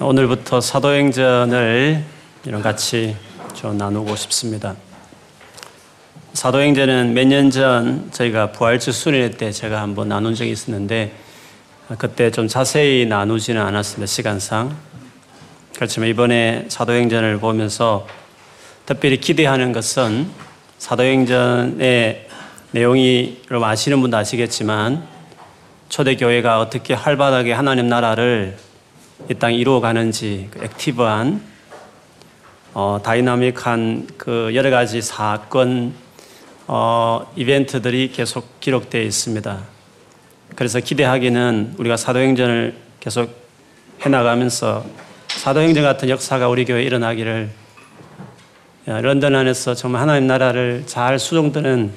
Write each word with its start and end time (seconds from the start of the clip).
오늘부터 0.00 0.60
사도행전을 0.60 2.04
이런 2.44 2.62
같이 2.62 3.16
좀 3.54 3.76
나누고 3.76 4.14
싶습니다. 4.14 4.76
사도행전은 6.34 7.14
몇 7.14 7.26
년 7.26 7.50
전 7.50 8.08
저희가 8.12 8.52
부활주 8.52 8.92
수련회 8.92 9.30
때 9.32 9.50
제가 9.50 9.82
한번 9.82 10.08
나눈 10.08 10.36
적이 10.36 10.52
있었는데 10.52 11.12
그때 11.98 12.30
좀 12.30 12.46
자세히 12.46 13.06
나누지는 13.06 13.60
않았습니다. 13.60 14.06
시간상. 14.06 14.76
그렇지만 15.74 16.08
이번에 16.10 16.66
사도행전을 16.68 17.38
보면서 17.40 18.06
특별히 18.86 19.18
기대하는 19.18 19.72
것은 19.72 20.28
사도행전의 20.78 22.28
내용이 22.70 23.42
여러분 23.50 23.68
아시는 23.68 24.00
분도 24.00 24.16
아시겠지만 24.16 25.02
초대교회가 25.88 26.60
어떻게 26.60 26.94
활발하게 26.94 27.52
하나님 27.52 27.88
나라를 27.88 28.56
이 29.28 29.34
땅에 29.34 29.56
이루어가는지 29.56 30.48
그 30.50 30.64
active한 30.64 31.42
어, 32.74 33.00
dynamic한 33.02 34.08
그 34.16 34.52
여러 34.54 34.70
가지 34.70 35.02
사건 35.02 35.92
어, 36.66 37.30
이벤트들이 37.34 38.12
계속 38.12 38.60
기록되어 38.60 39.02
있습니다. 39.02 39.58
그래서 40.54 40.80
기대하기는 40.80 41.74
우리가 41.78 41.96
사도행전을 41.96 42.76
계속 43.00 43.30
해나가면서 44.00 44.84
사도행전 45.28 45.82
같은 45.82 46.08
역사가 46.08 46.48
우리 46.48 46.64
교회에 46.64 46.84
일어나기를 46.84 47.50
런던 48.86 49.34
안에서 49.34 49.74
정말 49.74 50.00
하나님 50.00 50.26
나라를 50.26 50.84
잘 50.86 51.18
수종드는 51.18 51.92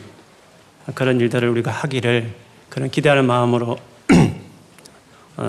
그런 0.94 1.22
일들을 1.22 1.48
우리가 1.48 1.72
하기를 1.72 2.34
그런 2.70 2.90
기대하는 2.90 3.26
마음으로 3.26 3.78
어, 3.78 3.91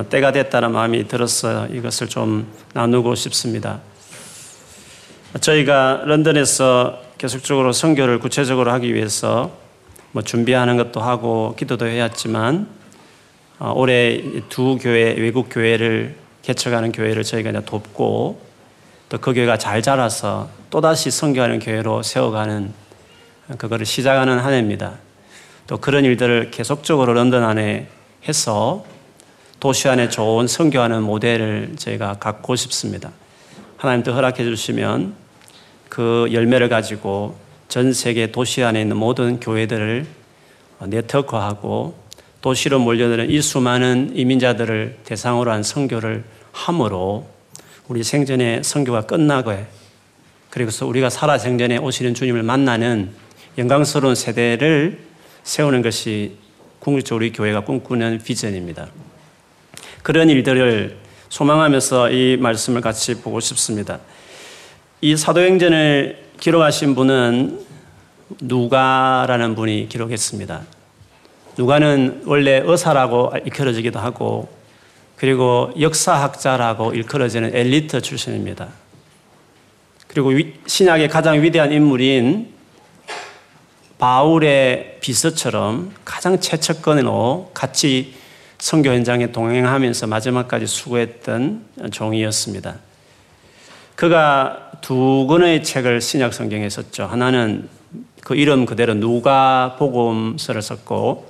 때가 0.09 0.33
됐다는 0.33 0.73
마음이 0.73 1.07
들어서 1.09 1.67
이것을 1.69 2.09
좀 2.09 2.47
나누고 2.75 3.15
싶습니다. 3.15 3.81
저희가 5.41 6.03
런던에서 6.07 7.03
계속적으로 7.19 7.73
선교를 7.73 8.19
구체적으로 8.19 8.73
하기 8.73 8.95
위해서 8.95 9.53
뭐 10.13 10.23
준비하는 10.23 10.77
것도 10.77 11.01
하고 11.01 11.55
기도도 11.59 11.87
해왔지만 11.87 12.69
어, 13.59 13.73
올해 13.77 14.23
두 14.49 14.77
교회 14.79 15.15
외국 15.15 15.49
교회를 15.51 16.17
개척하는 16.43 16.91
교회를 16.93 17.23
저희가 17.23 17.51
이제 17.51 17.61
돕고 17.65 18.53
또 19.09 19.19
그 19.19 19.35
교회가 19.35 19.59
잘 19.59 19.83
자라서 19.83 20.49
또 20.71 20.81
다시 20.81 21.11
선교하는 21.11 21.59
교회로 21.59 22.03
세워가는 22.03 22.73
그거를 23.59 23.85
시작하는 23.85 24.39
한 24.39 24.55
해입니다. 24.55 24.95
또 25.67 25.77
그런 25.77 26.07
일들을 26.07 26.51
계속적으로 26.51 27.13
런던 27.13 27.45
안에 27.45 27.89
해서 28.27 28.85
도시 29.63 29.87
안에 29.87 30.09
좋은 30.09 30.49
선교하는 30.49 31.05
모델을 31.05 31.75
저희가 31.77 32.15
갖고 32.15 32.57
싶습니다. 32.57 33.13
하나님도 33.77 34.13
허락해 34.13 34.43
주시면 34.43 35.15
그 35.89 36.27
열매를 36.33 36.69
가지고 36.69 37.37
전 37.69 37.93
세계 37.93 38.33
도시 38.33 38.65
안에 38.65 38.81
있는 38.81 38.97
모든 38.97 39.39
교회들을 39.39 40.05
네트워크하고 40.81 41.95
도시로 42.41 42.81
몰려드는 42.81 43.31
이 43.31 43.41
수많은 43.41 44.17
이민자들을 44.17 44.99
대상으로 45.05 45.53
한 45.53 45.63
선교를 45.63 46.25
함으로 46.51 47.29
우리 47.87 48.03
생전에 48.03 48.65
선교가 48.65 49.03
끝나고 49.03 49.55
그리고서 50.51 50.89
우리가 50.89 51.09
살아 51.09 51.39
생전에 51.39 51.77
오시는 51.77 52.15
주님을 52.15 52.43
만나는 52.43 53.13
영광스러운 53.57 54.17
세대를 54.17 54.99
세우는 55.45 55.83
것이 55.83 56.37
궁극적으로 56.81 57.25
우리 57.25 57.33
교회가 57.33 57.61
꿈꾸는 57.61 58.23
비전입니다. 58.25 58.89
그런 60.03 60.29
일들을 60.29 60.97
소망하면서 61.29 62.11
이 62.11 62.37
말씀을 62.37 62.81
같이 62.81 63.15
보고 63.21 63.41
싶습니다. 63.41 64.01
이 65.01 65.17
사도행전을 65.17 66.25
기록하신 66.41 66.95
분은 66.95 67.61
누가라는 68.41 69.55
분이 69.55 69.89
기록했습니다. 69.89 70.63
누가는 71.57 72.23
원래 72.27 72.63
의사라고 72.65 73.33
일컬어지기도 73.45 73.99
하고 73.99 74.49
그리고 75.17 75.73
역사학자라고 75.79 76.95
일컬어지는 76.95 77.55
엘리트 77.55 78.01
출신입니다. 78.01 78.69
그리고 80.09 80.33
신약의 80.67 81.09
가장 81.09 81.41
위대한 81.43 81.73
인물인 81.73 82.53
바울의 83.99 84.99
비서처럼 85.01 85.93
가장 86.05 86.41
최측근으로 86.41 87.53
같이 87.55 88.15
선교 88.63 88.91
현장에 88.91 89.33
동행하면서 89.33 90.07
마지막까지 90.07 90.69
수고했던 90.69 91.65
종이었습니다. 91.91 92.77
그가 93.97 94.71
두 94.81 95.27
권의 95.29 95.65
책을 95.65 96.01
신약 96.01 96.33
성경에 96.33 96.69
썼죠. 96.69 97.07
하나는 97.07 97.69
그 98.23 98.37
이름 98.37 98.65
그대로 98.65 98.95
누가 98.95 99.75
복음서를 99.81 100.63
썼고 100.63 101.29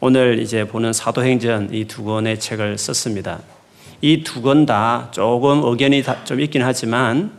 오늘 0.00 0.40
이제 0.40 0.66
보는 0.66 0.92
사도행전 0.92 1.72
이 1.72 1.84
두 1.86 2.02
권의 2.02 2.40
책을 2.40 2.76
썼습니다. 2.76 3.38
이 4.02 4.24
두 4.24 4.42
권 4.42 4.66
다 4.66 5.10
조금 5.12 5.62
의견이 5.62 6.02
좀 6.24 6.40
있긴 6.40 6.62
하지만 6.64 7.30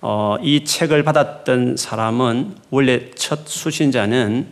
어, 0.00 0.34
이 0.42 0.64
책을 0.64 1.04
받았던 1.04 1.76
사람은 1.76 2.56
원래 2.70 3.12
첫 3.14 3.46
수신자는 3.46 4.48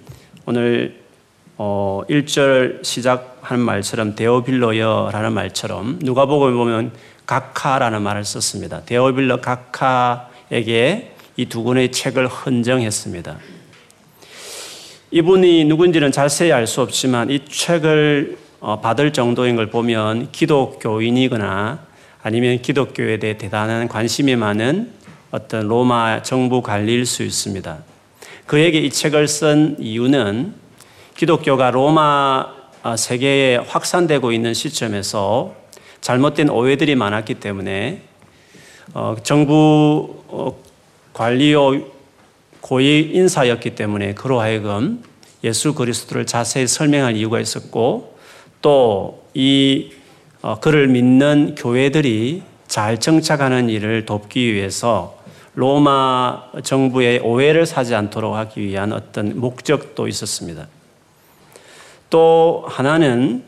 오늘 0.47 0.98
어, 1.61 2.03
1절 2.09 2.85
시작하는 2.85 3.65
말처럼 3.65 4.15
데오빌로여라는 4.15 5.33
말처럼 5.33 5.99
누가복음에 6.01 6.57
보면 6.57 6.93
각하라는 7.27 8.01
말을 8.03 8.25
썼습니다. 8.25 8.83
데오빌로 8.87 9.41
각하에게 9.41 11.15
이 11.37 11.47
두 11.47 11.63
권의 11.63 11.93
책을 11.93 12.27
헌정했습니다. 12.27 13.39
이분이 15.11 15.65
누군지는 15.65 16.11
자세히 16.13 16.53
알 16.53 16.67
수 16.67 16.81
없지만 16.81 17.31
이 17.31 17.45
책을 17.45 18.39
어, 18.61 18.81
받을 18.81 19.13
정도인 19.13 19.55
걸 19.57 19.69
보면 19.71 20.31
기독교인이거나 20.33 21.79
아니면 22.23 22.61
기독교에 22.61 23.19
대해 23.19 23.39
대단한 23.39 23.87
관심이 23.89 24.35
많은 24.35 24.93
어떤 25.31 25.69
로마 25.69 26.23
정부 26.23 26.61
관리일 26.61 27.07
수 27.07 27.23
있습니다. 27.23 27.79
그에게 28.47 28.81
이 28.81 28.91
책을 28.91 29.29
쓴 29.29 29.77
이유는 29.79 30.55
기독교가 31.19 31.71
로마 31.71 32.47
어, 32.83 32.97
세계에 32.97 33.57
확산되고 33.59 34.33
있는 34.33 34.55
시점에서 34.55 35.55
잘못된 36.01 36.49
오해들이 36.49 36.95
많았기 36.95 37.35
때문에 37.35 38.03
어, 38.95 39.17
정부 39.23 40.23
어, 40.29 40.57
관리요 41.13 41.83
고위 42.63 43.11
인사였기 43.13 43.75
때문에 43.75 44.15
그로 44.15 44.41
하여금 44.41 45.03
예수 45.45 45.75
그리스도를 45.75 46.25
자세히 46.25 46.67
설명할 46.67 47.17
이유가 47.17 47.39
있었고 47.39 48.17
또 48.63 49.29
이 49.39 49.93
그를 50.61 50.89
믿는 50.89 51.55
교회들이 51.57 52.43
잘 52.67 52.99
정착하는 52.99 53.69
일을 53.69 54.05
돕기 54.05 54.53
위해서 54.53 55.17
로마 55.55 56.51
정부의 56.65 57.21
오해를 57.21 57.67
사지 57.67 57.95
않도록 57.95 58.35
하기 58.35 58.63
위한 58.63 58.93
어떤 58.93 59.39
목적도 59.39 60.09
있었습니다. 60.09 60.67
또 62.11 62.65
하나는 62.67 63.45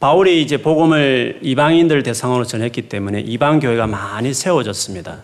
바울이 0.00 0.42
이제 0.42 0.58
복음을 0.58 1.40
이방인들 1.42 2.02
대상으로 2.02 2.44
전했기 2.44 2.82
때문에 2.88 3.20
이방 3.20 3.60
교회가 3.60 3.86
많이 3.86 4.32
세워졌습니다. 4.32 5.18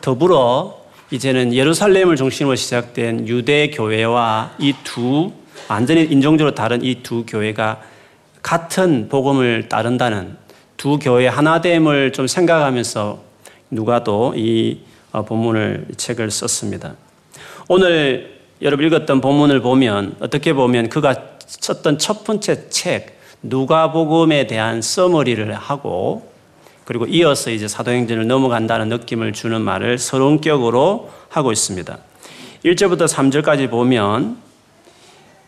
더불어 0.00 0.82
이제는 1.10 1.52
예루살렘을 1.52 2.16
중심으로 2.16 2.56
시작된 2.56 3.28
유대 3.28 3.68
교회와 3.70 4.54
이 4.58 4.72
두 4.84 5.32
완전히 5.68 6.02
인종적으로 6.04 6.54
다른 6.54 6.82
이 6.82 7.02
두 7.02 7.24
교회가 7.26 7.80
같은 8.42 9.08
복음을 9.08 9.68
따른다는 9.68 10.36
두 10.76 10.98
교회 10.98 11.28
하나됨을 11.28 12.12
좀 12.12 12.26
생각하면서 12.26 13.22
누가도 13.70 14.34
이 14.36 14.80
어, 15.12 15.24
본문을 15.24 15.86
책을 15.96 16.30
썼습니다. 16.30 16.94
오늘 17.68 18.33
여러분 18.64 18.86
읽었던 18.86 19.20
본문을 19.20 19.60
보면 19.60 20.16
어떻게 20.20 20.54
보면 20.54 20.88
그가 20.88 21.14
썼던 21.46 21.98
첫 21.98 22.24
번째 22.24 22.70
책 22.70 23.18
누가복음에 23.42 24.46
대한 24.46 24.80
써머리를 24.80 25.52
하고 25.52 26.32
그리고 26.86 27.04
이어서 27.04 27.50
이제 27.50 27.68
사도행전을 27.68 28.26
넘어간다는 28.26 28.88
느낌을 28.88 29.34
주는 29.34 29.60
말을 29.60 29.98
서론격으로 29.98 31.10
하고 31.28 31.52
있습니다. 31.52 31.98
1절부터 32.64 33.06
3절까지 33.06 33.68
보면 33.68 34.38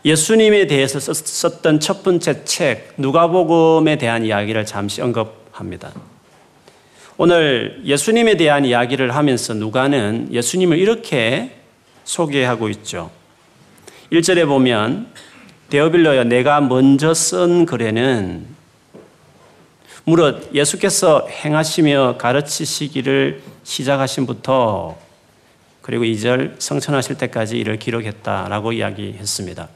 예수님에 0.04 0.66
대해서 0.66 1.00
썼던 1.00 1.80
첫 1.80 2.02
번째 2.02 2.44
책 2.44 2.92
누가복음에 2.98 3.96
대한 3.96 4.26
이야기를 4.26 4.66
잠시 4.66 5.00
언급합니다. 5.00 5.90
오늘 7.16 7.80
예수님에 7.82 8.36
대한 8.36 8.66
이야기를 8.66 9.14
하면서 9.14 9.54
누가는 9.54 10.28
예수님을 10.30 10.76
이렇게 10.76 11.55
소개하고 12.06 12.70
있죠. 12.70 13.10
1절에 14.10 14.46
보면 14.46 15.08
데어빌러여 15.68 16.24
내가 16.24 16.60
먼저 16.60 17.12
쓴 17.12 17.66
글에는 17.66 18.46
무릇 20.04 20.54
예수께서 20.54 21.26
행하시며 21.28 22.16
가르치시기를 22.16 23.42
시작하신부터 23.64 24.96
그리고 25.82 26.04
2절 26.04 26.60
성천하실 26.60 27.18
때까지 27.18 27.58
이를 27.58 27.78
기록했다라고 27.78 28.72
이야기했습니다. 28.72 29.68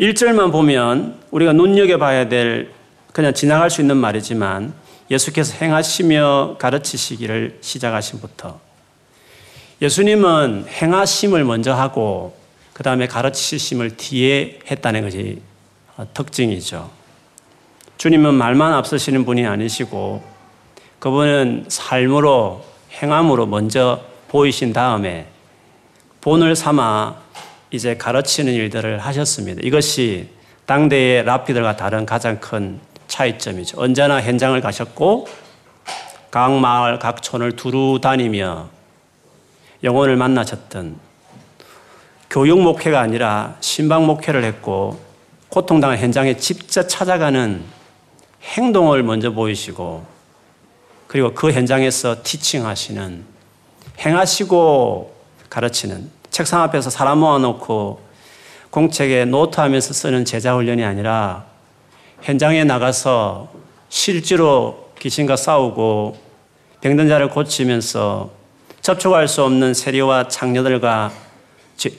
1절만 0.00 0.52
보면 0.52 1.20
우리가 1.30 1.52
눈여겨봐야 1.52 2.28
될 2.28 2.70
그냥 3.12 3.34
지나갈 3.34 3.70
수 3.70 3.82
있는 3.82 3.98
말이지만 3.98 4.72
예수께서 5.10 5.54
행하시며 5.58 6.56
가르치시기를 6.58 7.58
시작하신부터 7.60 8.65
예수님은 9.82 10.66
행하심을 10.68 11.44
먼저 11.44 11.74
하고 11.74 12.34
그 12.72 12.82
다음에 12.82 13.06
가르치심을 13.06 13.96
뒤에 13.96 14.60
했다는 14.70 15.02
것이 15.02 15.42
특징이죠. 16.14 16.90
주님은 17.98 18.34
말만 18.34 18.72
앞서시는 18.74 19.24
분이 19.24 19.46
아니시고 19.46 20.22
그분은 20.98 21.66
삶으로 21.68 22.64
행함으로 22.92 23.46
먼저 23.46 24.02
보이신 24.28 24.72
다음에 24.72 25.26
본을 26.20 26.56
삼아 26.56 27.16
이제 27.70 27.96
가르치는 27.96 28.52
일들을 28.52 28.98
하셨습니다. 28.98 29.60
이것이 29.62 30.28
당대의 30.64 31.24
랍비들과 31.24 31.76
다른 31.76 32.06
가장 32.06 32.40
큰 32.40 32.80
차이점이죠. 33.08 33.80
언제나 33.80 34.20
현장을 34.20 34.58
가셨고 34.60 35.28
각 36.30 36.52
마을, 36.52 36.98
각 36.98 37.22
촌을 37.22 37.52
두루 37.56 38.00
다니며 38.02 38.75
영혼을 39.82 40.16
만나셨던 40.16 40.98
교육 42.30 42.60
목회가 42.60 43.00
아니라 43.00 43.56
신방 43.60 44.06
목회를 44.06 44.44
했고 44.44 45.00
고통당한 45.48 45.98
현장에 45.98 46.36
직접 46.36 46.88
찾아가는 46.88 47.62
행동을 48.42 49.02
먼저 49.02 49.30
보이시고 49.30 50.04
그리고 51.06 51.32
그 51.34 51.52
현장에서 51.52 52.22
티칭하시는 52.22 53.24
행하시고 54.00 55.14
가르치는 55.48 56.10
책상 56.30 56.62
앞에서 56.62 56.90
사람 56.90 57.20
모아놓고 57.20 58.00
공책에 58.70 59.24
노트하면서 59.24 59.94
쓰는 59.94 60.24
제자 60.24 60.54
훈련이 60.54 60.84
아니라 60.84 61.46
현장에 62.20 62.64
나가서 62.64 63.48
실제로 63.88 64.90
귀신과 64.98 65.36
싸우고 65.36 66.18
병든 66.82 67.08
자를 67.08 67.30
고치면서 67.30 68.35
접촉할 68.86 69.26
수 69.26 69.42
없는 69.42 69.74
세리와 69.74 70.28
창녀들과 70.28 71.10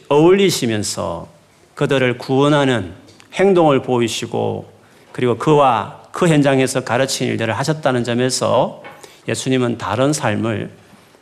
어울리시면서 0.07 1.27
그들을 1.75 2.17
구원하는 2.17 2.93
행동을 3.33 3.81
보이시고 3.81 4.71
그리고 5.11 5.37
그와 5.37 6.03
그 6.13 6.29
현장에서 6.29 6.85
가르친 6.85 7.27
일들을 7.27 7.53
하셨다는 7.53 8.05
점에서 8.05 8.83
예수님은 9.27 9.77
다른 9.77 10.13
삶을 10.13 10.71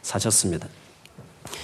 사셨습니다. 0.03 0.67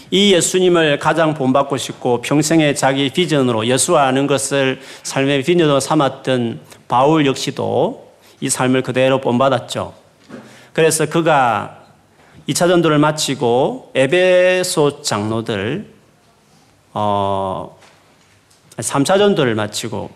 이 0.09 0.33
예수님을 0.33 0.97
가장 0.97 1.35
본받고 1.35 1.77
싶고 1.77 2.23
평생에 2.23 2.73
자기 2.73 3.11
비전으로 3.11 3.67
예수와 3.67 4.07
아는 4.07 4.25
것을 4.25 4.81
삶의 5.03 5.43
비전으로 5.43 5.79
삼았던 5.79 6.59
바울 6.87 7.27
역시도 7.27 8.13
이 8.39 8.49
삶을 8.49 8.81
그대로 8.81 9.21
본받았죠. 9.21 9.93
그래서 10.73 11.05
그가 11.05 11.80
2차 12.49 12.67
전도를 12.67 12.97
마치고 12.97 13.91
에베소 13.93 15.01
장로들 15.03 15.87
어 16.93 17.77
3차 18.77 19.17
전도를 19.17 19.55
마치고 19.55 20.09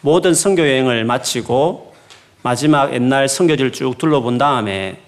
모든 0.00 0.34
선교 0.34 0.62
여행을 0.62 1.04
마치고 1.04 1.94
마지막 2.42 2.94
옛날 2.94 3.28
선교지를 3.28 3.72
쭉 3.72 3.98
둘러본 3.98 4.38
다음에 4.38 5.00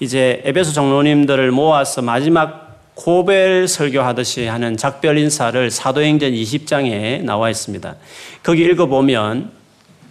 이제 0.00 0.42
에베소 0.44 0.72
장로님들을 0.72 1.50
모아서 1.50 2.02
마지막 2.02 2.68
고벨 2.94 3.68
설교하듯이 3.68 4.46
하는 4.46 4.76
작별 4.76 5.18
인사를 5.18 5.70
사도행전 5.70 6.32
20장에 6.32 7.22
나와 7.22 7.48
있습니다. 7.48 7.94
거기 8.42 8.64
읽어보면 8.64 9.52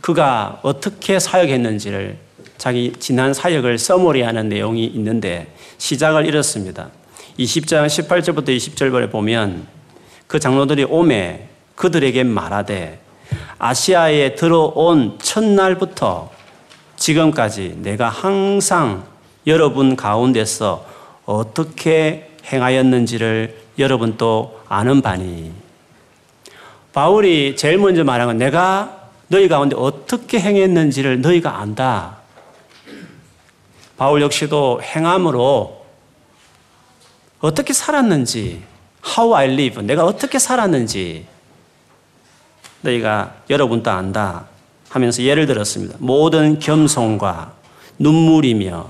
그가 0.02 0.60
어떻게 0.64 1.20
사역했는지를 1.20 2.27
자기 2.58 2.94
지난 3.00 3.34
사역을 3.34 3.78
써머리하는 3.78 4.50
내용이 4.50 4.86
있는데 4.86 5.54
시작을 5.78 6.26
이렇습니다. 6.26 6.90
20장 7.40 7.86
18절부터 7.86 8.50
20절에 8.50 9.12
보면 9.12 9.68
그 10.26 10.40
장로들이 10.40 10.86
오매 10.86 11.48
그들에게 11.76 12.24
말하되 12.24 13.00
아시아에 13.60 14.36
들어온 14.36 15.18
첫날부터 15.22 16.32
지금까지 16.96 17.78
내가 17.82 18.10
항상 18.10 19.06
여러분 19.46 19.96
가운데서 19.96 20.86
어떻게 21.26 22.32
행하였는지를 22.52 23.56
여러분 23.80 24.18
또 24.18 24.60
아는 24.68 25.02
바니. 25.02 25.52
바울이 26.94 27.56
제일 27.56 27.78
먼저 27.78 28.04
말한 28.04 28.28
건 28.28 28.38
내가 28.38 29.10
너희 29.28 29.48
가운데 29.48 29.76
어떻게 29.78 30.40
행했는지를 30.40 31.22
너희가 31.22 31.60
안다. 31.60 32.18
바울 33.98 34.22
역시도 34.22 34.82
행함으로 34.84 35.84
어떻게 37.40 37.74
살았는지, 37.74 38.62
how 39.06 39.36
I 39.36 39.52
live, 39.52 39.84
내가 39.84 40.06
어떻게 40.06 40.40
살았는지 40.40 41.26
너희가 42.82 43.36
여러분 43.50 43.82
도 43.82 43.92
안다 43.92 44.48
하면서 44.90 45.24
예를 45.24 45.48
들었습니다. 45.48 45.96
모든 46.00 46.60
겸손과 46.60 47.54
눈물이며 48.00 48.90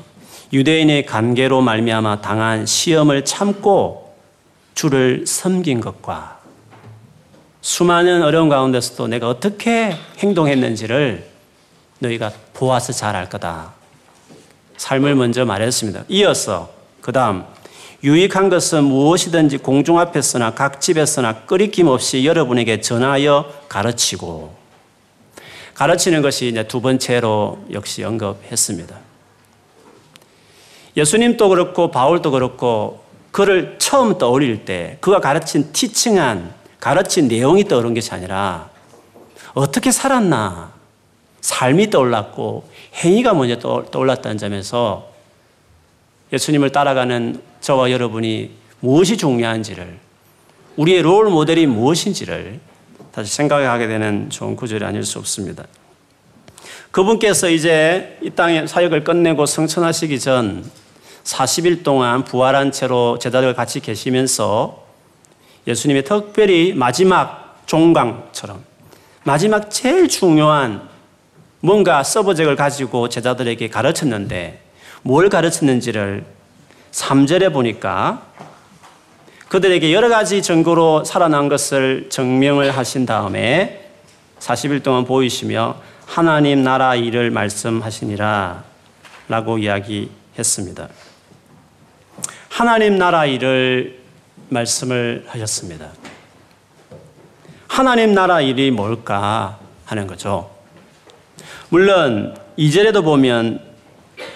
유대인의 0.54 1.06
관계로 1.06 1.62
말미암아 1.62 2.22
당한 2.22 2.66
시험을 2.66 3.26
참고 3.26 4.16
주를 4.76 5.26
섬긴 5.26 5.82
것과 5.82 6.40
수많은 7.62 8.24
어려운 8.24 8.48
가운데서도 8.48 9.08
내가 9.08 9.28
어떻게 9.28 9.96
행동했는지를 10.20 11.28
너희가 12.00 12.32
보아서 12.54 12.94
잘 12.94 13.16
알 13.16 13.28
거다. 13.30 13.77
삶을 14.78 15.16
먼저 15.16 15.46
말했습니다. 15.46 16.06
이어서 16.10 16.70
그 17.02 17.12
다음 17.12 17.46
유익한 18.04 18.50
것은 18.50 18.84
무엇이든지 18.84 19.58
공중 19.58 20.00
앞에서나 20.00 20.54
각 20.54 20.80
집에서나 20.80 21.46
끄리낌 21.46 21.88
없이 21.88 22.26
여러분에게 22.26 22.82
전하여 22.82 23.52
가르치고 23.68 24.56
가르치는 25.74 26.22
것이 26.22 26.48
이제 26.48 26.68
두 26.68 26.82
번째로 26.82 27.60
역시 27.72 28.04
언급했습니다. 28.04 28.96
예수님도 30.96 31.50
그렇고 31.50 31.92
바울도 31.92 32.32
그렇고 32.32 33.04
그를 33.32 33.76
처음 33.78 34.18
떠올릴 34.18 34.66
때 34.66 34.98
그가 35.02 35.20
가르친 35.20 35.72
티칭한 35.72 36.54
가르친 36.80 37.28
내용이 37.28 37.66
떠오른 37.66 37.94
것이 37.94 38.12
아니라 38.12 38.70
어떻게 39.54 39.92
살았나 39.92 40.77
삶이 41.42 41.90
떠올랐고 41.90 42.70
행위가 42.96 43.34
먼저 43.34 43.58
떠올랐다는 43.92 44.38
점에서 44.38 45.10
예수님을 46.34 46.72
따라가는 46.72 47.42
저와 47.62 47.92
여러분이 47.92 48.52
무엇이 48.80 49.18
중요한지를 49.18 49.98
우리의 50.76 51.02
롤 51.02 51.30
모델이 51.30 51.66
무엇인지를 51.68 52.60
다시 53.12 53.34
생각하게 53.34 53.88
되는 53.88 54.30
좋은 54.30 54.56
구절이 54.56 54.86
아닐 54.86 55.04
수 55.04 55.18
없습니다. 55.20 55.64
그분께서 56.92 57.50
이제 57.50 58.18
이 58.22 58.30
땅에 58.30 58.68
사역을 58.68 59.04
끝내고 59.04 59.46
성천하시기 59.46 60.20
전 60.20 60.70
40일 61.24 61.84
동안 61.84 62.24
부활한 62.24 62.72
채로 62.72 63.20
제자들과 63.20 63.54
같이 63.54 63.80
계시면서 63.80 64.84
예수님이 65.68 66.04
특별히 66.04 66.74
마지막 66.74 67.62
종강처럼 67.66 68.64
마지막 69.24 69.70
제일 69.70 70.08
중요한 70.08 70.88
뭔가 71.68 72.02
서브젝을 72.02 72.56
가지고 72.56 73.10
제자들에게 73.10 73.68
가르쳤는데 73.68 74.62
뭘 75.02 75.28
가르쳤는지를 75.28 76.24
3절에 76.94 77.52
보니까 77.52 78.22
그들에게 79.50 79.92
여러 79.92 80.08
가지 80.08 80.42
증거로 80.42 81.04
살아난 81.04 81.50
것을 81.50 82.08
증명을 82.10 82.72
하신 82.72 83.06
다음에 83.06 83.92
40일 84.40 84.82
동안 84.82 85.04
보이시며 85.04 85.76
하나님 86.06 86.64
나라 86.64 86.96
일을 86.96 87.32
말씀하시니라 87.32 88.64
라고 89.28 89.58
이야기했습니다. 89.58 90.88
하나님 92.48 92.98
나라 92.98 93.26
일을 93.26 94.00
말씀을 94.48 95.26
하셨습니다. 95.28 95.90
하나님 97.68 98.14
나라 98.14 98.40
일이 98.40 98.72
뭘까 98.72 99.60
하는 99.84 100.08
거죠. 100.08 100.57
물론 101.70 102.34
이절에도 102.56 103.02
보면 103.02 103.60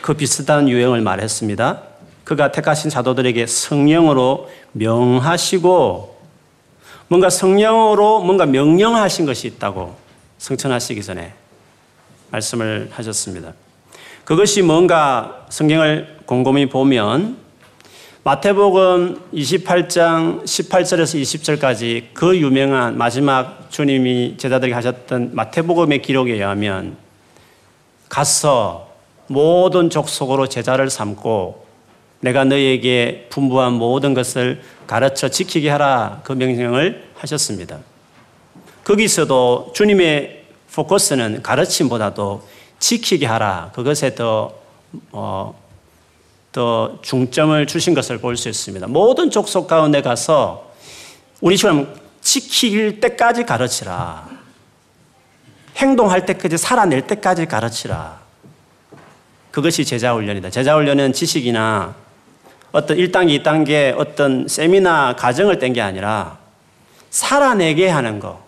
그 0.02 0.14
비슷한 0.14 0.68
유형을 0.68 1.02
말했습니다. 1.02 1.82
그가 2.26 2.52
택하신 2.52 2.90
자도들에게 2.90 3.48
성령으로 3.48 4.50
명하시고 4.74 6.20
뭔가 7.08 7.30
성령으로 7.30 8.22
뭔가 8.22 8.46
명령하신 8.46 9.26
것이 9.26 9.48
있다고 9.48 9.96
성천하시기 10.38 11.02
전에 11.04 11.34
말씀을 12.32 12.90
하셨습니다. 12.92 13.54
그것이 14.26 14.62
뭔가 14.62 15.46
성경을 15.50 16.20
곰곰이 16.26 16.68
보면 16.68 17.38
마태복음 18.24 19.20
28장 19.34 20.44
18절에서 20.44 21.22
20절까지 21.22 22.08
그 22.14 22.38
유명한 22.38 22.98
마지막 22.98 23.72
주님이 23.72 24.36
제자들에게 24.38 24.74
하셨던 24.76 25.32
마태복음의 25.34 26.02
기록에 26.02 26.34
의하면 26.34 26.98
가서 28.12 28.90
모든 29.28 29.90
족속으로 29.90 30.48
제자를 30.48 30.90
삼고 30.90 31.66
내가 32.20 32.44
너희에게 32.44 33.28
분부한 33.30 33.72
모든 33.72 34.14
것을 34.14 34.62
가르쳐 34.86 35.30
지키게 35.30 35.70
하라 35.70 36.20
그 36.26 36.34
명령을 36.34 37.10
하셨습니다. 37.16 37.80
거기서도 38.84 39.72
주님의 39.74 40.44
포커스는 40.74 41.42
가르침보다도 41.42 42.46
지키게 42.80 43.26
하라 43.26 43.72
그것에 43.74 44.14
더 44.14 44.54
어, 45.14 45.58
더 46.52 47.00
중점을 47.02 47.66
주신 47.66 47.94
것을 47.94 48.18
볼 48.18 48.36
수 48.36 48.50
있습니다. 48.50 48.88
모든 48.88 49.32
족속 49.32 49.68
가운데 49.68 50.02
가서 50.02 50.70
우리처럼 51.40 51.96
지킬 52.20 53.00
때까지 53.00 53.46
가르치라. 53.46 54.41
행동할 55.78 56.26
때까지 56.26 56.58
살아낼 56.58 57.08
때까지 57.08 57.46
가르치라. 57.46 58.20
그것이 59.52 59.86
제자 59.86 60.14
훈련이다. 60.14 60.50
제자 60.50 60.76
훈련은 60.76 61.14
지식이나 61.14 61.96
어떤 62.72 62.98
1단계, 62.98 63.44
2단계 63.44 63.94
어떤 63.98 64.48
세미나 64.48 65.16
과정을 65.18 65.60
뗀 65.60 65.74
게 65.74 65.82
아니라 65.82 66.38
살아내게 67.10 67.90
하는 67.90 68.20
거. 68.20 68.44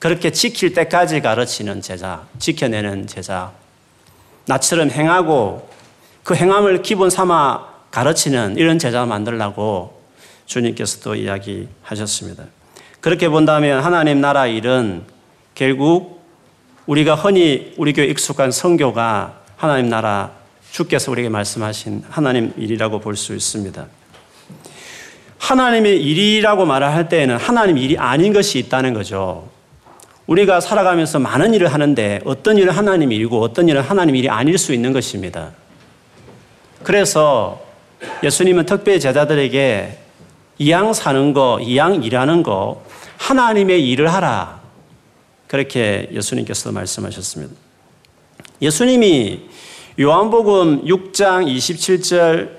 그렇게 0.00 0.32
지킬 0.32 0.74
때까지 0.74 1.20
가르치는 1.20 1.80
제자, 1.80 2.24
지켜내는 2.38 3.06
제자. 3.06 3.52
나처럼 4.46 4.90
행하고 4.90 5.68
그 6.24 6.34
행함을 6.34 6.82
기본 6.82 7.08
삼아 7.10 7.66
가르치는 7.90 8.56
이런 8.58 8.78
제자 8.78 9.06
만들라고 9.06 10.02
주님께서도 10.46 11.14
이야기하셨습니다. 11.14 12.44
그렇게 13.00 13.28
본다면 13.28 13.82
하나님 13.84 14.20
나라 14.20 14.46
일은 14.46 15.04
결국 15.54 16.13
우리가 16.86 17.14
흔히 17.14 17.72
우리 17.76 17.92
교회 17.92 18.06
익숙한 18.06 18.50
성교가 18.50 19.40
하나님 19.56 19.88
나라 19.88 20.30
주께서 20.70 21.10
우리에게 21.10 21.28
말씀하신 21.28 22.04
하나님 22.10 22.52
일이라고 22.56 23.00
볼 23.00 23.16
수 23.16 23.34
있습니다. 23.34 23.86
하나님의 25.38 26.02
일이라고 26.02 26.64
말할 26.64 27.08
때에는 27.08 27.36
하나님 27.36 27.76
일이 27.78 27.98
아닌 27.98 28.32
것이 28.32 28.58
있다는 28.58 28.94
거죠. 28.94 29.48
우리가 30.26 30.60
살아가면서 30.60 31.18
많은 31.18 31.52
일을 31.52 31.72
하는데 31.72 32.20
어떤 32.24 32.56
일은 32.56 32.72
하나님 32.72 33.12
일이고 33.12 33.40
어떤 33.42 33.68
일은 33.68 33.82
하나님 33.82 34.16
일이 34.16 34.28
아닐 34.30 34.56
수 34.56 34.72
있는 34.72 34.92
것입니다. 34.94 35.50
그래서 36.82 37.62
예수님은 38.22 38.64
특별히 38.64 39.00
제자들에게 39.00 39.98
이양 40.58 40.92
사는 40.94 41.32
거, 41.34 41.60
이양 41.60 42.02
일하는 42.02 42.42
거, 42.42 42.82
하나님의 43.18 43.86
일을 43.90 44.12
하라. 44.12 44.63
그렇게 45.46 46.08
예수님께서 46.12 46.72
말씀하셨습니다. 46.72 47.54
예수님이 48.60 49.42
요한복음 50.00 50.86
6장 50.86 51.46
27절, 51.46 52.50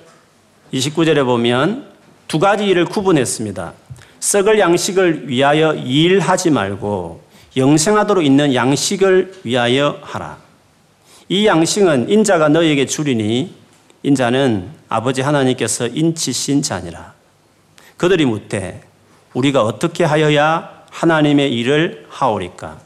29절에 0.73 1.25
보면 1.25 1.89
두 2.27 2.39
가지 2.39 2.65
일을 2.65 2.85
구분했습니다. 2.85 3.73
썩을 4.19 4.59
양식을 4.59 5.27
위하여 5.27 5.73
일하지 5.73 6.49
말고 6.49 7.21
영생하도록 7.57 8.23
있는 8.25 8.53
양식을 8.53 9.41
위하여 9.43 9.99
하라. 10.01 10.37
이 11.29 11.45
양식은 11.45 12.09
인자가 12.09 12.49
너에게 12.49 12.85
주리니 12.85 13.53
인자는 14.03 14.69
아버지 14.89 15.21
하나님께서 15.21 15.87
인치신 15.87 16.61
자니라. 16.61 17.13
그들이 17.97 18.25
묻되 18.25 18.81
우리가 19.33 19.63
어떻게 19.63 20.03
하여야 20.03 20.74
하나님의 20.95 21.53
일을 21.53 22.05
하오리까? 22.09 22.79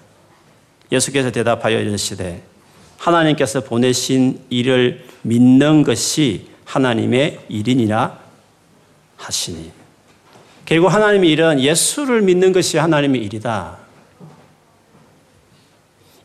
예수께서 0.92 1.30
대답하여 1.30 1.80
이르시되 1.80 2.42
하나님께서 2.98 3.62
보내신 3.62 4.42
일을 4.50 5.06
믿는 5.22 5.84
것이 5.84 6.48
하나님의 6.66 7.40
일이니라 7.50 8.20
하시니. 9.18 9.72
결국 10.66 10.88
하나님의 10.88 11.30
일은 11.30 11.60
예수를 11.60 12.22
믿는 12.22 12.52
것이 12.52 12.78
하나님의 12.78 13.22
일이다. 13.22 13.78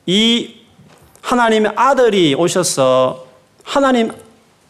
이 0.06 0.54
하나님의 1.20 1.72
아들이 1.76 2.34
오셔서 2.34 3.26
하나님 3.62 4.10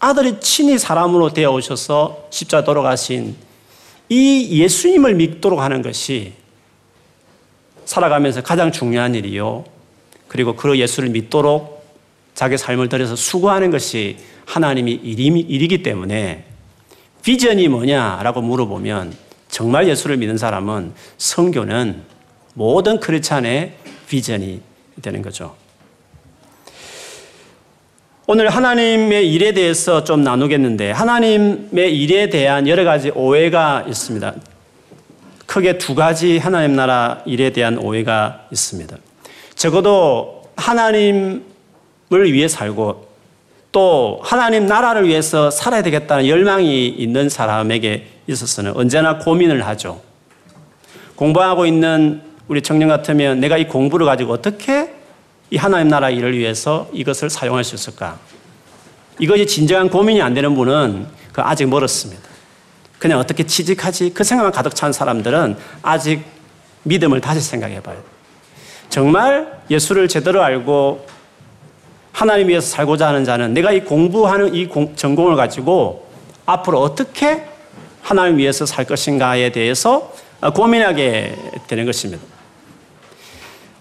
아들이 0.01 0.39
친히 0.41 0.79
사람으로 0.79 1.33
되어 1.33 1.53
오셔서 1.53 2.29
십자 2.31 2.63
돌아가신 2.63 3.37
이 4.09 4.61
예수님을 4.61 5.15
믿도록 5.15 5.61
하는 5.61 5.81
것이 5.83 6.44
살아가면서 7.85 8.43
가장 8.43 8.73
중요한 8.73 9.15
일이요. 9.15 9.65
그리고 10.29 10.57
그 10.57 10.79
예수를 10.79 11.11
믿도록 11.11 11.85
자기 12.35 12.59
삶을 12.59 12.89
들여서 12.89 13.17
수고하는 13.17 13.71
것이 13.71 14.17
하나님이 14.47 14.93
일이기 14.93 15.83
때문에 15.83 16.45
비전이 17.23 17.69
뭐냐라고 17.69 18.43
물어보면 18.43 19.15
정말 19.49 19.89
예수를 19.89 20.17
믿는 20.17 20.37
사람은 20.37 20.93
성교는 21.17 22.03
모든 22.55 23.01
크리스찬의 23.01 23.75
비전이 24.09 24.61
되는 25.01 25.23
거죠. 25.23 25.55
오늘 28.27 28.49
하나님의 28.49 29.31
일에 29.33 29.53
대해서 29.53 30.03
좀 30.03 30.23
나누겠는데 30.23 30.91
하나님의 30.93 31.97
일에 31.97 32.31
대한 32.31 32.67
여러 32.67 32.83
가지 32.85 33.11
오해가 33.11 33.85
있습니다. 33.87 34.35
크게 35.47 35.79
두 35.79 35.95
가지 35.95 36.39
하나님 36.39 36.75
나라 36.75 37.23
일에 37.27 37.51
대한 37.51 37.79
오해가 37.79 38.47
있습니다. 38.51 38.97
적어도 39.55 40.43
하나님을 40.57 41.43
위해 42.11 42.49
살고 42.49 43.09
또 43.73 44.21
하나님 44.23 44.67
나라를 44.67 45.09
위해서 45.09 45.51
살아야 45.51 45.83
되겠다는 45.83 46.29
열망이 46.29 46.89
있는 46.89 47.29
사람에게 47.29 48.07
있어서는 48.27 48.77
언제나 48.77 49.19
고민을 49.19 49.67
하죠. 49.67 50.01
공부하고 51.17 51.67
있는 51.67 52.23
우리 52.49 52.63
청년 52.63 52.89
같으면 52.89 53.41
내가 53.41 53.57
이 53.57 53.67
공부를 53.67 54.07
가지고 54.07 54.33
어떻게 54.33 54.95
이 55.51 55.57
하나님 55.57 55.89
나라 55.89 56.11
일을 56.11 56.37
위해서 56.37 56.89
이것을 56.93 57.31
사용할 57.31 57.65
수 57.65 57.75
있을까? 57.75 58.19
이것이 59.19 59.47
진정한 59.47 59.89
고민이 59.89 60.21
안 60.21 60.35
되는 60.35 60.55
분은 60.55 61.07
그 61.33 61.43
아직 61.43 61.69
멀었습니다. 61.69 62.34
그냥 63.05 63.19
어떻게 63.19 63.45
취직하지? 63.45 64.15
그 64.15 64.25
생각만 64.25 64.51
가득 64.51 64.75
찬 64.75 64.91
사람들은 64.91 65.59
아직 65.83 66.25
믿음을 66.85 67.21
다시 67.21 67.43
생각해 67.43 67.83
봐요. 67.83 67.99
정말 68.89 69.61
예수를 69.69 70.09
제대로 70.09 70.43
알고 70.43 71.07
하나님 72.13 72.49
위해서 72.49 72.67
살고자 72.67 73.09
하는 73.09 73.27
자는 73.27 73.53
내가 73.53 73.73
이 73.73 73.85
공부하는 73.85 74.55
이 74.55 74.65
공, 74.65 74.97
전공을 74.97 75.37
가지고 75.37 76.09
앞으로 76.47 76.81
어떻게 76.81 77.45
하나님 78.01 78.39
위해서 78.39 78.65
살 78.65 78.87
것인가에 78.87 79.53
대해서 79.53 80.15
고민하게 80.55 81.37
되는 81.67 81.85
것입니다. 81.85 82.25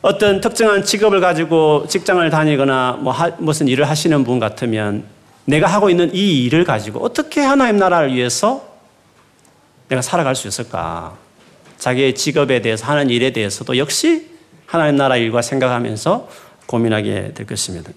어떤 0.01 0.41
특정한 0.41 0.83
직업을 0.83 1.21
가지고 1.21 1.85
직장을 1.87 2.29
다니거나 2.29 2.97
뭐 2.99 3.13
하, 3.13 3.31
무슨 3.37 3.69
일을 3.69 3.87
하시는 3.89 4.21
분 4.25 4.39
같으면 4.39 5.05
내가 5.45 5.67
하고 5.67 5.89
있는 5.89 6.13
이 6.13 6.43
일을 6.43 6.65
가지고 6.65 6.99
어떻게 7.05 7.39
하나님 7.39 7.77
나라를 7.77 8.13
위해서 8.13 8.72
내가 9.93 10.01
살아갈 10.01 10.35
수 10.35 10.47
있을까? 10.47 11.15
자기의 11.77 12.15
직업에 12.15 12.61
대해서 12.61 12.85
하는 12.87 13.09
일에 13.09 13.31
대해서도 13.31 13.77
역시 13.77 14.27
하나님 14.65 14.95
나라 14.95 15.17
일과 15.17 15.41
생각하면서 15.41 16.29
고민하게 16.65 17.33
될 17.35 17.45
것입니다. 17.45 17.91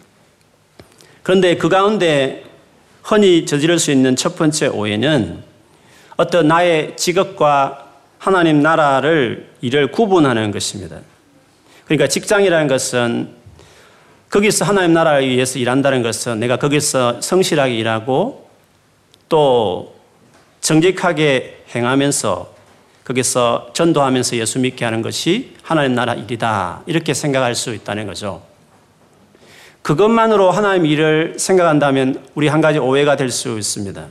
그런데 1.23 1.57
그 1.57 1.69
가운데 1.69 2.45
흔히 3.03 3.47
저지를 3.47 3.79
수 3.79 3.91
있는 3.91 4.15
첫 4.15 4.37
번째 4.37 4.67
오해는 4.67 5.43
어떤 6.17 6.49
나의 6.49 6.97
직업과 6.97 7.87
하나님 8.19 8.61
나라를 8.61 9.51
일을 9.63 9.91
구분하는 9.91 10.51
것입니다. 10.51 10.99
그러니까 11.87 12.09
직장이라는 12.09 12.69
것은 12.69 13.31
거기서 14.29 14.65
하나님 14.67 14.93
나라를 14.93 15.29
위해서 15.29 15.59
일한다는 15.59 16.03
것은 16.03 16.41
내가 16.41 16.57
거기서 16.57 17.23
성실하게 17.23 17.75
일하고 17.77 18.51
또 19.29 19.96
정직하게 20.67 21.63
행하면서 21.77 22.53
거기서 23.05 23.71
전도하면서 23.73 24.37
예수 24.39 24.59
믿게 24.59 24.85
하는 24.85 25.01
것이 25.01 25.55
하나님 25.63 25.95
나라 25.95 26.15
일이다. 26.15 26.83
이렇게 26.87 27.15
생각할 27.15 27.55
수 27.55 27.73
있다는 27.73 28.09
거죠. 28.09 28.43
그것만으로 29.83 30.51
하나님 30.51 30.87
일을 30.87 31.37
생각한다면 31.39 32.27
우리 32.35 32.49
한 32.49 32.61
가지 32.61 32.81
오해가 32.81 33.15
될 33.15 33.31
수 33.31 33.57
있습니다. 33.57 34.07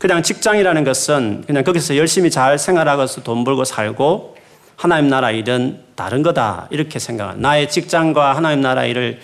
그냥 0.00 0.24
직장이라는 0.24 0.82
것은 0.82 1.44
그냥 1.46 1.62
거기서 1.62 1.96
열심히 1.96 2.28
잘 2.28 2.58
생활하고서 2.58 3.22
돈 3.22 3.44
벌고 3.44 3.62
살고 3.64 4.36
하나님 4.74 5.08
나라 5.08 5.30
일은 5.30 5.84
다른 5.94 6.24
거다 6.24 6.66
이렇게 6.72 6.98
생각한 6.98 7.40
나의 7.40 7.70
직장과 7.70 8.34
하나님 8.34 8.60
나라 8.60 8.84
일을 8.84 9.20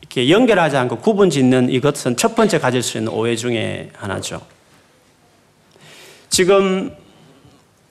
이렇게 0.00 0.28
연결하지 0.28 0.76
않고 0.76 0.96
구분 0.98 1.30
짓는 1.30 1.70
이것은 1.70 2.16
첫 2.16 2.34
번째 2.34 2.58
가질 2.58 2.82
수 2.82 2.98
있는 2.98 3.12
오해 3.12 3.36
중에 3.36 3.90
하나죠. 3.94 4.51
지금 6.32 6.96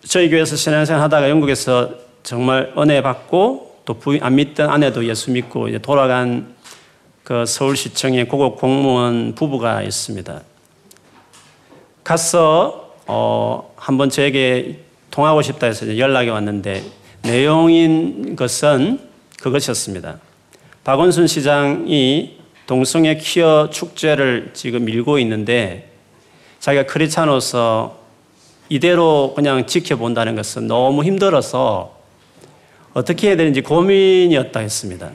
저희 0.03 0.27
교회에서 0.27 0.55
신앙생활 0.55 0.99
하다가 1.03 1.29
영국에서 1.29 1.91
정말 2.23 2.73
은혜 2.75 3.03
받고 3.03 3.81
또 3.85 3.93
부인 3.99 4.23
안 4.23 4.33
믿던 4.33 4.67
아내도 4.67 5.05
예수 5.05 5.29
믿고 5.29 5.67
이제 5.67 5.77
돌아간 5.77 6.55
그 7.23 7.45
서울시청의 7.45 8.27
고급 8.27 8.55
공무원 8.55 9.35
부부가 9.35 9.83
있습니다. 9.83 10.41
가서 12.03 12.95
어 13.05 13.75
한번 13.75 14.09
저에게 14.09 14.79
통하고 15.11 15.43
싶다 15.43 15.67
해서 15.67 15.95
연락이 15.99 16.31
왔는데 16.31 16.83
내용인 17.21 18.35
것은 18.35 19.01
그것이었습니다. 19.39 20.17
박원순 20.83 21.27
시장이 21.27 22.39
동성애 22.65 23.17
퀴어 23.17 23.69
축제를 23.71 24.49
지금 24.55 24.85
밀고 24.85 25.19
있는데 25.19 25.91
자기가 26.59 26.87
크리스찬으로서 26.87 28.00
이대로 28.71 29.33
그냥 29.35 29.67
지켜본다는 29.67 30.37
것은 30.37 30.65
너무 30.65 31.03
힘들어서 31.03 31.93
어떻게 32.93 33.27
해야 33.27 33.35
되는지 33.35 33.59
고민이었다 33.59 34.61
했습니다. 34.61 35.11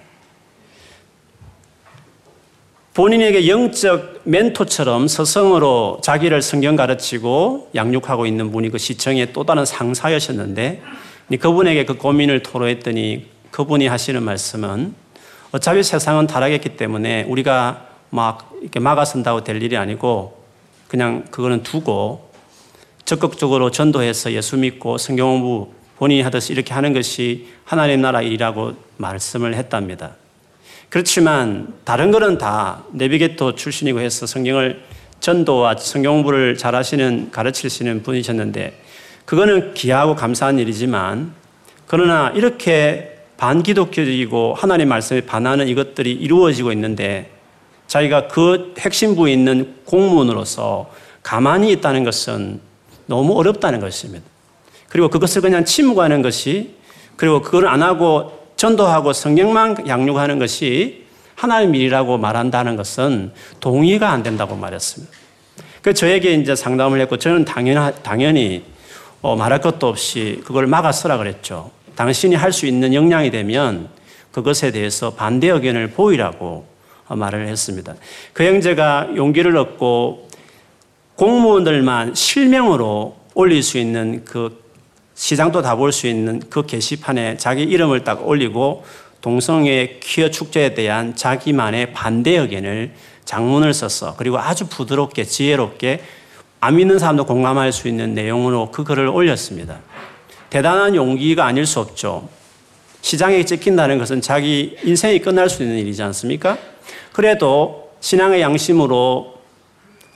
본인에게 2.93 3.49
영적 3.49 4.21
멘토처럼 4.25 5.09
서성으로 5.09 6.01
자기를 6.03 6.43
성경 6.43 6.77
가르치고 6.77 7.71
양육하고 7.75 8.27
있는 8.27 8.53
분이 8.53 8.69
그 8.69 8.77
시청의 8.77 9.33
또 9.33 9.45
다른 9.45 9.65
상사였었는데 9.65 10.83
그분에게 11.41 11.87
그 11.87 11.97
고민을 11.97 12.43
토로했더니 12.43 13.25
그분이 13.53 13.87
하시는 13.87 14.23
말씀은 14.23 14.95
어차피 15.53 15.83
세상은 15.83 16.27
타락했기 16.27 16.77
때문에 16.77 17.23
우리가 17.23 17.87
막 18.11 18.53
이렇게 18.61 18.81
막아선다고 18.81 19.45
될 19.45 19.63
일이 19.63 19.79
아니고 19.79 20.45
그냥 20.89 21.25
그거는 21.31 21.63
두고 21.63 22.26
적극적으로 23.07 23.71
전도해서 23.71 24.33
예수 24.33 24.57
믿고 24.57 24.99
성경 24.99 25.29
공부 25.31 25.73
본인이 25.97 26.23
하듯이 26.23 26.53
이렇게 26.53 26.75
하는 26.75 26.93
것이 26.93 27.47
하나님 27.65 28.03
나라 28.03 28.21
일이라고 28.21 28.75
말씀을 28.97 29.55
했답니다. 29.55 30.17
그렇지만 30.89 31.73
다른 31.85 32.11
거는 32.11 32.37
다 32.37 32.83
네비게토 32.93 33.55
출신이고 33.55 34.01
해서 34.01 34.27
성경을 34.27 34.83
전도와 35.21 35.77
성경 35.77 36.15
공부를 36.15 36.57
잘하시는 36.57 37.31
가르치시는 37.31 38.03
분이셨는데 38.03 38.83
그거는 39.25 39.75
귀하고 39.75 40.17
감사한 40.17 40.59
일이지만 40.59 41.33
그러나 41.87 42.33
이렇게 42.35 43.19
반기독교적이고 43.37 44.55
하나님 44.55 44.89
말씀에 44.89 45.21
반하는 45.21 45.69
이것들이 45.69 46.11
이루어지고 46.13 46.73
있는데 46.73 47.31
자기가 47.87 48.27
그 48.29 48.75
핵심부에 48.79 49.33
있는 49.33 49.77
공무원으로서 49.85 50.91
가만히 51.23 51.71
있다는 51.73 52.03
것은 52.03 52.66
너무 53.07 53.35
어렵다는 53.39 53.81
것입니다. 53.81 54.25
그리고 54.89 55.09
그것을 55.09 55.43
그냥 55.43 55.65
침묵하는 55.65 56.23
것이 56.23 56.75
그리고 57.17 57.43
그걸 57.43 57.67
안 57.67 57.83
하고 57.83 58.33
전도하고 58.57 59.13
성경만 59.13 59.89
양육하는 59.89 60.39
것이 60.39 61.07
하나님 61.35 61.75
일이라고 61.75 62.19
말한다는 62.19 62.77
것은 62.77 63.33
동의가 63.61 64.11
안 64.11 64.23
된다고 64.23 64.57
말했습니다. 64.57 65.13
그 65.83 65.95
저에게 65.95 66.35
이제 66.35 66.57
상담을 66.57 67.01
했고 67.01 67.17
저는 67.17 67.45
당연, 67.45 67.95
당연히 68.03 68.65
어, 69.23 69.37
말할 69.37 69.61
것도 69.61 69.89
없이 69.89 70.41
그걸 70.45 70.67
막아 70.67 70.93
쓰라 70.93 71.19
그랬죠. 71.19 71.71
당신이 71.95 72.35
할 72.35 72.53
수 72.53 72.67
있는 72.67 72.95
역량이 72.95 73.31
되면 73.31 73.89
그것에 74.33 74.71
대해서 74.71 75.15
반대 75.15 75.49
의견을 75.49 75.91
보이라고 75.91 76.67
말을 77.09 77.49
했습니다. 77.49 77.95
그 78.33 78.45
형제가 78.45 79.11
용기를 79.17 79.57
얻고 79.57 80.26
공무원들만 81.17 82.15
실명으로 82.15 83.17
올릴 83.35 83.63
수 83.63 83.79
있는 83.79 84.25
그 84.25 84.65
시장도 85.15 85.63
다 85.63 85.77
볼 85.77 85.93
수 85.93 86.07
있는 86.07 86.43
그 86.51 86.67
게시판에 86.67 87.39
자기 87.39 87.63
이름을 87.63 88.05
딱 88.05 88.27
올리고 88.27 88.85
동성애 89.23 89.99
퀴어 90.03 90.31
축제에 90.31 90.75
대한 90.75 91.17
자기만의 91.17 91.93
반대 91.95 92.37
의견을 92.37 92.93
장문을 93.25 93.73
썼어. 93.73 94.15
그리고 94.17 94.39
아주 94.39 94.67
부드럽게 94.67 95.25
지혜롭게 95.25 96.03
안 96.61 96.77
믿는 96.77 96.99
사람도 96.99 97.25
공감할 97.25 97.73
수 97.73 97.89
있는 97.89 98.15
내용으로 98.15 98.71
그 98.71 98.85
글을 98.85 99.09
올렸습니다. 99.09 99.81
대단한 100.51 100.95
용기가 100.95 101.47
아닐 101.47 101.67
수 101.67 101.81
없죠. 101.81 102.29
시장에 103.01 103.45
찍힌다는 103.45 103.99
것은 103.99 104.21
자기 104.21 104.77
인생이 104.85 105.21
끝날 105.21 105.49
수 105.49 105.63
있는 105.63 105.79
일이지 105.79 106.03
않습니까? 106.03 106.59
그래도 107.13 107.91
신앙의 108.01 108.43
양심으로 108.43 109.35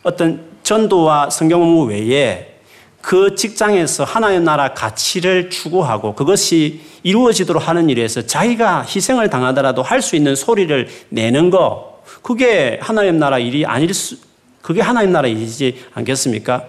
어떤 0.02 0.49
전도와 0.70 1.30
성경 1.30 1.58
공부 1.58 1.82
외에 1.86 2.54
그 3.00 3.34
직장에서 3.34 4.04
하나님 4.04 4.44
나라 4.44 4.72
가치를 4.72 5.50
추구하고 5.50 6.14
그것이 6.14 6.82
이루어지도록 7.02 7.66
하는 7.66 7.90
일에서 7.90 8.22
자기가 8.22 8.82
희생을 8.82 9.30
당하더라도 9.30 9.82
할 9.82 10.00
수 10.00 10.14
있는 10.14 10.36
소리를 10.36 10.88
내는 11.08 11.50
거, 11.50 12.02
그게 12.22 12.78
하나님 12.80 13.18
나라 13.18 13.40
일이 13.40 13.66
아닐 13.66 13.92
수, 13.92 14.16
그게 14.62 14.80
하나님 14.80 15.10
나라 15.10 15.26
일이지 15.26 15.86
않겠습니까? 15.92 16.66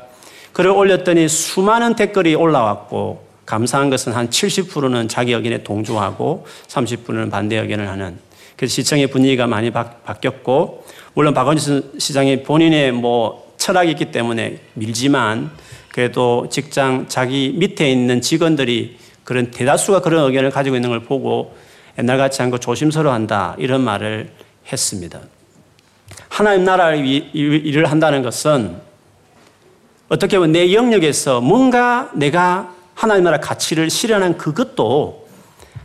글을 0.54 0.72
올렸더니 0.72 1.28
수많은 1.28 1.96
댓글이 1.96 2.34
올라왔고, 2.34 3.24
감사한 3.46 3.92
것은 3.92 4.14
한 4.14 4.32
70%는 4.32 5.10
자기 5.10 5.34
의견에 5.34 5.62
동조하고 5.62 6.48
30%는 6.68 7.30
반대 7.30 7.58
의견을 7.58 7.88
하는. 7.88 8.18
그래서 8.56 8.74
시청의 8.74 9.08
분위기가 9.08 9.46
많이 9.46 9.70
바, 9.70 9.92
뀌었고 10.20 10.86
물론 11.14 11.34
박원순 11.34 11.94
시장이 12.00 12.44
본인의 12.44 12.94
뭐 12.94 13.51
철학이 13.62 13.92
있기 13.92 14.06
때문에 14.06 14.58
밀지만 14.74 15.52
그래도 15.90 16.48
직장 16.50 17.06
자기 17.08 17.54
밑에 17.56 17.92
있는 17.92 18.20
직원들이 18.20 18.98
그런 19.24 19.52
대다수가 19.52 20.02
그런 20.02 20.26
의견을 20.26 20.50
가지고 20.50 20.78
있는 20.78 20.90
걸 20.90 21.02
보고 21.02 21.56
옛날 22.00 22.18
같지 22.18 22.42
않고 22.42 22.58
조심스러워 22.58 23.14
한다 23.14 23.56
이런 23.60 23.82
말을 23.82 24.32
했습니다. 24.72 25.20
하나님 26.28 26.64
나라를 26.64 27.06
일을 27.06 27.86
한다는 27.86 28.24
것은 28.24 28.78
어떻게 30.10 30.38
보면 30.40 30.54
내 30.54 30.74
영역에서 30.74 31.40
뭔가 31.40 32.10
내가 32.16 32.74
하나님 32.96 33.26
나라 33.26 33.40
가치를 33.40 33.92
실현한 33.92 34.38
그것도 34.40 35.28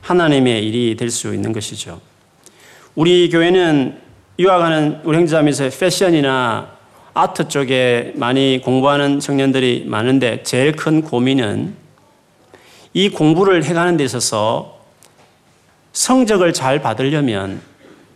하나님의 0.00 0.66
일이 0.66 0.96
될 0.96 1.10
수 1.10 1.34
있는 1.34 1.52
것이죠. 1.52 2.00
우리 2.94 3.28
교회는 3.28 4.00
유학하는 4.38 5.00
우리 5.04 5.18
형제자매에서 5.18 5.68
패션이나 5.78 6.75
아트 7.16 7.48
쪽에 7.48 8.12
많이 8.16 8.60
공부하는 8.62 9.20
청년들이 9.20 9.84
많은데 9.86 10.42
제일 10.42 10.72
큰 10.72 11.00
고민은 11.00 11.74
이 12.92 13.08
공부를 13.08 13.64
해가는 13.64 13.96
데 13.96 14.04
있어서 14.04 14.80
성적을 15.94 16.52
잘 16.52 16.82
받으려면 16.82 17.62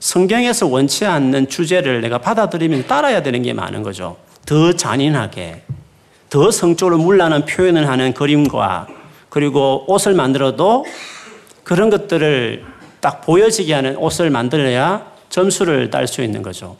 성경에서 0.00 0.66
원치 0.66 1.06
않는 1.06 1.48
주제를 1.48 2.02
내가 2.02 2.18
받아들이면 2.18 2.88
따라야 2.88 3.22
되는 3.22 3.40
게 3.40 3.54
많은 3.54 3.82
거죠. 3.82 4.18
더 4.44 4.74
잔인하게, 4.74 5.62
더 6.28 6.50
성적으로 6.50 6.98
물나는 6.98 7.46
표현을 7.46 7.88
하는 7.88 8.12
그림과 8.12 8.86
그리고 9.30 9.90
옷을 9.90 10.12
만들어도 10.12 10.84
그런 11.64 11.88
것들을 11.88 12.66
딱 13.00 13.22
보여지게 13.22 13.72
하는 13.72 13.96
옷을 13.96 14.28
만들어야 14.28 15.10
점수를 15.30 15.88
딸 15.88 16.06
수 16.06 16.22
있는 16.22 16.42
거죠. 16.42 16.76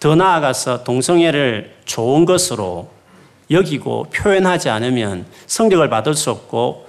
더 0.00 0.14
나아가서 0.14 0.84
동성애를 0.84 1.74
좋은 1.84 2.24
것으로 2.24 2.90
여기고 3.50 4.08
표현하지 4.14 4.68
않으면 4.70 5.26
성적을 5.46 5.88
받을 5.88 6.14
수 6.14 6.30
없고 6.30 6.86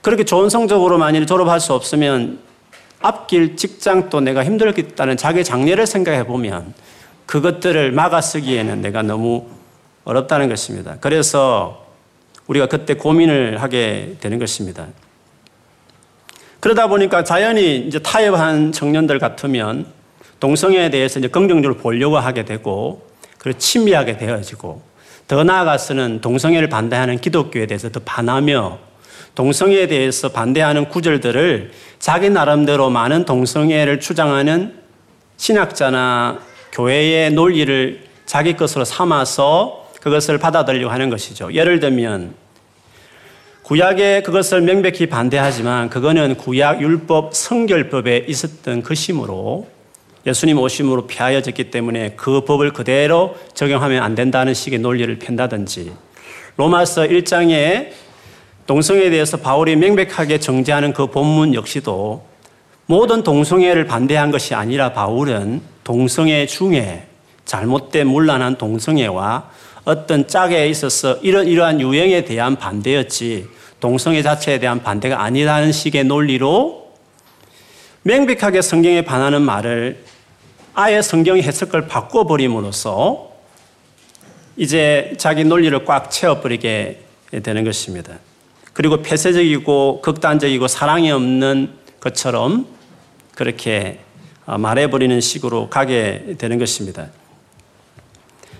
그렇게 0.00 0.24
좋은 0.24 0.48
성적으로 0.48 0.98
만일 0.98 1.26
졸업할 1.26 1.60
수 1.60 1.72
없으면 1.72 2.38
앞길 3.00 3.56
직장도 3.56 4.20
내가 4.20 4.44
힘들겠다는 4.44 5.16
자기 5.16 5.44
장래를 5.44 5.86
생각해 5.86 6.26
보면 6.26 6.74
그것들을 7.26 7.92
막아 7.92 8.20
쓰기에는 8.20 8.80
내가 8.80 9.02
너무 9.02 9.46
어렵다는 10.04 10.48
것입니다. 10.48 10.96
그래서 11.00 11.86
우리가 12.46 12.66
그때 12.66 12.94
고민을 12.94 13.62
하게 13.62 14.16
되는 14.20 14.38
것입니다. 14.38 14.86
그러다 16.60 16.86
보니까 16.86 17.24
자연히 17.24 17.76
이제 17.76 17.98
타협한 17.98 18.72
청년들 18.72 19.18
같으면 19.18 19.86
동성애에 20.44 20.90
대해서 20.90 21.18
이제 21.18 21.28
긍정적으로 21.28 21.78
보려고 21.78 22.18
하게 22.18 22.44
되고 22.44 23.08
그리고 23.38 23.58
친미하게 23.58 24.18
되어지고 24.18 24.82
더 25.26 25.42
나아가서는 25.42 26.20
동성애를 26.20 26.68
반대하는 26.68 27.18
기독교에 27.18 27.64
대해서 27.64 27.88
더 27.88 28.00
반하며 28.04 28.78
동성애에 29.34 29.86
대해서 29.86 30.28
반대하는 30.28 30.90
구절들을 30.90 31.70
자기 31.98 32.28
나름대로 32.28 32.90
많은 32.90 33.24
동성애를 33.24 34.00
주장하는 34.00 34.74
신학자나 35.38 36.40
교회의 36.72 37.30
논리를 37.32 38.04
자기 38.26 38.54
것으로 38.54 38.84
삼아서 38.84 39.88
그것을 40.02 40.36
받아들이려고 40.36 40.92
하는 40.92 41.08
것이죠. 41.08 41.54
예를 41.54 41.80
들면 41.80 42.34
구약에 43.62 44.20
그것을 44.20 44.60
명백히 44.60 45.06
반대하지만 45.06 45.88
그거는 45.88 46.36
구약 46.36 46.82
율법 46.82 47.34
성결법에 47.34 48.26
있었던 48.28 48.82
것이므로 48.82 49.72
예수님 50.26 50.58
오심으로 50.58 51.06
폐하여졌기 51.06 51.70
때문에 51.70 52.14
그 52.16 52.44
법을 52.44 52.72
그대로 52.72 53.36
적용하면 53.54 54.02
안 54.02 54.14
된다는 54.14 54.54
식의 54.54 54.78
논리를 54.78 55.18
편다든지 55.18 55.92
로마서 56.56 57.02
1장에 57.02 57.90
동성애에 58.66 59.10
대해서 59.10 59.36
바울이 59.36 59.76
명백하게 59.76 60.38
정죄하는 60.38 60.94
그 60.94 61.08
본문 61.08 61.54
역시도 61.54 62.24
모든 62.86 63.22
동성애를 63.22 63.86
반대한 63.86 64.30
것이 64.30 64.54
아니라 64.54 64.92
바울은 64.92 65.60
동성애 65.84 66.46
중에 66.46 67.06
잘못된 67.44 68.06
문란한 68.06 68.56
동성애와 68.56 69.50
어떤 69.84 70.26
짝에 70.26 70.66
있어서 70.68 71.16
이런 71.16 71.46
이러한 71.46 71.80
유행에 71.80 72.24
대한 72.24 72.56
반대였지 72.56 73.48
동성애 73.80 74.22
자체에 74.22 74.58
대한 74.58 74.82
반대가 74.82 75.22
아니라는 75.22 75.72
식의 75.72 76.04
논리로 76.04 76.92
명백하게 78.02 78.62
성경에 78.62 79.02
반하는 79.02 79.42
말을 79.42 80.03
아예 80.74 81.02
성경의 81.02 81.42
해석을 81.44 81.86
바꿔버림으로써 81.86 83.30
이제 84.56 85.14
자기 85.18 85.44
논리를 85.44 85.84
꽉 85.84 86.10
채워버리게 86.10 87.00
되는 87.42 87.64
것입니다. 87.64 88.18
그리고 88.72 89.00
폐쇄적이고 89.02 90.00
극단적이고 90.00 90.66
사랑이 90.66 91.12
없는 91.12 91.72
것처럼 92.00 92.66
그렇게 93.34 94.00
말해버리는 94.46 95.20
식으로 95.20 95.70
가게 95.70 96.34
되는 96.38 96.58
것입니다. 96.58 97.06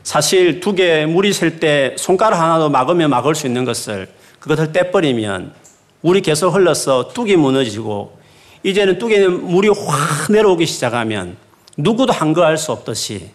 사실 0.05 0.61
두 0.61 0.75
개 0.75 1.07
물이 1.07 1.33
셀 1.33 1.59
때 1.59 1.95
손가락 1.99 2.41
하나도 2.41 2.71
막으면 2.71 3.11
막을 3.11 3.35
수 3.35 3.47
있는 3.47 3.65
것을 3.65 4.09
그것을 4.39 4.73
떼버리면 4.73 5.53
물이 6.03 6.21
계속 6.21 6.51
흘러서 6.51 7.09
뚝이 7.09 7.37
무너지고 7.37 8.17
이제는 8.63 8.99
뚝에는 8.99 9.47
물이 9.47 9.69
확 9.69 10.31
내려오기 10.31 10.67
시작하면 10.67 11.37
누구도 11.77 12.13
한거할 12.13 12.57
수 12.57 12.73
없듯이 12.73 13.31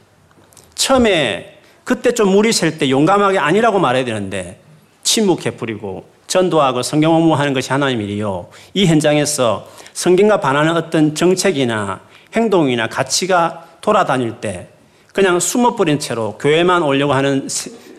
처음에 0.76 1.60
그때 1.84 2.14
좀 2.14 2.30
물이 2.30 2.54
셀 2.54 2.78
때 2.78 2.90
용감하게 2.90 3.40
아니라고 3.40 3.80
말해야 3.80 4.06
되는데 4.06 4.60
침묵해 5.04 5.58
버리고 5.58 6.08
전도하고 6.28 6.84
성경 6.84 7.14
공부하는 7.14 7.54
것이 7.54 7.72
하나님 7.72 8.02
일이요. 8.02 8.50
이 8.76 8.86
현장에서 8.86 9.68
성경과 9.94 10.40
반하는 10.40 10.78
어떤 10.78 11.16
정책이나 11.16 12.02
행동이나 12.34 12.88
가치가 12.88 13.66
돌아다닐 13.82 14.40
때 14.40 14.70
그냥 15.14 15.40
숨어버린 15.40 16.00
채로 16.00 16.38
교회만 16.38 16.84
오려고 16.84 17.14
하는 17.14 17.48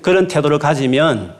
그런 0.00 0.28
태도를 0.28 0.60
가지면 0.60 1.34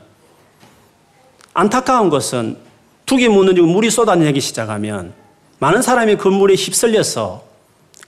안타까운 1.53 2.09
것은 2.09 2.57
둑이 3.05 3.29
무너지고 3.29 3.67
물이 3.67 3.89
쏟아내기 3.89 4.41
시작하면 4.41 5.13
많은 5.59 5.81
사람이 5.81 6.17
그 6.17 6.27
물에 6.27 6.55
휩쓸려서 6.55 7.43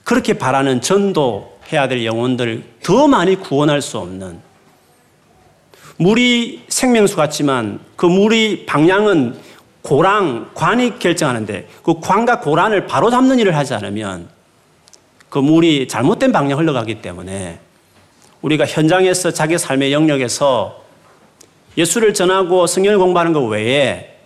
그렇게 0.04 0.34
바라는 0.34 0.82
전도해야 0.82 1.88
될 1.88 2.04
영혼들 2.04 2.62
더 2.82 3.08
많이 3.08 3.36
구원할 3.36 3.82
수 3.82 3.98
없는 3.98 4.38
물이 5.96 6.64
생명수 6.68 7.16
같지만 7.16 7.80
그 7.96 8.06
물이 8.06 8.66
방향은 8.66 9.36
고랑, 9.82 10.50
관이 10.54 10.98
결정하는데 10.98 11.68
그 11.82 12.00
관과 12.00 12.40
고란을 12.40 12.86
바로 12.86 13.10
잡는 13.10 13.38
일을 13.38 13.56
하지 13.56 13.74
않으면 13.74 14.28
그 15.28 15.38
물이 15.38 15.88
잘못된 15.88 16.32
방향 16.32 16.58
흘러가기 16.58 17.02
때문에 17.02 17.58
우리가 18.42 18.66
현장에서 18.66 19.30
자기 19.30 19.58
삶의 19.58 19.92
영역에서 19.92 20.82
예수를 21.76 22.14
전하고 22.14 22.66
성경을 22.66 22.98
공부하는 22.98 23.32
것 23.32 23.42
외에 23.44 24.16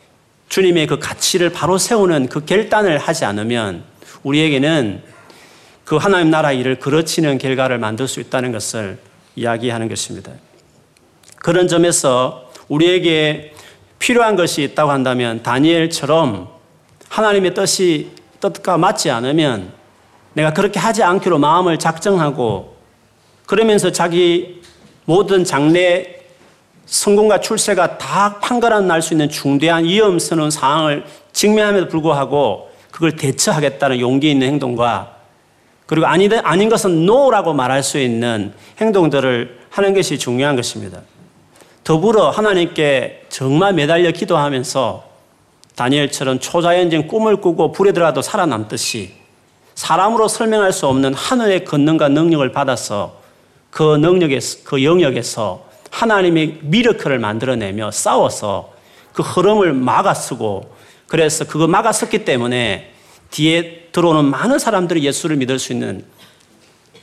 주님의 0.48 0.86
그 0.86 0.98
가치를 0.98 1.50
바로 1.50 1.78
세우는 1.78 2.28
그 2.28 2.44
결단을 2.44 2.98
하지 2.98 3.24
않으면 3.24 3.84
우리에게는 4.22 5.02
그 5.88 5.96
하나님 5.96 6.30
나라 6.30 6.52
일을 6.52 6.78
그르치는 6.78 7.38
결과를 7.38 7.78
만들 7.78 8.08
수 8.08 8.20
있다는 8.20 8.52
것을 8.52 8.98
이야기하는 9.36 9.88
것입니다. 9.88 10.32
그런 11.36 11.66
점에서 11.66 12.50
우리에게 12.68 13.54
필요한 13.98 14.36
것이 14.36 14.62
있다고 14.62 14.90
한다면 14.90 15.42
다니엘처럼 15.42 16.48
하나님의 17.08 17.54
뜻이 17.54 18.10
뜻과 18.38 18.76
맞지 18.76 19.10
않으면 19.10 19.72
내가 20.34 20.52
그렇게 20.52 20.78
하지 20.78 21.02
않기로 21.02 21.38
마음을 21.38 21.78
작정하고 21.78 22.76
그러면서 23.46 23.90
자기 23.90 24.60
모든 25.06 25.42
장래 25.42 26.16
성공과 26.84 27.40
출세가 27.40 27.96
다 27.96 28.38
판가름 28.40 28.86
날 28.86 29.00
수 29.00 29.14
있는 29.14 29.30
중대한 29.30 29.84
위험스러운 29.84 30.50
상황을 30.50 31.06
직면함에도 31.32 31.88
불구하고 31.88 32.68
그걸 32.90 33.16
대처하겠다는 33.16 34.00
용기 34.00 34.30
있는 34.30 34.48
행동과 34.48 35.17
그리고 35.88 36.06
아니, 36.06 36.28
아닌 36.42 36.68
것은 36.68 37.02
no라고 37.04 37.54
말할 37.54 37.82
수 37.82 37.98
있는 37.98 38.52
행동들을 38.78 39.58
하는 39.70 39.94
것이 39.94 40.18
중요한 40.18 40.54
것입니다. 40.54 41.00
더불어 41.82 42.28
하나님께 42.28 43.24
정말 43.30 43.72
매달려 43.72 44.10
기도하면서 44.10 45.04
다니엘처럼 45.76 46.40
초자연적인 46.40 47.08
꿈을 47.08 47.36
꾸고 47.40 47.72
불에 47.72 47.92
들어가도 47.92 48.20
살아남듯이 48.20 49.14
사람으로 49.74 50.28
설명할 50.28 50.74
수 50.74 50.86
없는 50.88 51.14
하늘의 51.14 51.64
권능과 51.64 52.10
능력을 52.10 52.52
받아서 52.52 53.16
그 53.70 53.96
능력에서, 53.96 54.58
그 54.64 54.84
영역에서 54.84 55.64
하나님의 55.90 56.58
미러크를 56.64 57.18
만들어내며 57.18 57.92
싸워서 57.92 58.74
그 59.14 59.22
흐름을 59.22 59.72
막아쓰고 59.72 60.74
그래서 61.06 61.46
그거 61.46 61.66
막아섰기 61.66 62.26
때문에 62.26 62.92
뒤에 63.30 63.88
들어오는 63.92 64.24
많은 64.24 64.58
사람들이 64.58 65.04
예수를 65.04 65.36
믿을 65.36 65.58
수 65.58 65.72
있는 65.72 66.04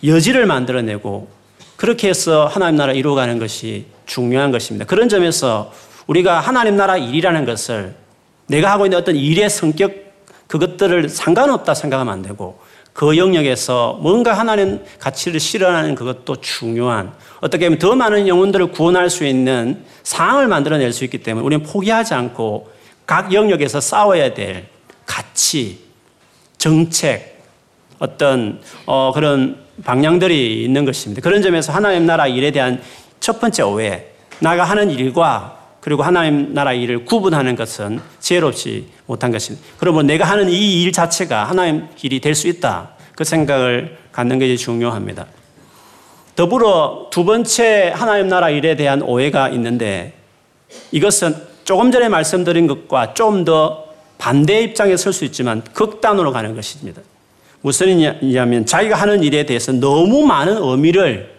여지를 0.03 0.45
만들어내고 0.45 1.27
그렇게 1.75 2.09
해서 2.09 2.45
하나님 2.45 2.77
나라 2.77 2.93
이루어가는 2.93 3.39
것이 3.39 3.85
중요한 4.05 4.51
것입니다. 4.51 4.85
그런 4.85 5.09
점에서 5.09 5.71
우리가 6.07 6.39
하나님 6.39 6.75
나라 6.75 6.97
일이라는 6.97 7.45
것을 7.45 7.95
내가 8.47 8.71
하고 8.71 8.85
있는 8.85 8.97
어떤 8.97 9.15
일의 9.15 9.49
성격 9.49 9.93
그것들을 10.47 11.09
상관없다 11.09 11.73
생각하면 11.73 12.13
안 12.13 12.21
되고 12.21 12.59
그 12.93 13.17
영역에서 13.17 13.99
뭔가 14.01 14.33
하나님 14.33 14.79
가치를 14.99 15.39
실현하는 15.39 15.95
그것도 15.95 16.37
중요한 16.37 17.13
어떻게 17.41 17.65
보면 17.65 17.79
더 17.79 17.95
많은 17.95 18.27
영혼들을 18.27 18.71
구원할 18.71 19.09
수 19.09 19.25
있는 19.25 19.83
상황을 20.03 20.47
만들어낼 20.47 20.93
수 20.93 21.03
있기 21.03 21.17
때문에 21.17 21.45
우리는 21.45 21.65
포기하지 21.65 22.13
않고 22.13 22.71
각 23.05 23.33
영역에서 23.33 23.81
싸워야 23.81 24.33
될 24.33 24.67
가치, 25.05 25.84
정책, 26.57 27.41
어떤 27.99 28.61
어, 28.85 29.11
그런 29.13 29.57
방향들이 29.83 30.63
있는 30.63 30.85
것입니다. 30.85 31.21
그런 31.21 31.41
점에서 31.41 31.71
하나님 31.73 32.05
나라 32.05 32.27
일에 32.27 32.51
대한 32.51 32.81
첫 33.19 33.39
번째 33.39 33.63
오해, 33.63 34.05
나가 34.39 34.63
하는 34.63 34.89
일과 34.89 35.59
그리고 35.81 36.01
하나님 36.03 36.53
나라 36.53 36.73
일을 36.73 37.05
구분하는 37.05 37.55
것은 37.55 37.99
지혜롭지 38.19 38.87
못한 39.05 39.31
것입니다. 39.31 39.65
그러면 39.77 40.07
내가 40.07 40.25
하는 40.25 40.49
이 40.49 40.83
일 40.83 40.91
자체가 40.91 41.43
하나님 41.45 41.87
길이 41.95 42.19
될 42.19 42.33
수 42.35 42.47
있다. 42.47 42.89
그 43.15 43.23
생각을 43.23 43.97
갖는 44.11 44.39
것이 44.39 44.57
중요합니다. 44.57 45.27
더불어 46.35 47.07
두 47.11 47.23
번째 47.23 47.93
하나님 47.95 48.27
나라 48.27 48.49
일에 48.49 48.75
대한 48.75 49.01
오해가 49.01 49.47
있는데 49.49 50.13
이것은 50.91 51.35
조금 51.63 51.91
전에 51.91 52.09
말씀드린 52.09 52.67
것과 52.67 53.13
좀 53.13 53.45
더 53.45 53.84
반대 54.17 54.61
입장에 54.61 54.97
설 54.97 55.13
수 55.13 55.25
있지만 55.25 55.63
극단으로 55.73 56.31
가는 56.31 56.55
것입니다. 56.55 57.01
무슨 57.61 57.99
이냐면 58.21 58.65
자기가 58.65 58.95
하는 58.95 59.23
일에 59.23 59.45
대해서 59.45 59.71
너무 59.71 60.25
많은 60.25 60.57
의미를 60.57 61.33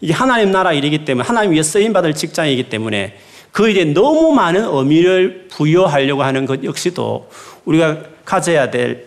이게 0.00 0.12
하나님 0.12 0.50
나라 0.50 0.72
일이기 0.72 1.04
때문에 1.04 1.26
하나님 1.26 1.52
위해 1.52 1.62
쓰임 1.62 1.92
받을 1.92 2.14
직장이기 2.14 2.68
때문에 2.68 3.16
그 3.52 3.68
일에 3.68 3.84
너무 3.84 4.32
많은 4.32 4.64
의미를 4.64 5.48
부여하려고 5.50 6.22
하는 6.22 6.46
것 6.46 6.62
역시도 6.62 7.28
우리가 7.64 7.98
가져야 8.24 8.70
될 8.70 9.06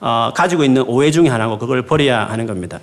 어, 0.00 0.30
가지고 0.34 0.64
있는 0.64 0.82
오해 0.82 1.10
중의 1.10 1.30
하나고 1.30 1.58
그걸 1.58 1.82
버려야 1.82 2.26
하는 2.26 2.46
겁니다. 2.46 2.80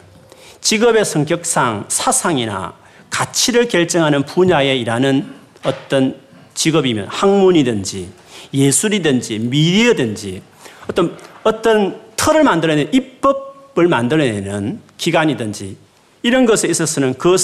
직업의 0.62 1.06
성격상 1.06 1.86
사상이나 1.88 2.74
가치를 3.10 3.68
결정하는 3.68 4.24
분야에 4.24 4.76
일하는 4.78 5.28
어떤 5.64 6.18
직업이면 6.54 7.08
학문이든지 7.08 8.10
예술이든지 8.56 9.40
미디어든지 9.40 10.42
어떤 10.90 11.18
어떤 11.44 12.02
틀을 12.16 12.44
만들어내는 12.44 12.94
입법을 12.94 13.88
만들어내는 13.88 14.80
기관이든지 14.98 15.78
이런 16.24 16.46
것에 16.46 16.68
있어서는 16.68 17.16
그 17.16 17.36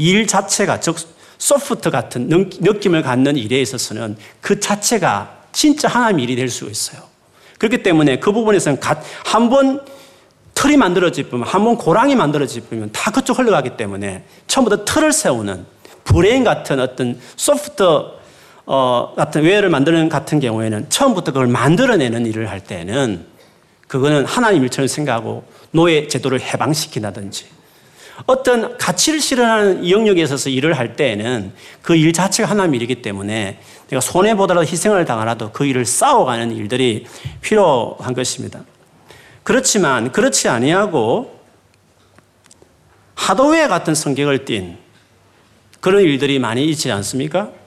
일 0.00 0.26
자체가 0.26 0.80
즉 0.80 0.96
소프트 1.36 1.90
같은 1.90 2.28
느낌을 2.60 3.02
갖는 3.02 3.36
일에 3.36 3.60
있어서는 3.60 4.16
그 4.40 4.58
자체가 4.60 5.40
진짜 5.52 5.88
하나님 5.88 6.20
일이 6.20 6.36
될 6.36 6.48
수 6.48 6.64
있어요. 6.70 7.02
그렇기 7.58 7.82
때문에 7.82 8.18
그 8.18 8.32
부분에서는 8.32 8.78
한 9.24 9.50
번 9.50 9.84
틀이 10.54 10.76
만들어지면 10.78 11.42
한 11.42 11.64
번 11.64 11.76
고랑이 11.76 12.14
만들어지면 12.16 12.92
다 12.92 13.10
그쪽 13.10 13.38
흘러가기 13.38 13.76
때문에 13.76 14.24
처음부터 14.46 14.84
틀을 14.86 15.12
세우는 15.12 15.66
브레인 16.04 16.44
같은 16.44 16.80
어떤 16.80 17.20
소프트웨어 17.36 19.14
같은 19.16 19.42
외를 19.42 19.68
만드는 19.68 20.08
같은 20.08 20.38
경우에는 20.38 20.90
처음부터 20.90 21.32
그걸 21.32 21.48
만들어내는 21.48 22.24
일을 22.24 22.48
할 22.48 22.60
때는 22.60 23.26
그거는 23.88 24.24
하나님 24.24 24.62
일처럼 24.62 24.86
생각하고 24.86 25.42
노예 25.72 26.06
제도를 26.06 26.40
해방시킨다든지 26.40 27.46
어떤 28.26 28.78
가치를 28.78 29.20
실현하는 29.20 29.90
영역에 29.90 30.22
있어서 30.22 30.50
일을 30.50 30.74
할 30.78 30.94
때에는 30.94 31.52
그 31.82 31.96
일 31.96 32.12
자체가 32.12 32.48
하나님 32.48 32.76
일이기 32.76 33.02
때문에 33.02 33.58
내가 33.88 34.00
손해보더라도 34.00 34.64
희생을 34.64 35.04
당하라도 35.04 35.50
그 35.50 35.66
일을 35.66 35.84
싸워가는 35.84 36.52
일들이 36.54 37.06
필요한 37.40 38.14
것입니다. 38.14 38.60
그렇지만 39.42 40.12
그렇지 40.12 40.48
아니하고 40.48 41.40
하도웨 43.16 43.66
같은 43.66 43.96
성격을 43.96 44.44
띤 44.44 44.78
그런 45.80 46.02
일들이 46.02 46.38
많이 46.38 46.64
있지 46.66 46.92
않습니까? 46.92 47.58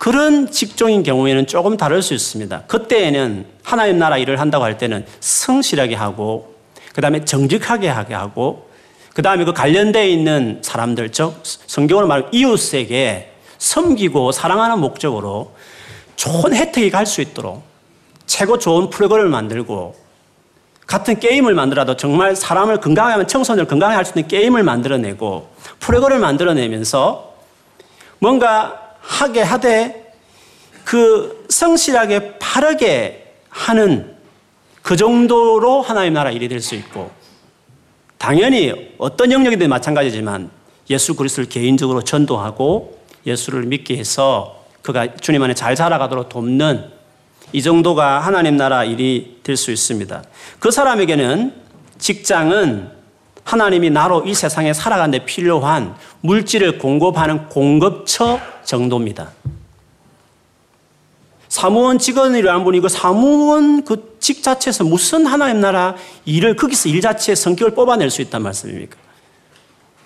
그런 0.00 0.50
직종인 0.50 1.02
경우에는 1.02 1.46
조금 1.46 1.76
다를 1.76 2.00
수 2.00 2.14
있습니다. 2.14 2.62
그때에는 2.68 3.44
하나님 3.62 3.98
나라 3.98 4.16
일을 4.16 4.40
한다고 4.40 4.64
할 4.64 4.78
때는 4.78 5.04
성실하게 5.20 5.94
하고, 5.94 6.54
그 6.94 7.02
다음에 7.02 7.26
정직하게 7.26 7.90
하게 7.90 8.14
하고, 8.14 8.70
그 9.12 9.20
다음에 9.20 9.44
그 9.44 9.52
관련되어 9.52 10.04
있는 10.06 10.60
사람들, 10.62 11.12
즉, 11.12 11.34
성경으로 11.42 12.06
말하면 12.06 12.32
이웃에게 12.32 13.30
섬기고 13.58 14.32
사랑하는 14.32 14.78
목적으로 14.78 15.52
좋은 16.16 16.54
혜택이 16.54 16.90
갈 16.90 17.04
수 17.04 17.20
있도록 17.20 17.62
최고 18.24 18.56
좋은 18.56 18.88
프로그램을 18.88 19.28
만들고 19.28 19.96
같은 20.86 21.20
게임을 21.20 21.52
만들어도 21.52 21.98
정말 21.98 22.34
사람을 22.34 22.80
건강하게 22.80 23.12
하면 23.12 23.28
청소년을 23.28 23.68
건강하게 23.68 23.96
할 23.96 24.04
수 24.06 24.12
있는 24.16 24.28
게임을 24.28 24.62
만들어내고 24.62 25.50
프로그램을 25.80 26.22
만들어내면서 26.22 27.34
뭔가 28.18 28.89
하게 29.00 29.42
하되 29.42 30.12
그 30.84 31.46
성실하게 31.48 32.38
바르게 32.38 33.34
하는 33.48 34.16
그 34.82 34.96
정도로 34.96 35.82
하나님 35.82 36.14
나라 36.14 36.30
일이 36.30 36.48
될 36.48 36.60
수 36.60 36.74
있고 36.74 37.10
당연히 38.18 38.94
어떤 38.98 39.32
영역이든 39.32 39.68
마찬가지지만 39.68 40.50
예수 40.90 41.14
그리스도를 41.14 41.48
개인적으로 41.48 42.02
전도하고 42.02 42.98
예수를 43.26 43.62
믿게 43.64 43.96
해서 43.96 44.64
그가 44.82 45.14
주님 45.16 45.42
안에 45.42 45.54
잘 45.54 45.76
살아가도록 45.76 46.28
돕는 46.28 46.90
이 47.52 47.62
정도가 47.62 48.20
하나님 48.20 48.56
나라 48.56 48.84
일이 48.84 49.40
될 49.42 49.56
수 49.56 49.70
있습니다. 49.70 50.22
그 50.58 50.70
사람에게는 50.70 51.54
직장은 51.98 52.99
하나님이 53.44 53.90
나로 53.90 54.24
이 54.26 54.34
세상에 54.34 54.72
살아가는 54.72 55.10
데 55.10 55.24
필요한 55.24 55.94
물질을 56.20 56.78
공급하는 56.78 57.48
공급처 57.48 58.38
정도입니다. 58.64 59.30
사무원 61.48 61.98
직원이라는 61.98 62.62
분이 62.64 62.80
그 62.80 62.88
사무원 62.88 63.84
그 63.84 64.10
직 64.20 64.42
자체에서 64.42 64.84
무슨 64.84 65.24
하나님 65.26 65.60
나라 65.60 65.96
일을 66.26 66.54
거기서 66.54 66.90
일 66.90 67.00
자체의 67.00 67.36
성격을 67.36 67.74
뽑아낼 67.74 68.10
수 68.10 68.20
있단 68.22 68.42
말씀입니까? 68.42 68.96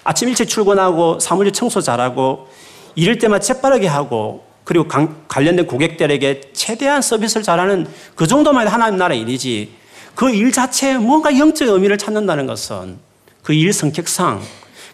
아침 0.04 0.28
일찍 0.28 0.48
출근하고 0.48 1.18
사무실 1.18 1.52
청소 1.52 1.80
잘하고 1.80 2.48
이럴 2.94 3.18
때만 3.18 3.40
재빠르게 3.40 3.88
하고 3.88 4.44
그리고 4.62 4.86
관련된 5.26 5.66
고객들에게 5.66 6.52
최대한 6.54 7.02
서비스를 7.02 7.42
잘하는 7.42 7.86
그 8.14 8.26
정도만 8.26 8.68
하나님 8.68 8.98
나라 8.98 9.14
일이지 9.14 9.72
그 10.14 10.30
일 10.30 10.52
자체에 10.52 10.96
뭔가 10.96 11.36
영적 11.36 11.68
의미를 11.68 11.98
찾는다는 11.98 12.46
것은 12.46 12.98
그 13.44 13.52
일 13.52 13.72
성격상 13.72 14.42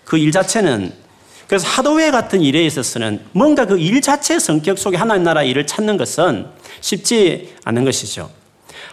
그 0.05 0.19
일 0.19 0.33
자체는 0.33 0.93
그래서 1.47 1.67
하도회 1.67 2.11
같은 2.11 2.43
일에 2.43 2.65
있어서는 2.67 3.21
뭔가 3.33 3.65
그 3.65 3.79
일 3.79 4.01
자체의 4.03 4.41
성격 4.41 4.79
속에 4.79 4.97
하나님 4.97 5.25
나라 5.25 5.43
일을 5.43 5.67
찾는 5.67 5.97
것은 5.97 6.47
쉽지 6.81 7.55
않은 7.65 7.85
것이죠. 7.85 8.31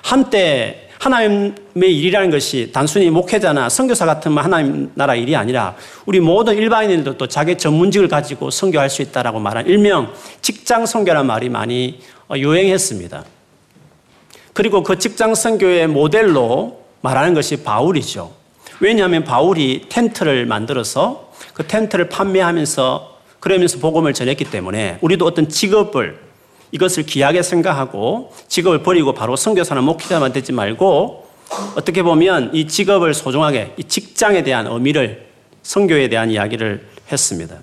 한때 0.02 0.89
하나님의 1.00 1.96
일이라는 1.96 2.32
것이 2.32 2.72
단순히 2.74 3.10
목회자나 3.12 3.70
선교사 3.70 4.06
같은 4.06 4.36
하나님 4.38 4.91
나라 4.96 5.13
일이 5.13 5.36
아니라 5.36 5.76
우리 6.06 6.20
모든 6.20 6.56
일반인들도 6.56 7.28
자기 7.28 7.58
전문직을 7.58 8.08
가지고 8.08 8.50
선교할 8.50 8.89
수 8.89 9.04
있다라고 9.04 9.39
말한 9.39 9.67
일명 9.67 10.12
직장 10.41 10.86
선교라는 10.88 11.28
말이 11.28 11.50
많이 11.50 12.00
유행했습니다. 12.36 13.24
그리고 14.54 14.82
그 14.82 14.98
직장 14.98 15.36
선교의 15.36 15.88
모델로 15.88 16.84
말하는 17.02 17.36
것이 17.36 17.58
바울이죠. 17.63 18.37
왜냐하면 18.80 19.24
바울이 19.24 19.86
텐트를 19.90 20.46
만들어서 20.46 21.32
그 21.54 21.66
텐트를 21.66 22.10
판매하면서 22.10 23.18
그러면서 23.40 23.80
복음을 23.80 24.13
전했기 24.13 24.46
때문에 24.46 25.00
우리도 25.02 25.26
어떤 25.26 25.50
직업을 25.50 26.20
이것을 26.72 27.06
귀하게 27.06 27.44
생각하고 27.44 28.34
직업을 28.48 28.84
버리고 28.84 29.13
바로 29.13 29.36
선교사나 29.36 29.82
목회자만 29.82 30.34
되지 30.34 30.52
말고 30.52 31.28
어떻게 31.76 32.04
보면 32.04 32.52
이 32.54 32.68
직업을 32.68 33.13
소중하게 33.13 33.74
이 33.78 33.84
직장에 33.84 34.44
대한 34.44 34.68
의미를 34.68 35.28
선교에 35.63 36.10
대한 36.10 36.30
이야기를 36.30 36.86
했습니다. 37.12 37.58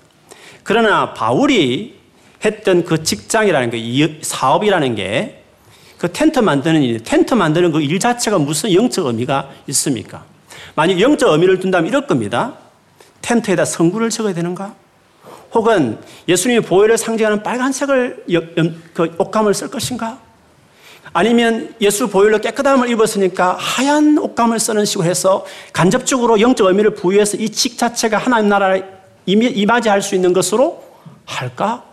그러나 0.63 1.13
바울이 1.13 1.95
했던 2.43 2.83
그 2.83 3.03
직장이라는 3.03 3.69
그 3.69 4.19
사업이라는 4.21 4.95
게 4.95 5.45
그 5.97 6.11
텐트 6.11 6.39
만드는 6.39 6.83
일, 6.83 7.03
텐트 7.03 7.33
만드는 7.33 7.71
그 7.71 7.81
일 7.81 7.99
자체가 7.99 8.37
무슨 8.37 8.73
영적 8.73 9.07
의미가 9.07 9.49
있습니까? 9.67 10.25
만약 10.75 10.99
영적 10.99 11.31
의미를 11.31 11.59
둔다면 11.59 11.89
이럴 11.89 12.05
겁니다. 12.05 12.53
텐트에다 13.21 13.65
성구를 13.65 14.09
적어야 14.09 14.33
되는가? 14.33 14.75
혹은 15.53 15.97
예수님의 16.27 16.61
보혈을 16.63 16.97
상징하는 16.97 17.41
빨간색을 17.41 18.25
그 18.93 19.15
옷감을 19.17 19.53
쓸 19.53 19.69
것인가? 19.69 20.19
아니면 21.13 21.73
예수 21.79 22.09
보혈로 22.09 22.39
깨끗함을 22.39 22.89
입었으니까 22.89 23.55
하얀 23.57 24.17
옷감을 24.17 24.59
쓰는 24.59 24.83
식으로 24.83 25.07
해서 25.07 25.45
간접적으로 25.71 26.41
영적 26.41 26.67
의미를 26.67 26.93
부여해서 26.93 27.37
이직 27.37 27.77
자체가 27.77 28.17
하나님 28.17 28.49
나라에 28.49 28.83
임하지할 29.25 30.01
수 30.01 30.13
있는 30.13 30.33
것으로 30.33 30.83
할까? 31.23 31.85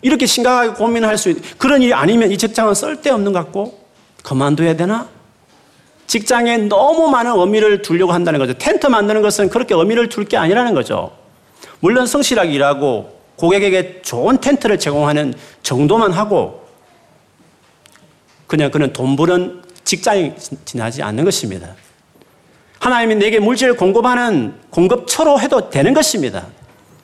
이렇게 0.00 0.26
심각하게 0.26 0.74
고민할 0.74 1.18
수 1.18 1.30
있는 1.30 1.42
그런 1.58 1.82
일이 1.82 1.92
아니면 1.92 2.30
이 2.30 2.38
직장은 2.38 2.74
쓸데없는 2.74 3.32
것 3.32 3.40
같고 3.40 3.84
그만둬야 4.22 4.76
되나? 4.76 5.08
직장에 6.06 6.56
너무 6.58 7.08
많은 7.08 7.38
의미를 7.38 7.82
두려고 7.82 8.12
한다는 8.12 8.38
거죠. 8.38 8.54
텐트 8.54 8.86
만드는 8.86 9.22
것은 9.22 9.48
그렇게 9.48 9.74
의미를 9.74 10.08
둘 10.08 10.24
게 10.26 10.36
아니라는 10.36 10.74
거죠. 10.74 11.12
물론 11.80 12.06
성실하게 12.06 12.52
일하고 12.52 13.16
고객에게 13.36 14.02
좋은 14.02 14.38
텐트를 14.40 14.78
제공하는 14.78 15.34
정도만 15.62 16.12
하고 16.12 16.66
그냥 18.46 18.70
그는 18.70 18.92
돈 18.92 19.16
버는 19.16 19.62
직장이 19.84 20.32
지나지 20.64 21.02
않는 21.02 21.24
것입니다. 21.24 21.74
하나님이 22.78 23.16
내게 23.16 23.38
물질을 23.40 23.76
공급하는 23.76 24.54
공급처로 24.70 25.40
해도 25.40 25.70
되는 25.70 25.92
것입니다. 25.92 26.46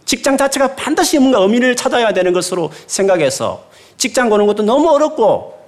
직장 0.05 0.37
자체가 0.37 0.75
반드시 0.75 1.19
뭔가 1.19 1.41
의미를 1.41 1.75
찾아야 1.77 2.13
되는 2.13 2.33
것으로 2.33 2.71
생각해서 2.87 3.65
직장 3.97 4.29
거는 4.29 4.47
것도 4.47 4.63
너무 4.63 4.91
어렵고 4.91 5.59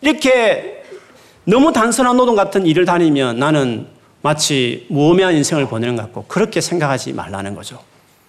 이렇게 0.00 0.77
너무 1.48 1.72
단순한 1.72 2.14
노동 2.14 2.36
같은 2.36 2.66
일을 2.66 2.84
다니면 2.84 3.38
나는 3.38 3.86
마치 4.20 4.84
무의미한 4.90 5.34
인생을 5.34 5.66
보내는 5.66 5.96
것 5.96 6.02
같고 6.02 6.26
그렇게 6.28 6.60
생각하지 6.60 7.14
말라는 7.14 7.54
거죠. 7.54 7.82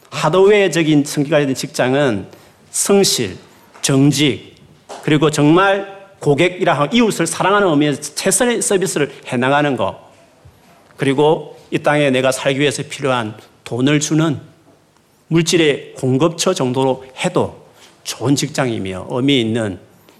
하드웨어적인 0.09 1.03
성격가 1.03 1.41
있는 1.41 1.53
직장은 1.53 2.27
성실, 2.71 3.35
정직, 3.81 4.55
그리고 5.03 5.29
정말 5.29 5.99
고객이라 6.19 6.91
이웃을 6.93 7.27
사랑하는 7.27 7.67
의미에서 7.67 8.01
최선의 8.15 8.61
서비스를 8.61 9.11
해나가는 9.25 9.75
것. 9.75 9.99
그리고 10.95 11.57
이 11.71 11.79
땅에 11.79 12.11
내가 12.11 12.31
살기 12.31 12.61
위해서 12.61 12.83
필요한 12.89 13.35
돈을 13.65 13.99
주는 13.99 14.39
물질의 15.27 15.95
공급처 15.97 16.53
정도로 16.53 17.03
해도 17.17 17.65
좋은 18.05 18.37
직장이며 18.37 19.07
의미 19.09 19.41
있는 19.41 19.77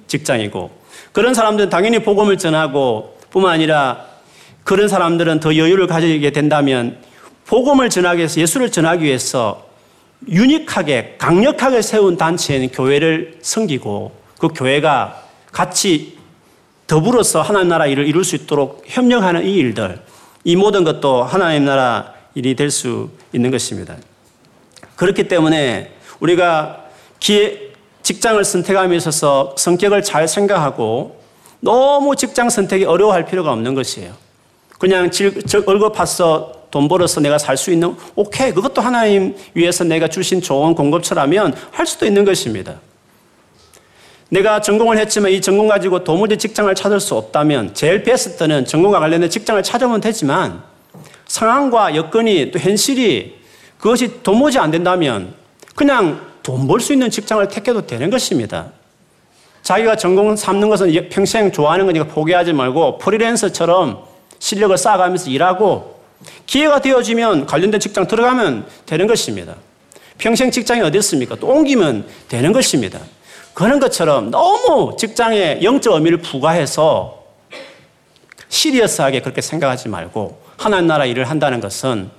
직장이고 0.08 0.79
그런 1.12 1.34
사람들은 1.34 1.70
당연히 1.70 2.00
복음을 2.00 2.38
전하고 2.38 3.18
뿐만 3.30 3.54
아니라 3.54 4.06
그런 4.64 4.88
사람들은 4.88 5.40
더 5.40 5.56
여유를 5.56 5.88
가지게 5.88 6.32
된다면 6.32 6.98
복음을 7.48 7.90
전하기 7.90 8.20
위해서 8.20 8.40
예수를 8.40 8.72
전하기 8.72 9.04
위해서 9.04 9.68
유니크하게 10.28 11.16
강력하게 11.18 11.82
세운 11.82 12.18
단체인 12.18 12.70
교회를 12.70 13.38
섬기고 13.42 14.12
그 14.38 14.50
교회가 14.50 15.24
같이 15.52 16.18
더불어서 16.88 17.42
하나님 17.42 17.70
나라 17.70 17.86
일을 17.88 18.08
이룰 18.08 18.24
수 18.24 18.36
있도록 18.36 18.84
협력하는 18.86 19.46
이 19.46 19.56
일들 19.56 20.00
이 20.44 20.56
모든 20.56 20.84
것도 20.84 21.24
하나님 21.24 21.66
나라 21.66 22.14
일이 22.36 22.56
될 22.56 22.72
수 22.72 23.10
있는 23.34 23.52
것입니다. 23.52 23.96
그렇기 24.96 25.28
때문에 25.28 25.94
우리가 26.20 26.86
기회, 27.20 27.69
직장을 28.10 28.44
선택함에 28.44 28.96
있어서 28.96 29.54
성격을 29.56 30.02
잘 30.02 30.28
생각하고 30.28 31.22
너무 31.60 32.16
직장 32.16 32.50
선택이 32.50 32.86
어려워할 32.86 33.24
필요가 33.28 33.52
없는 33.52 33.76
것이에요. 33.76 34.14
그냥 34.80 35.12
얼굴 35.68 35.92
파서 35.92 36.52
돈 36.72 36.88
벌어서 36.88 37.22
내가 37.22 37.38
살 37.38 37.56
수 37.56 37.72
있는 37.72 37.96
오케이 38.16 38.52
그것도 38.52 38.82
하나님 38.82 39.36
위해서 39.54 39.84
내가 39.84 40.08
주신 40.08 40.42
좋은 40.42 40.74
공급처라면 40.74 41.54
할 41.70 41.86
수도 41.86 42.08
있는 42.08 42.26
것입니다. 42.26 42.80
내가 44.30 44.60
전공을 44.60 44.98
했지만 44.98 45.32
이 45.32 45.40
전공 45.40 45.68
가지고 45.68 46.04
도무지 46.04 46.36
직장을 46.36 46.74
찾을 46.74 47.00
수 47.00 47.14
없다면 47.14 47.76
제일 47.76 48.02
베스트는 48.02 48.66
전공과 48.66 49.00
관련된 49.00 49.30
직장을 49.30 49.62
찾으면 49.62 50.02
되지만 50.02 50.64
상황과 51.28 51.96
여건이 51.96 52.50
또 52.50 52.58
현실이 52.58 53.36
그것이 53.78 54.24
도무지 54.24 54.58
안 54.58 54.72
된다면 54.72 55.36
그냥 55.76 56.29
돈 56.50 56.66
벌 56.68 56.80
수 56.80 56.94
있는 56.94 57.12
직장을 57.12 57.48
택해도 57.48 57.86
되는 57.86 58.10
것입니다. 58.10 58.72
자기가 59.62 59.96
전공 59.98 60.36
삼는 60.36 60.70
것은 60.70 61.10
평생 61.10 61.52
좋아하는 61.52 61.86
거니까 61.86 62.06
포기하지 62.06 62.54
말고 62.54 62.98
프리랜서처럼 62.98 64.04
실력을 64.40 64.76
쌓아가면서 64.76 65.30
일하고 65.30 66.00
기회가 66.48 66.82
되어지면 66.82 67.46
관련된 67.46 67.80
직장 67.80 68.08
들어가면 68.08 68.66
되는 68.88 69.06
것입니다. 69.06 69.56
평생 70.18 70.50
직장이 70.50 70.82
어디 70.82 70.98
있습니까? 70.98 71.36
또 71.36 71.48
옮기면 71.48 72.08
되는 72.28 72.52
것입니다. 72.52 73.00
그런 73.54 73.80
것처럼 73.80 74.32
너무 74.32 74.98
직장에 74.98 75.60
영적 75.62 75.94
의미를 75.94 76.18
부과해서 76.18 77.24
시리어스하게 78.48 79.22
그렇게 79.22 79.42
생각하지 79.42 79.88
말고 79.90 80.42
하나님 80.58 80.88
나라 80.88 81.06
일을 81.06 81.26
한다는 81.30 81.60
것은 81.60 82.10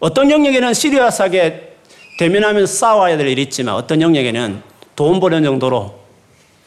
어떤 0.00 0.30
영역에는 0.30 0.74
시리어스하게 0.74 1.73
대면하면서 2.18 2.72
싸워야 2.72 3.16
될 3.16 3.28
일이 3.28 3.42
있지만 3.42 3.74
어떤 3.74 4.00
영역에는 4.00 4.62
돈 4.96 5.20
버는 5.20 5.42
정도로 5.42 5.98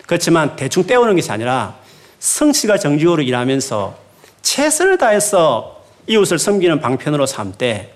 그렇지만 0.06 0.56
대충 0.56 0.86
때우는 0.86 1.16
것이 1.16 1.32
아니라 1.32 1.76
성실과 2.20 2.78
정직으로 2.78 3.22
일하면서 3.22 3.96
최선을 4.42 4.98
다해서 4.98 5.84
이웃을 6.08 6.40
섬기는 6.40 6.80
방편으로 6.80 7.26
삼되 7.26 7.94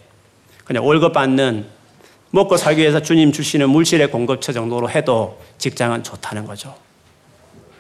그냥 0.65 0.85
월급 0.85 1.13
받는 1.13 1.65
먹고 2.29 2.57
살기 2.57 2.81
위해서 2.81 3.01
주님 3.01 3.31
주시는 3.31 3.69
물질의 3.69 4.09
공급처 4.11 4.53
정도로 4.53 4.89
해도 4.89 5.37
직장은 5.57 6.03
좋다는 6.03 6.45
거죠. 6.45 6.73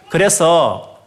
그래서 0.09 0.99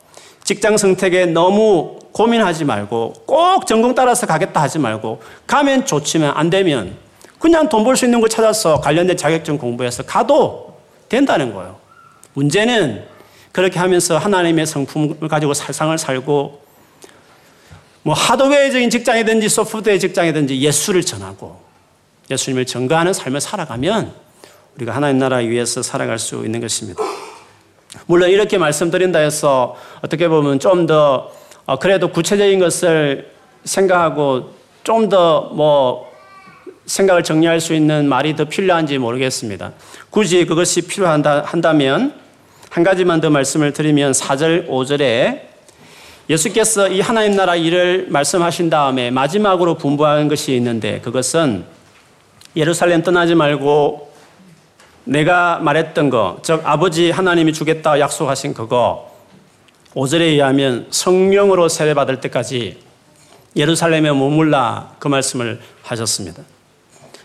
직장 0.45 0.77
선택에 0.77 1.27
너무 1.27 1.99
고민하지 2.13 2.65
말고 2.65 3.13
꼭 3.27 3.67
전공 3.67 3.95
따라서 3.95 4.27
가겠다 4.27 4.63
하지 4.63 4.79
말고 4.79 5.23
가면 5.47 5.85
좋지만 5.85 6.33
안 6.35 6.49
되면 6.49 6.97
그냥 7.45 7.69
돈 7.69 7.85
벌 7.85 7.95
수 7.95 8.07
있는 8.07 8.23
거 8.23 8.27
찾아서 8.27 8.81
관련된 8.81 9.19
자격증 9.19 9.59
공부해서 9.59 10.03
가도 10.03 10.79
된다는 11.11 11.53
거예요. 11.53 11.77
문제는 12.33 13.05
그렇게 13.53 13.79
하면서 13.79 14.17
하나님의 14.17 14.65
성품을 14.67 15.29
가지고 15.29 15.53
살상을 15.53 15.97
살고 15.99 16.63
뭐 18.03 18.15
하드웨어적인 18.15 18.89
직장이든지 18.89 19.51
소프트웨어 19.51 19.99
직장이든지 19.99 20.59
예수를 20.59 21.03
전하고 21.03 21.61
예수님을 22.31 22.65
증거하는 22.65 23.13
삶을 23.13 23.43
살아가면 23.43 24.15
우리가 24.77 24.95
하나님 24.95 25.19
나라 25.19 25.37
위해서 25.37 25.83
살아갈 25.83 26.19
수 26.19 26.47
있는 26.47 26.61
것입니다. 26.63 27.03
물론 28.07 28.31
이렇게 28.31 28.57
말씀드린다 28.57 29.19
해서 29.19 29.77
어떻게 30.01 30.29
보면 30.29 30.61
좀더 30.61 31.31
어, 31.67 31.79
그래도 31.79 32.09
구체적인 32.11 32.59
것을 32.59 33.31
생각하고 33.65 34.55
좀 34.83 35.11
더 35.11 35.51
뭐 35.53 36.14
생각을 36.87 37.23
정리할 37.23 37.61
수 37.61 37.75
있는 37.75 38.09
말이 38.09 38.37
더 38.37 38.45
필요한지 38.45 38.99
모르겠습니다. 38.99 39.73
굳이 40.11 40.45
그것이 40.47 40.83
필요한다 40.83 41.45
한다면 41.47 42.15
한 42.71 42.83
가지만 42.83 43.21
더 43.21 43.31
말씀을 43.31 43.73
드리면 43.73 44.13
4절, 44.13 44.69
5절에 44.69 45.43
예수께서 46.29 46.89
이 46.89 47.01
하나님 47.01 47.37
나라 47.37 47.55
일을 47.55 48.07
말씀하신 48.09 48.71
다음에 48.71 49.11
마지막으로 49.11 49.77
분부하는 49.77 50.29
것이 50.29 50.55
있는데 50.57 51.01
그것은 51.01 51.65
예루살렘 52.57 53.03
떠나지 53.03 53.35
말고 53.35 54.13
내가 55.05 55.59
말했던 55.59 56.09
거, 56.09 56.39
즉 56.43 56.63
아버지 56.65 57.11
하나님이 57.11 57.53
주겠다 57.53 58.01
약속하신 58.01 58.55
그거 58.55 59.15
5절에 59.95 60.23
의하면 60.23 60.87
성령으로 60.91 61.69
세례받을 61.69 62.21
때까지 62.21 62.79
예루살렘에 63.55 64.11
머물라 64.11 64.97
그 64.99 65.09
말씀을 65.09 65.61
하셨습니다. 65.83 66.43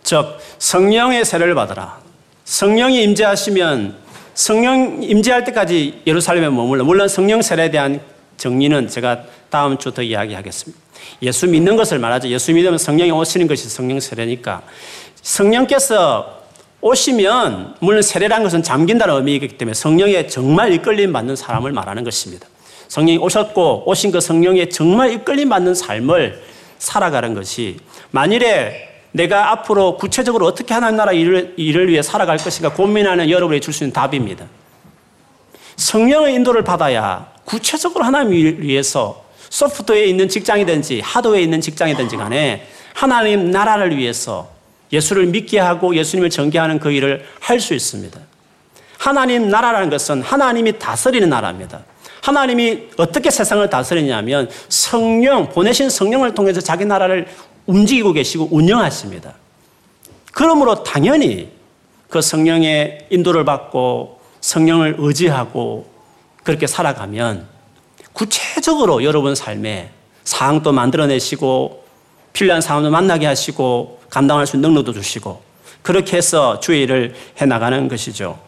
즉 0.09 0.39
성령의 0.57 1.23
세례를 1.23 1.53
받아라. 1.53 1.99
성령이 2.43 3.03
임재하시면 3.03 3.95
성령 4.33 5.03
임재할 5.03 5.43
때까지 5.43 6.01
예루살렘에 6.07 6.49
머물러. 6.49 6.83
물론 6.83 7.07
성령 7.07 7.43
세례에 7.43 7.69
대한 7.69 8.01
정리는 8.35 8.87
제가 8.87 9.19
다음 9.51 9.77
주 9.77 9.91
더 9.91 10.01
이야기하겠습니다. 10.01 10.81
예수 11.21 11.45
믿는 11.45 11.75
것을 11.75 11.99
말하죠. 11.99 12.27
예수 12.29 12.51
믿으면 12.51 12.79
성령이 12.79 13.11
오시는 13.11 13.45
것이 13.45 13.69
성령 13.69 13.99
세례니까 13.99 14.63
성령께서 15.21 16.41
오시면 16.81 17.75
물론 17.79 18.01
세례란 18.01 18.41
것은 18.41 18.63
잠긴다는 18.63 19.13
의미이기 19.13 19.59
때문에 19.59 19.75
성령에 19.75 20.25
정말 20.25 20.73
이끌림 20.73 21.13
받는 21.13 21.35
사람을 21.35 21.71
말하는 21.71 22.03
것입니다. 22.03 22.47
성령이 22.87 23.19
오셨고 23.19 23.83
오신 23.85 24.09
그 24.11 24.21
성령에 24.21 24.69
정말 24.69 25.11
이끌림 25.11 25.49
받는 25.49 25.75
삶을 25.75 26.41
살아가는 26.79 27.35
것이 27.35 27.77
만일에 28.09 28.88
내가 29.11 29.51
앞으로 29.51 29.97
구체적으로 29.97 30.45
어떻게 30.45 30.73
하나님 30.73 30.97
나라 30.97 31.11
일을, 31.11 31.55
일을 31.57 31.89
위해 31.89 32.01
살아갈 32.01 32.37
것인가 32.37 32.73
고민하는 32.73 33.29
여러분이 33.29 33.59
줄 33.61 33.73
수 33.73 33.83
있는 33.83 33.93
답입니다. 33.93 34.45
성령의 35.75 36.35
인도를 36.35 36.63
받아야 36.63 37.31
구체적으로 37.45 38.03
하나님 38.03 38.33
을 38.33 38.61
위해서 38.61 39.23
소프트웨어에 39.49 40.05
있는 40.05 40.29
직장이든지 40.29 41.01
하드웨어에 41.01 41.41
있는 41.41 41.61
직장이든지 41.61 42.17
간에 42.17 42.67
하나님 42.93 43.49
나라를 43.49 43.97
위해서 43.97 44.49
예수를 44.91 45.27
믿게 45.27 45.59
하고 45.59 45.95
예수님을 45.95 46.29
전개하는 46.29 46.79
그 46.79 46.91
일을 46.91 47.25
할 47.39 47.59
수 47.59 47.73
있습니다. 47.73 48.19
하나님 48.97 49.49
나라라는 49.49 49.89
것은 49.89 50.21
하나님이 50.21 50.77
다스리는 50.77 51.29
나라입니다. 51.29 51.81
하나님이 52.21 52.89
어떻게 52.97 53.31
세상을 53.31 53.67
다스리냐면 53.69 54.49
성령, 54.67 55.49
보내신 55.49 55.89
성령을 55.89 56.35
통해서 56.35 56.59
자기 56.59 56.85
나라를 56.85 57.27
움직이고 57.69 58.13
계시고 58.13 58.49
운영하십니다. 58.51 59.35
그러므로 60.33 60.83
당연히 60.83 61.51
그 62.09 62.19
성령의 62.19 63.05
인도를 63.11 63.45
받고 63.45 64.19
성령을 64.41 64.95
의지하고 64.97 65.87
그렇게 66.43 66.65
살아가면 66.65 67.47
구체적으로 68.13 69.03
여러분 69.03 69.35
삶에 69.35 69.91
상황도 70.23 70.71
만들어내시고 70.71 71.85
필요한 72.33 72.61
사람도 72.61 72.89
만나게 72.89 73.27
하시고 73.27 74.01
감당할 74.09 74.47
수 74.47 74.55
있는 74.55 74.69
능력도 74.69 74.93
주시고 74.93 75.41
그렇게 75.83 76.17
해서 76.17 76.59
주의 76.59 76.81
일을 76.81 77.13
해나가는 77.37 77.87
것이죠. 77.87 78.39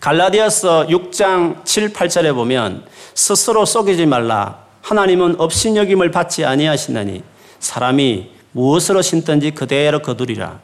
갈라디아서 0.00 0.86
6장 0.86 1.64
7, 1.66 1.92
8절에 1.92 2.34
보면 2.34 2.86
스스로 3.14 3.66
속이지 3.66 4.06
말라. 4.06 4.64
하나님은 4.80 5.36
업신여김을 5.38 6.10
받지 6.10 6.44
아니하시나니 6.44 7.33
사람이 7.64 8.28
무엇으로 8.52 9.02
심든지 9.02 9.52
그대로 9.52 10.00
거두리라. 10.00 10.60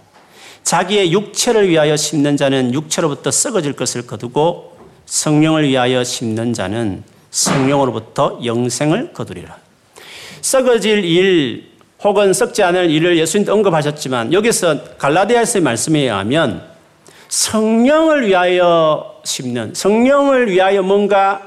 자기의 0.62 1.12
육체를 1.12 1.68
위하여 1.68 1.96
심는 1.96 2.36
자는 2.36 2.74
육체로부터 2.74 3.30
썩어질 3.30 3.72
것을 3.72 4.06
거두고 4.06 4.76
성령을 5.06 5.66
위하여 5.66 6.04
심는 6.04 6.52
자는 6.52 7.02
성령으로부터 7.30 8.40
영생을 8.44 9.12
거두리라. 9.12 9.56
썩어질 10.42 11.04
일 11.04 11.70
혹은 12.02 12.32
썩지 12.32 12.62
않을 12.62 12.90
일을 12.90 13.18
예수님도 13.18 13.52
언급하셨지만 13.52 14.32
여기서 14.32 14.96
갈라디아서의 14.98 15.62
말씀에 15.62 16.00
의하면 16.00 16.62
성령을 17.28 18.26
위하여 18.26 19.20
심는 19.24 19.74
성령을 19.74 20.50
위하여 20.50 20.82
뭔가 20.82 21.42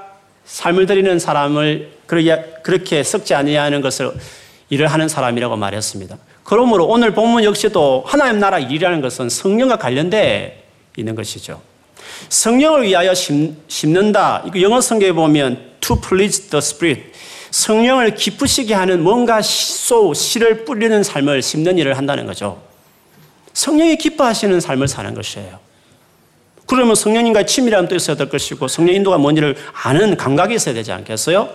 삶을 0.45 0.85
드리는 0.85 1.19
사람을 1.19 1.91
그렇게 2.05 3.03
썩지 3.03 3.33
아니하는 3.33 3.81
것을 3.81 4.11
일을 4.73 4.87
하는 4.87 5.07
사람이라고 5.07 5.55
말했습니다. 5.55 6.17
그러므로 6.43 6.85
오늘 6.85 7.13
본문 7.13 7.43
역시도 7.43 8.03
하나님 8.05 8.39
나라 8.39 8.59
일이라는 8.59 9.01
것은 9.01 9.29
성령과 9.29 9.77
관련돼 9.77 10.63
있는 10.97 11.15
것이죠. 11.15 11.61
성령을 12.29 12.83
위하여 12.83 13.13
심는다. 13.13 14.43
이거 14.45 14.61
영어 14.61 14.81
성경에 14.81 15.11
보면 15.13 15.73
to 15.79 15.99
please 15.99 16.49
the 16.49 16.59
spirit. 16.59 17.11
성령을 17.51 18.15
기쁘시게 18.15 18.73
하는 18.73 19.03
뭔가 19.03 19.41
소, 19.41 20.13
씨를 20.13 20.65
뿌리는 20.65 21.03
삶을 21.03 21.41
심는 21.41 21.77
일을 21.77 21.97
한다는 21.97 22.25
거죠. 22.25 22.61
성령이 23.53 23.97
기뻐하시는 23.97 24.59
삶을 24.59 24.87
사는 24.87 25.13
것이에요. 25.13 25.59
그러면 26.65 26.95
성령님과의 26.95 27.45
친밀함도 27.45 27.95
있어야 27.95 28.15
될 28.15 28.29
것이고 28.29 28.67
성령 28.67 28.95
인도가 28.95 29.17
뭔지를 29.17 29.55
아는 29.83 30.17
감각이 30.17 30.55
있어야 30.55 30.73
되지 30.73 30.91
않겠어요? 30.91 31.49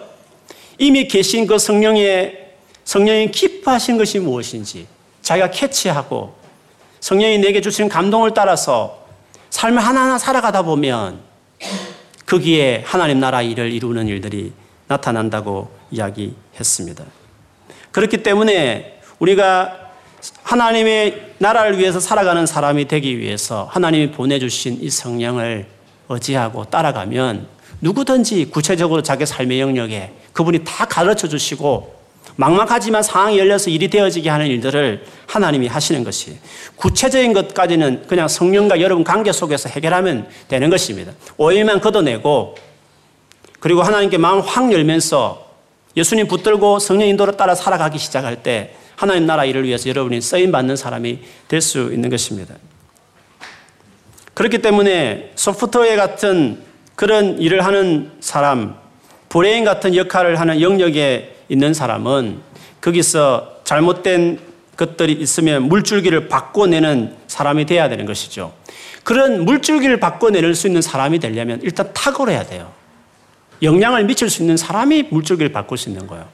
이미 0.78 1.09
계신 1.09 1.47
그 1.47 1.59
성령의 1.59 2.47
성령이 2.89 3.30
기뻐하신 3.30 3.99
것이 3.99 4.18
무엇인지 4.18 4.86
자기가 5.20 5.51
캐치하고 5.51 6.34
성령이 7.01 7.36
내게 7.36 7.61
주시는 7.61 7.91
감동을 7.91 8.32
따라서 8.32 9.05
삶을 9.51 9.78
하나하나 9.78 10.16
살아가다 10.16 10.62
보면 10.62 11.20
거기에 12.24 12.84
하나님 12.86 13.20
나라 13.20 13.43
일을 13.43 13.72
이루는 13.72 14.09
일들이 14.09 14.55
나타난다고 14.86 15.70
이야기했습니다. 15.91 17.05
그렇기 17.93 18.22
때문에 18.22 19.03
우리가 19.18 19.91
하나님의 20.45 21.34
나라를 21.36 21.76
위해서 21.76 22.01
살아가는 22.01 22.47
사람이 22.47 22.89
되기 22.89 23.18
위해서 23.18 23.68
하나님이 23.70 24.12
보내주신 24.12 24.78
이 24.80 24.89
성령을 24.89 25.66
의지하고 26.09 26.64
따라가면 26.64 27.49
누구든지 27.82 28.47
구체적으로 28.47 29.03
자기 29.03 29.26
삶의 29.26 29.61
영역에 29.61 30.14
그분이 30.32 30.64
다 30.64 30.86
가르쳐 30.86 31.28
주시고 31.28 31.97
막막하지만 32.37 33.03
상황이 33.03 33.39
열려서 33.39 33.70
일이 33.70 33.89
되어지게 33.89 34.29
하는 34.31 34.47
일들을 34.47 35.05
하나님이 35.26 35.66
하시는 35.66 36.05
것이 36.05 36.39
구체적인 36.76 37.33
것까지는 37.33 38.05
그냥 38.07 38.29
성령과 38.29 38.81
여러분 38.81 39.05
관계 39.05 39.33
속에서 39.33 39.68
해결하면 39.68 40.29
되는 40.49 40.70
것입니다. 40.70 41.12
오해만 41.37 41.81
걷어내고 41.81 42.57
그리고 43.61 43.83
하나님께 43.83 44.18
마음을 44.18 44.43
확 44.47 44.72
열면서 44.72 45.49
예수님 45.97 46.29
붙들고 46.29 46.79
성령 46.79 47.09
인도를 47.09 47.37
따라 47.37 47.55
살아가기 47.55 47.99
시작할 47.99 48.43
때 48.43 48.74
하나님 48.95 49.26
나라 49.26 49.45
일을 49.45 49.64
위해서 49.64 49.89
여러분이 49.89 50.20
쓰임 50.20 50.53
받는 50.53 50.76
사람이 50.76 51.20
될 51.49 51.61
수 51.61 51.91
있는 51.93 52.09
것입니다. 52.11 52.55
그렇기 54.35 54.59
때문에 54.59 55.33
소프트웨어 55.35 55.97
같은 55.97 56.62
그런 56.95 57.41
일을 57.41 57.64
하는 57.64 58.12
사람, 58.20 58.76
브레인 59.29 59.64
같은 59.64 59.95
역할을 59.95 60.39
하는 60.39 60.61
영역에 60.61 61.35
있는 61.49 61.74
사람은 61.74 62.40
거기서 62.80 63.61
잘못된 63.64 64.40
것들이 64.76 65.12
있으면 65.14 65.64
물줄기를 65.64 66.28
바꿔내는 66.28 67.16
사람이 67.26 67.66
돼야 67.66 67.88
되는 67.88 68.07
것이죠. 68.07 68.53
그런 69.03 69.44
물줄기를 69.44 69.99
바꿔낼 69.99 70.55
수 70.55 70.66
있는 70.66 70.80
사람이 70.80 71.18
되려면 71.18 71.61
일단 71.62 71.90
탁월해야 71.92 72.46
돼요. 72.46 72.72
영향을 73.62 74.05
미칠 74.05 74.30
수 74.30 74.42
있는 74.42 74.57
사람이 74.57 75.05
물줄기를 75.11 75.53
바꿀 75.53 75.78
수 75.78 75.88
있는 75.88 76.07
거예요. 76.07 76.26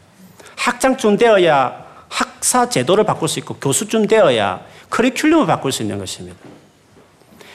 학장쯤 0.57 1.17
되어야 1.17 1.85
학사 2.09 2.69
제도를 2.69 3.05
바꿀 3.05 3.29
수 3.29 3.39
있고 3.39 3.55
교수쯤 3.55 4.07
되어야 4.07 4.61
커리큘럼을 4.91 5.47
바꿀 5.47 5.73
수 5.73 5.83
있는 5.83 5.99
것입니다. 5.99 6.37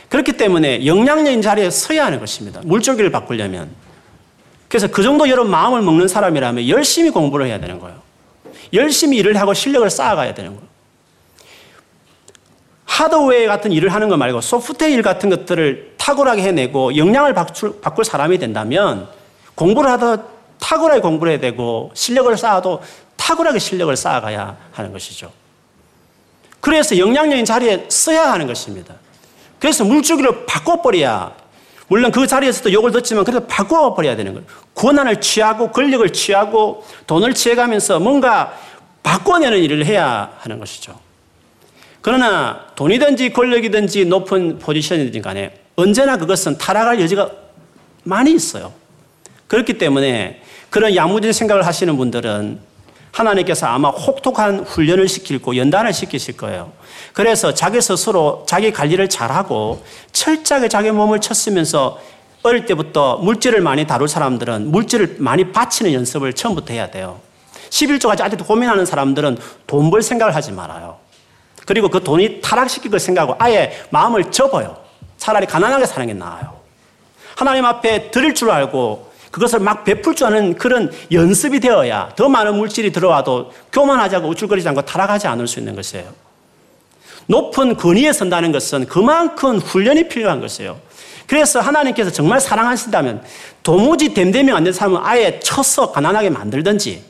그렇기 0.10 0.34
때문에 0.34 0.86
영향력인 0.86 1.42
자리에 1.42 1.70
서야 1.70 2.06
하는 2.06 2.20
것입니다. 2.20 2.62
물줄기를 2.64 3.12
바꾸려면. 3.12 3.70
그래서 4.70 4.88
그 4.88 5.04
정도 5.04 5.28
여러분 5.28 5.52
마음을 5.52 5.82
먹는 5.82 6.08
사람이라면 6.08 6.70
열심히 6.70 7.10
공부를 7.10 7.48
해야 7.48 7.60
되는 7.60 7.80
거예요. 7.80 8.02
열심히 8.72 9.18
일을 9.18 9.36
하고 9.36 9.54
실력을 9.54 9.90
쌓아가야 9.90 10.36
되는 10.36 10.56
거예요. 10.56 10.70
하드웨어 12.86 13.48
같은 13.48 13.72
일을 13.72 13.94
하는 13.94 14.10
거 14.10 14.18
말고 14.18 14.42
소프트웨어 14.42 14.90
일 14.90 15.02
같은 15.02 15.30
것들을 15.30 15.96
탁월하게 15.98 16.44
해내고 16.44 16.98
영향을 16.98 17.34
바꿀 17.34 18.06
사람이 18.06 18.38
된다면 18.38 19.08
공부를 19.56 19.90
하다 19.92 20.24
탁월하게 20.60 21.02
공부를 21.02 21.34
해야 21.34 21.40
되고 21.40 21.92
실력을 21.94 22.36
쌓아도 22.38 22.82
탁월하게 23.16 23.60
실력을 23.60 23.96
쌓아가야 23.96 24.58
하는 24.72 24.92
것이죠. 24.92 25.32
그래서 26.60 26.98
영향력인 26.98 27.46
자리에 27.46 27.86
써야 27.90 28.32
하는 28.32 28.48
것입니다. 28.48 28.96
그래서 29.60 29.84
물줄기를 29.84 30.46
바꿔버려야 30.46 31.34
물론 31.90 32.12
그 32.12 32.26
자리에서도 32.26 32.72
욕을 32.72 32.92
듣지만 32.92 33.26
그래도 33.26 33.46
바꿔버려야 33.48 34.16
되는 34.16 34.34
거예요. 34.34 34.48
권한을 34.76 35.20
취하고 35.20 35.72
권력을 35.72 36.08
취하고 36.14 36.86
돈을 37.08 37.34
취해가면서 37.34 38.00
뭔가 38.00 38.58
바꿔내는 39.04 39.58
일을 39.60 39.86
해야 39.86 40.32
하는 40.38 40.60
것이죠. 40.60 40.98
그러나 42.02 42.68
돈이든지 42.76 43.34
권력이든지 43.34 44.06
높은 44.06 44.60
포지션이든지 44.60 45.22
간에 45.22 45.60
언제나 45.76 46.18
그것은 46.18 46.58
타락할 46.58 47.02
여지가 47.02 47.30
많이 48.04 48.34
있어요. 48.34 48.72
그렇기 49.48 49.78
때문에 49.78 50.42
그런 50.70 50.96
야무진 50.96 51.34
생각을 51.34 51.66
하시는 51.66 51.98
분들은 51.98 52.69
하나님께서 53.12 53.68
아마 53.68 53.90
혹독한 53.90 54.62
훈련을 54.62 55.08
시키고 55.08 55.56
연단을 55.58 55.94
시키실 55.94 56.38
거예요. 56.38 56.72
그래서 57.14 57.54
자기 57.54 57.82
스스로 57.82 58.46
자기 58.48 58.72
관리를 58.72 59.10
잘하고 59.10 59.84
철저하게 60.12 60.68
자기 60.70 60.92
몸을 60.92 61.20
쳤으면서 61.20 62.00
어릴 62.44 62.66
때부터 62.66 63.18
물질을 63.18 63.62
많이 63.62 63.86
다룰 63.86 64.08
사람들은 64.08 64.72
물질을 64.72 65.18
많이 65.20 65.52
바치는 65.52 65.92
연습을 65.94 66.34
처음부터 66.34 66.74
해야 66.74 66.90
돼요. 66.90 67.20
11조까지 67.70 68.22
아직도 68.22 68.46
고민하는 68.46 68.86
사람들은 68.86 69.38
돈 69.68 69.90
벌 69.90 70.02
생각을 70.02 70.36
하지 70.36 70.52
말아요. 70.52 70.98
그리고 71.66 71.90
그 71.90 72.04
돈이 72.04 72.42
타락시킬 72.42 72.90
걸 72.90 73.00
생각하고 73.00 73.36
아예 73.40 73.84
마음을 73.90 74.32
접어요. 74.32 74.78
차라리 75.18 75.46
가난하게 75.46 75.86
사는 75.86 76.08
게 76.08 76.14
나아요. 76.14 76.58
하나님 77.36 77.66
앞에 77.66 78.10
드릴 78.12 78.34
줄 78.34 78.50
알고 78.50 79.09
그것을 79.32 79.60
막 79.60 79.84
베풀 79.84 80.16
줄 80.16 80.28
아는 80.28 80.56
그런 80.56 80.92
연습이 81.12 81.60
되어야 81.60 82.14
더 82.16 82.30
많은 82.30 82.56
물질이 82.56 82.92
들어와도 82.92 83.52
교만하지 83.72 84.18
않고 84.18 84.30
우쭐거리지 84.30 84.68
않고 84.70 84.82
타락하지 84.84 85.28
않을 85.28 85.48
수 85.48 85.60
있는 85.60 85.76
것이에요. 85.76 86.06
높은 87.28 87.78
권위에 87.78 88.12
선다는 88.12 88.52
것은 88.52 88.88
그만큼 88.88 89.60
훈련이 89.60 90.08
필요한 90.10 90.42
것이에요. 90.42 90.80
그래서 91.28 91.60
하나님께서 91.60 92.10
정말 92.12 92.40
사랑하신다면 92.42 93.24
도무지 93.62 94.16
댐댐이 94.16 94.52
안 94.52 94.64
된 94.64 94.74
사람은 94.74 95.00
아예 95.04 95.40
쳐서 95.40 95.92
가난하게 95.92 96.32
만들든지 96.32 97.04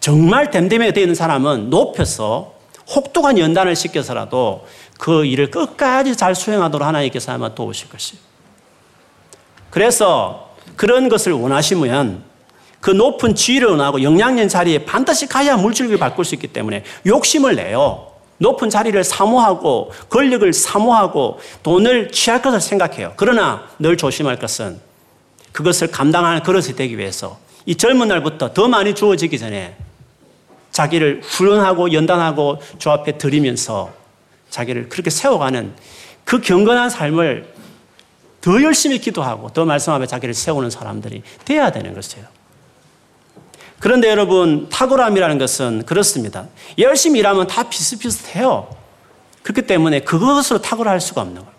정말 0.00 0.50
댐댐이 0.50 0.92
되어 0.92 1.02
있는 1.02 1.14
사람은 1.14 1.70
높여서 1.70 2.54
혹독한 2.94 3.38
연단을 3.38 3.76
시켜서라도 3.76 4.66
그 4.98 5.24
일을 5.24 5.52
끝까지 5.52 6.16
잘 6.16 6.34
수행하도록 6.34 6.86
하나님께서 6.86 7.32
아마 7.32 7.54
도우실 7.54 7.88
것이에요. 7.90 8.20
그래서 9.70 10.53
그런 10.76 11.08
것을 11.08 11.32
원하시면 11.32 12.22
그 12.80 12.90
높은 12.90 13.34
지위를 13.34 13.68
원하고 13.68 14.02
영향력 14.02 14.48
자리에 14.48 14.84
반드시 14.84 15.26
가야 15.26 15.56
물질을 15.56 15.96
바꿀 15.96 16.24
수 16.24 16.34
있기 16.34 16.48
때문에 16.48 16.84
욕심을 17.06 17.56
내요. 17.56 18.08
높은 18.38 18.68
자리를 18.68 19.02
사모하고 19.02 19.92
권력을 20.10 20.52
사모하고 20.52 21.40
돈을 21.62 22.10
취할 22.10 22.42
것을 22.42 22.60
생각해요. 22.60 23.14
그러나 23.16 23.66
늘 23.78 23.96
조심할 23.96 24.38
것은 24.38 24.80
그것을 25.52 25.90
감당하는 25.90 26.42
그릇이 26.42 26.74
되기 26.74 26.98
위해서 26.98 27.38
이 27.64 27.76
젊은 27.76 28.08
날부터 28.08 28.52
더 28.52 28.68
많이 28.68 28.94
주어지기 28.94 29.38
전에 29.38 29.76
자기를 30.72 31.20
훈련하고 31.22 31.92
연단하고 31.92 32.58
주 32.78 32.90
앞에 32.90 33.16
드리면서 33.16 33.92
자기를 34.50 34.88
그렇게 34.88 35.08
세워가는 35.08 35.72
그 36.24 36.40
경건한 36.40 36.90
삶을 36.90 37.53
더 38.44 38.62
열심히 38.62 38.98
기도하고 38.98 39.48
더 39.54 39.64
말씀하며 39.64 40.04
자기를 40.04 40.34
세우는 40.34 40.68
사람들이 40.68 41.22
돼야 41.46 41.72
되는 41.72 41.94
것이에요. 41.94 42.26
그런데 43.78 44.10
여러분, 44.10 44.68
탁월함이라는 44.68 45.38
것은 45.38 45.86
그렇습니다. 45.86 46.48
열심히 46.76 47.20
일하면 47.20 47.46
다 47.46 47.70
비슷비슷해요. 47.70 48.68
그렇기 49.42 49.62
때문에 49.62 50.00
그것으로 50.00 50.60
탁월할 50.60 51.00
수가 51.00 51.22
없는 51.22 51.40
거예요. 51.40 51.54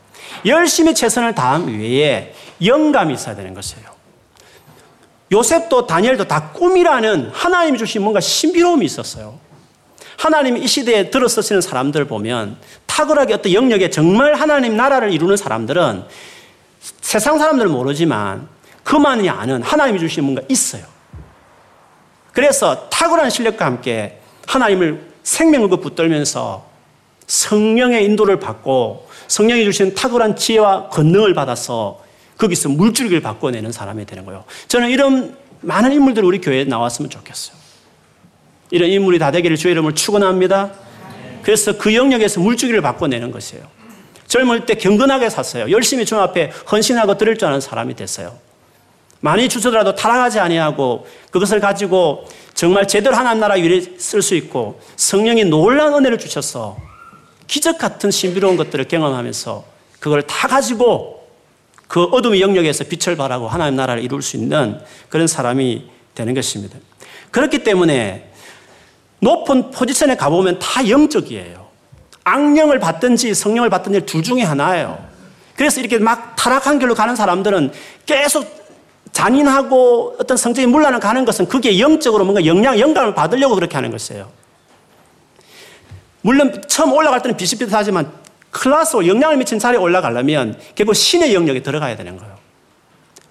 열심히 0.45 0.93
최선을 0.93 1.33
다함 1.33 1.65
외에 1.65 2.35
영감이 2.63 3.15
있어야 3.15 3.35
되는 3.35 3.55
것이에요. 3.55 3.85
요셉도 5.31 5.87
다니엘도 5.87 6.25
다 6.25 6.51
꿈이라는 6.51 7.31
하나님이 7.33 7.79
주신 7.79 8.03
뭔가 8.03 8.19
신비로움이 8.19 8.85
있었어요. 8.85 9.39
하나님이 10.17 10.61
이 10.61 10.67
시대에 10.67 11.09
들어서시는 11.09 11.61
사람들 11.61 12.05
보면 12.05 12.57
탁월하게 12.85 13.33
어떤 13.33 13.53
영역에 13.53 13.89
정말 13.89 14.35
하나님 14.35 14.77
나라를 14.77 15.11
이루는 15.11 15.35
사람들은 15.35 16.05
세상 17.01 17.37
사람들은 17.37 17.71
모르지만 17.71 18.47
그만이 18.83 19.29
아는 19.29 19.63
하나님이 19.63 19.99
주신 19.99 20.23
뭔가 20.23 20.41
있어요. 20.49 20.83
그래서 22.33 22.89
탁월한 22.89 23.29
실력과 23.29 23.65
함께 23.65 24.19
하나님을 24.47 25.11
생명을 25.23 25.69
붙들면서 25.69 26.65
성령의 27.27 28.05
인도를 28.05 28.39
받고 28.39 29.09
성령이 29.27 29.63
주신 29.63 29.95
탁월한 29.95 30.35
지혜와 30.35 30.89
권능을 30.89 31.33
받아서 31.33 32.03
거기서 32.37 32.69
물줄기를 32.69 33.21
바꿔내는 33.21 33.71
사람이 33.71 34.05
되는 34.05 34.25
거예요. 34.25 34.43
저는 34.67 34.89
이런 34.89 35.37
많은 35.61 35.93
인물들이 35.93 36.25
우리 36.27 36.41
교회에 36.41 36.65
나왔으면 36.65 37.09
좋겠어요. 37.09 37.57
이런 38.69 38.89
인물이 38.89 39.17
다 39.17 39.31
되기를 39.31 39.57
주의 39.57 39.71
이름을 39.71 39.95
축원합니다. 39.95 40.71
그래서 41.41 41.77
그 41.77 41.95
영역에서 41.95 42.41
물줄기를 42.41 42.81
바꿔내는 42.81 43.31
것이에요. 43.31 43.74
젊을 44.35 44.65
때 44.65 44.75
경건하게 44.75 45.29
샀어요. 45.29 45.71
열심히 45.71 46.05
주 46.05 46.19
앞에 46.19 46.51
헌신하고 46.69 47.17
드릴 47.17 47.37
줄 47.37 47.47
아는 47.47 47.61
사람이 47.61 47.95
됐어요. 47.95 48.37
많이 49.21 49.47
주서라도 49.47 49.95
타락하지 49.95 50.39
아니하고 50.39 51.07
그것을 51.31 51.61
가지고 51.61 52.27
정말 52.53 52.85
제대로 52.85 53.15
하나님 53.15 53.39
나라 53.39 53.55
위에 53.55 53.97
쓸 53.97 54.21
수 54.21 54.35
있고 54.35 54.81
성령이 54.97 55.45
놀라운 55.45 55.93
은혜를 55.93 56.17
주셔서 56.17 56.77
기적 57.47 57.77
같은 57.77 58.11
신비로운 58.11 58.57
것들을 58.57 58.85
경험하면서 58.89 59.63
그걸 59.99 60.21
다 60.23 60.49
가지고 60.49 61.29
그 61.87 62.03
어둠의 62.03 62.41
영역에서 62.41 62.83
빛을 62.83 63.15
발하고 63.15 63.47
하나님 63.47 63.77
나라를 63.77 64.03
이룰 64.03 64.21
수 64.21 64.35
있는 64.35 64.81
그런 65.07 65.27
사람이 65.27 65.89
되는 66.13 66.33
것입니다. 66.33 66.77
그렇기 67.31 67.63
때문에 67.63 68.31
높은 69.19 69.71
포지션에 69.71 70.17
가보면 70.17 70.59
다 70.59 70.89
영적이에요. 70.89 71.64
악령을 72.25 72.79
받든지 72.79 73.33
성령을 73.33 73.69
받든지 73.69 74.01
둘 74.01 74.21
중에 74.21 74.41
하나예요. 74.41 75.03
그래서 75.55 75.79
이렇게 75.79 75.97
막 75.99 76.35
타락한 76.35 76.79
길로 76.79 76.93
가는 76.93 77.15
사람들은 77.15 77.71
계속 78.05 78.65
잔인하고 79.13 80.17
어떤 80.19 80.35
성적인 80.35 80.69
문란을 80.69 80.99
가는 80.99 81.23
것은 81.23 81.47
그게 81.47 81.79
영적으로 81.79 82.25
뭔가 82.25 82.45
영향, 82.45 82.77
영감을 82.77 83.15
받으려고 83.15 83.55
그렇게 83.55 83.75
하는 83.75 83.91
것이에요. 83.91 84.29
물론 86.21 86.61
처음 86.67 86.91
올라갈 86.91 87.21
때는 87.21 87.37
비슷비슷하지만 87.37 88.11
클라스로 88.51 89.07
영향을 89.07 89.37
미친 89.37 89.59
자리에 89.59 89.79
올라가려면 89.79 90.59
결국 90.73 90.95
신의 90.95 91.33
영역에 91.33 91.61
들어가야 91.61 91.95
되는 91.95 92.17
거예요. 92.17 92.35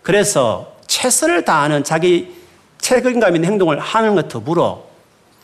그래서 0.02 0.76
최선을 0.86 1.44
다하는 1.44 1.82
자기 1.82 2.34
책임감 2.78 3.34
있는 3.34 3.50
행동을 3.50 3.80
하는 3.80 4.14
것 4.14 4.28
더불어 4.28 4.84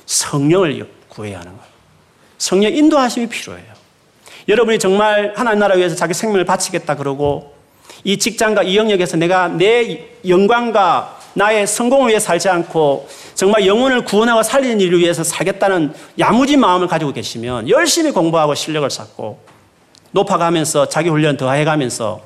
성령을 0.06 0.88
구해야 1.08 1.40
하는 1.40 1.56
거예요. 1.56 1.69
성령 2.40 2.74
인도하심이 2.74 3.28
필요해요. 3.28 3.66
여러분이 4.48 4.78
정말 4.78 5.34
하나님 5.36 5.60
나라 5.60 5.76
위해서 5.76 5.94
자기 5.94 6.14
생명을 6.14 6.46
바치겠다 6.46 6.96
그러고 6.96 7.54
이 8.02 8.18
직장과 8.18 8.62
이 8.62 8.78
영역에서 8.78 9.18
내가 9.18 9.48
내 9.48 10.08
영광과 10.26 11.18
나의 11.34 11.66
성공을 11.66 12.08
위해 12.08 12.18
살지 12.18 12.48
않고 12.48 13.08
정말 13.34 13.66
영혼을 13.66 14.06
구원하고 14.06 14.42
살리는 14.42 14.80
일을 14.80 15.00
위해서 15.00 15.22
살겠다는 15.22 15.92
야무진 16.18 16.60
마음을 16.60 16.88
가지고 16.88 17.12
계시면 17.12 17.68
열심히 17.68 18.10
공부하고 18.10 18.54
실력을 18.54 18.88
쌓고 18.88 19.38
높아가면서 20.12 20.88
자기 20.88 21.10
훈련 21.10 21.36
더 21.36 21.52
해가면서 21.52 22.22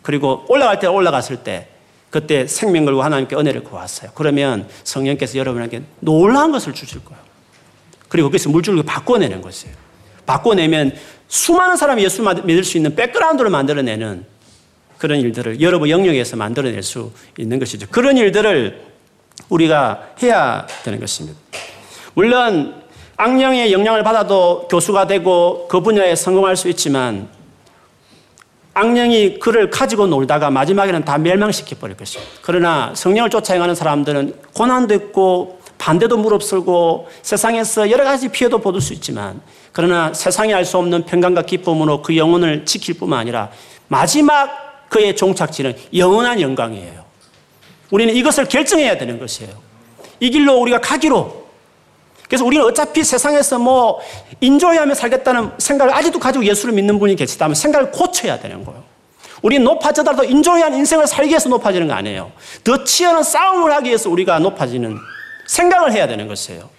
그리고 0.00 0.42
올라갈 0.48 0.78
때 0.78 0.86
올라갔을 0.86 1.36
때 1.36 1.68
그때 2.08 2.46
생명 2.46 2.86
걸고 2.86 3.02
하나님께 3.02 3.36
은혜를 3.36 3.62
구했어요. 3.62 4.10
그러면 4.14 4.66
성령께서 4.84 5.38
여러분에게 5.38 5.82
놀라운 6.00 6.50
것을 6.50 6.72
주실 6.72 7.04
거예요. 7.04 7.29
그리고 8.10 8.28
거기서 8.28 8.50
물줄을 8.50 8.82
바꿔내는 8.82 9.40
것이에요. 9.40 9.74
바꿔내면 10.26 10.92
수많은 11.28 11.76
사람이 11.76 12.04
예수 12.04 12.22
믿을 12.22 12.64
수 12.64 12.76
있는 12.76 12.94
백그라운드를 12.94 13.50
만들어내는 13.50 14.26
그런 14.98 15.20
일들을 15.20 15.62
여러분 15.62 15.88
영역에서 15.88 16.36
만들어낼 16.36 16.82
수 16.82 17.12
있는 17.38 17.58
것이죠. 17.58 17.86
그런 17.90 18.18
일들을 18.18 18.82
우리가 19.48 20.08
해야 20.22 20.66
되는 20.84 21.00
것입니다. 21.00 21.38
물론 22.14 22.82
악령의 23.16 23.72
영향을 23.72 24.02
받아도 24.02 24.66
교수가 24.68 25.06
되고 25.06 25.68
그 25.68 25.80
분야에 25.80 26.16
성공할 26.16 26.56
수 26.56 26.68
있지만 26.68 27.28
악령이 28.74 29.38
그를 29.38 29.70
가지고 29.70 30.06
놀다가 30.06 30.50
마지막에는 30.50 31.04
다 31.04 31.18
멸망시켜 31.18 31.76
버릴 31.76 31.96
것입니다. 31.96 32.32
그러나 32.42 32.92
성령을 32.94 33.30
쫓아 33.30 33.54
행하는 33.54 33.74
사람들은 33.74 34.34
고난도 34.54 34.94
있고 34.94 35.59
반대도 35.80 36.18
무릅쓰고 36.18 37.08
세상에서 37.22 37.90
여러 37.90 38.04
가지 38.04 38.28
피해도 38.28 38.58
보을 38.58 38.80
수 38.82 38.92
있지만 38.92 39.40
그러나 39.72 40.12
세상이 40.12 40.52
알 40.52 40.64
수 40.66 40.76
없는 40.76 41.06
평강과 41.06 41.42
기쁨으로 41.42 42.02
그 42.02 42.16
영혼을 42.16 42.66
지킬 42.66 42.98
뿐만 42.98 43.18
아니라 43.18 43.50
마지막 43.88 44.88
그의 44.90 45.16
종착지는 45.16 45.74
영원한 45.96 46.40
영광이에요. 46.40 47.02
우리는 47.90 48.14
이것을 48.14 48.44
결정해야 48.44 48.98
되는 48.98 49.18
것이에요. 49.18 49.52
이 50.20 50.30
길로 50.30 50.60
우리가 50.60 50.80
가기로 50.80 51.46
그래서 52.28 52.44
우리는 52.44 52.64
어차피 52.64 53.02
세상에서 53.02 53.58
뭐 53.58 54.00
인조해하며 54.40 54.94
살겠다는 54.94 55.52
생각을 55.58 55.94
아직도 55.94 56.20
가지고 56.20 56.44
예수를 56.44 56.74
믿는 56.74 56.98
분이 56.98 57.16
계시다면 57.16 57.54
생각을 57.54 57.90
고쳐야 57.90 58.38
되는 58.38 58.64
거예요. 58.64 58.84
우리는 59.42 59.64
높아져도 59.64 60.24
인조해한 60.24 60.74
인생을 60.74 61.06
살기 61.06 61.30
위해서 61.30 61.48
높아지는 61.48 61.88
거 61.88 61.94
아니에요. 61.94 62.30
더 62.62 62.84
치열한 62.84 63.22
싸움을 63.22 63.72
하기 63.72 63.88
위해서 63.88 64.10
우리가 64.10 64.38
높아지는 64.40 64.98
생각을 65.50 65.92
해야 65.92 66.06
되는 66.06 66.28
것이에요. 66.28 66.70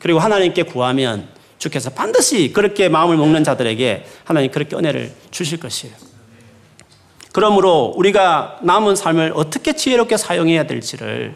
그리고 0.00 0.20
하나님께 0.20 0.62
구하면 0.64 1.28
주께서 1.58 1.90
반드시 1.90 2.52
그렇게 2.52 2.88
마음을 2.88 3.16
먹는 3.16 3.42
자들에게 3.42 4.06
하나님 4.24 4.50
그렇게 4.52 4.76
은혜를 4.76 5.12
주실 5.32 5.58
것이에요. 5.58 5.94
그러므로 7.32 7.92
우리가 7.96 8.58
남은 8.62 8.94
삶을 8.94 9.32
어떻게 9.34 9.72
지혜롭게 9.72 10.16
사용해야 10.16 10.64
될지를 10.66 11.34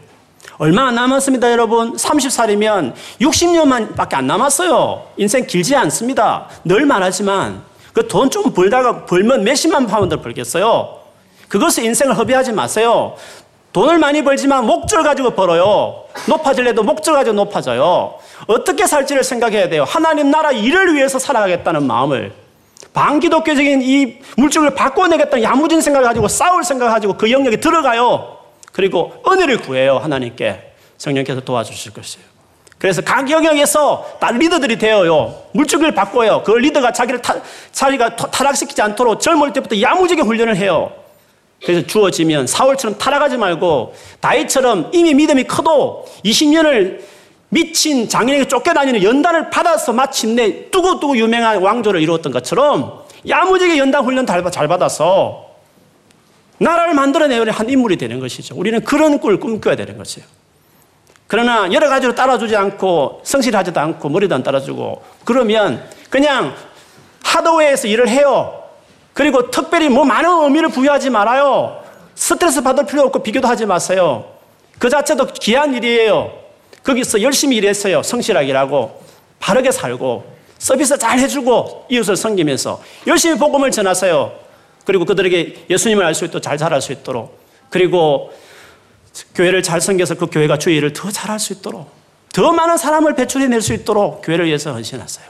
얼마 0.58 0.86
안 0.88 0.94
남았습니다, 0.94 1.50
여러분. 1.50 1.96
30살이면 1.96 2.94
60년만 3.20 3.96
밖에 3.96 4.16
안 4.16 4.26
남았어요. 4.28 5.08
인생 5.16 5.46
길지 5.46 5.74
않습니다. 5.74 6.48
늘 6.64 6.86
말하지만 6.86 7.62
그 7.92 8.06
돈 8.06 8.30
좀 8.30 8.52
벌다가 8.52 9.04
벌면 9.06 9.42
몇십만 9.42 9.86
파운드 9.88 10.20
벌겠어요. 10.20 10.96
그것을 11.48 11.84
인생을 11.84 12.16
허비하지 12.16 12.52
마세요. 12.52 13.16
돈을 13.72 13.98
많이 13.98 14.22
벌지만 14.22 14.64
목적 14.64 15.02
가지고 15.02 15.30
벌어요. 15.30 16.04
높아질래도 16.26 16.82
목적 16.82 17.12
가지고 17.12 17.36
높아져요. 17.36 18.14
어떻게 18.46 18.86
살지를 18.86 19.22
생각해야 19.24 19.68
돼요. 19.68 19.84
하나님 19.84 20.30
나라 20.30 20.50
일을 20.52 20.94
위해서 20.94 21.18
살아가겠다는 21.18 21.86
마음을 21.86 22.32
반기독교적인 22.94 23.82
이 23.82 24.18
물질을 24.36 24.74
바꿔내겠다는 24.74 25.42
야무진 25.42 25.80
생각을 25.80 26.06
가지고 26.08 26.28
싸울 26.28 26.64
생각을 26.64 26.92
가지고 26.92 27.14
그 27.14 27.30
영역에 27.30 27.58
들어가요. 27.58 28.38
그리고 28.72 29.12
은혜를 29.28 29.58
구해요. 29.58 29.98
하나님께. 29.98 30.72
성령께서 30.96 31.40
도와주실 31.40 31.92
것이에요. 31.92 32.26
그래서 32.78 33.02
각 33.02 33.28
영역에서 33.30 34.06
다 34.20 34.30
리더들이 34.30 34.78
되어요. 34.78 35.34
물질을 35.52 35.94
바꿔요. 35.94 36.42
그 36.44 36.52
리더가 36.52 36.92
자기를 36.92 37.22
타, 37.22 37.34
자기가 37.72 38.16
타락시키지 38.16 38.80
않도록 38.82 39.20
젊을 39.20 39.52
때부터 39.52 39.80
야무지게 39.80 40.22
훈련을 40.22 40.56
해요. 40.56 40.92
그래서 41.64 41.86
주어지면 41.86 42.46
사울처럼 42.46 42.98
타락하지 42.98 43.36
말고 43.36 43.94
다윗처럼 44.20 44.90
이미 44.94 45.14
믿음이 45.14 45.44
커도 45.44 46.06
20년을 46.24 47.00
미친 47.50 48.08
장인에게 48.08 48.46
쫓겨다니는 48.46 49.02
연단을 49.02 49.50
받아서 49.50 49.92
마침내 49.92 50.70
뚜고뚜고 50.70 51.16
유명한 51.16 51.60
왕조를 51.62 52.00
이루었던 52.02 52.32
것처럼 52.32 53.04
야무지게 53.26 53.78
연단 53.78 54.04
훈련 54.04 54.26
잘 54.26 54.42
받아서 54.68 55.48
나라를 56.58 56.94
만들어내는 56.94 57.50
한 57.50 57.70
인물이 57.70 57.96
되는 57.96 58.20
것이죠. 58.20 58.56
우리는 58.56 58.82
그런 58.84 59.18
꿀을 59.18 59.40
꿈꿔야 59.40 59.76
되는 59.76 59.96
것이에요. 59.96 60.26
그러나 61.26 61.70
여러 61.72 61.88
가지로 61.88 62.14
따라주지 62.14 62.56
않고 62.56 63.20
성실하지도 63.22 63.78
않고 63.78 64.08
머리도 64.08 64.34
안 64.34 64.42
따라주고 64.42 65.02
그러면 65.24 65.84
그냥 66.10 66.54
하드웨어에서 67.22 67.88
일을 67.88 68.08
해요. 68.08 68.62
그리고 69.18 69.50
특별히 69.50 69.88
뭐 69.88 70.04
많은 70.04 70.44
의미를 70.44 70.68
부여하지 70.68 71.10
말아요. 71.10 71.82
스트레스 72.14 72.62
받을 72.62 72.86
필요 72.86 73.02
없고 73.02 73.20
비교도 73.20 73.48
하지 73.48 73.66
마세요. 73.66 74.24
그 74.78 74.88
자체도 74.88 75.26
귀한 75.40 75.74
일이에요. 75.74 76.30
거기서 76.84 77.20
열심히 77.22 77.56
일했어요. 77.56 78.04
성실하게 78.04 78.46
일하고 78.46 79.02
바르게 79.40 79.72
살고 79.72 80.24
서비스 80.58 80.96
잘 80.96 81.18
해주고 81.18 81.86
이웃을 81.88 82.14
섬기면서 82.14 82.80
열심히 83.08 83.36
복음을 83.36 83.72
전하세요. 83.72 84.32
그리고 84.84 85.04
그들에게 85.04 85.64
예수님을 85.68 86.04
알 86.04 86.14
수 86.14 86.24
있도록 86.24 86.40
잘 86.40 86.56
자랄 86.56 86.80
수 86.80 86.92
있도록 86.92 87.40
그리고 87.70 88.32
교회를 89.34 89.64
잘 89.64 89.80
섬겨서 89.80 90.14
그 90.14 90.28
교회가 90.30 90.58
주의 90.58 90.76
일을 90.76 90.92
더 90.92 91.10
잘할 91.10 91.40
수 91.40 91.52
있도록 91.54 91.90
더 92.32 92.52
많은 92.52 92.76
사람을 92.76 93.16
배출해낼 93.16 93.62
수 93.62 93.74
있도록 93.74 94.22
교회를 94.24 94.46
위해서 94.46 94.72
헌신하세요. 94.72 95.26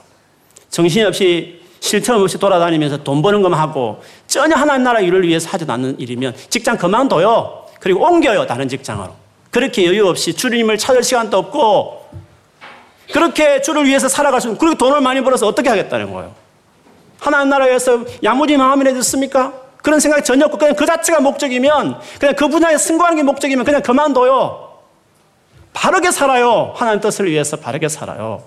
정신없이 0.69 1.58
쉴틈 1.81 2.15
없이 2.17 2.39
돌아다니면서 2.39 3.03
돈 3.05 3.23
버는 3.23 3.43
것만 3.43 3.59
하고 3.59 4.03
전혀 4.27 4.57
하나님 4.57 4.85
나라 4.85 5.01
일을 5.01 5.27
위해서 5.27 5.49
하지 5.51 5.65
않는 5.69 5.99
일이면 5.99 6.35
직장 6.49 6.77
그만둬요. 6.77 7.67
그리고 7.81 8.05
옮겨요. 8.05 8.47
다른 8.47 8.69
직장으로. 8.69 9.13
그렇게 9.51 9.87
여유 9.87 10.07
없이 10.07 10.35
주님을 10.35 10.79
찾을 10.79 11.03
시간도 11.03 11.37
없고 11.39 12.09
그렇게 13.13 13.63
주를 13.63 13.87
위해서 13.87 14.09
살아갈 14.09 14.41
수 14.41 14.49
있는 14.49 14.59
그리고 14.59 14.77
돈을 14.77 15.01
많이 15.01 15.23
벌어서 15.23 15.47
어떻게 15.47 15.69
하겠다는 15.69 16.13
거예요. 16.13 16.33
하나님 17.19 17.49
나라에서 17.49 18.05
야무지 18.23 18.57
마음이나 18.57 18.93
듣습니까? 18.95 19.53
그런 19.83 20.01
생각이 20.01 20.25
전혀 20.25 20.45
없고 20.47 20.59
그냥 20.59 20.75
그 20.75 20.85
자체가 20.85 21.21
목적이면 21.21 22.01
그냥 22.19 22.35
그 22.37 22.49
분야에 22.49 22.77
승부하는 22.77 23.17
게 23.17 23.23
목적이면 23.23 23.65
그냥 23.65 23.83
그만둬요. 23.83 24.69
바르게 25.73 26.11
살아요. 26.11 26.73
하나님 26.75 27.01
뜻을 27.01 27.31
위해서 27.31 27.57
바르게 27.57 27.89
살아요. 27.89 28.43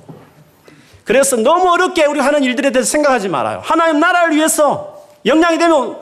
그래서 1.12 1.36
너무 1.36 1.70
어렵게 1.70 2.06
우리 2.06 2.22
하는 2.22 2.42
일들에 2.42 2.72
대해서 2.72 2.90
생각하지 2.90 3.28
말아요. 3.28 3.60
하나님 3.62 4.00
나라를 4.00 4.34
위해서 4.34 5.04
영향이 5.26 5.58
되면 5.58 5.98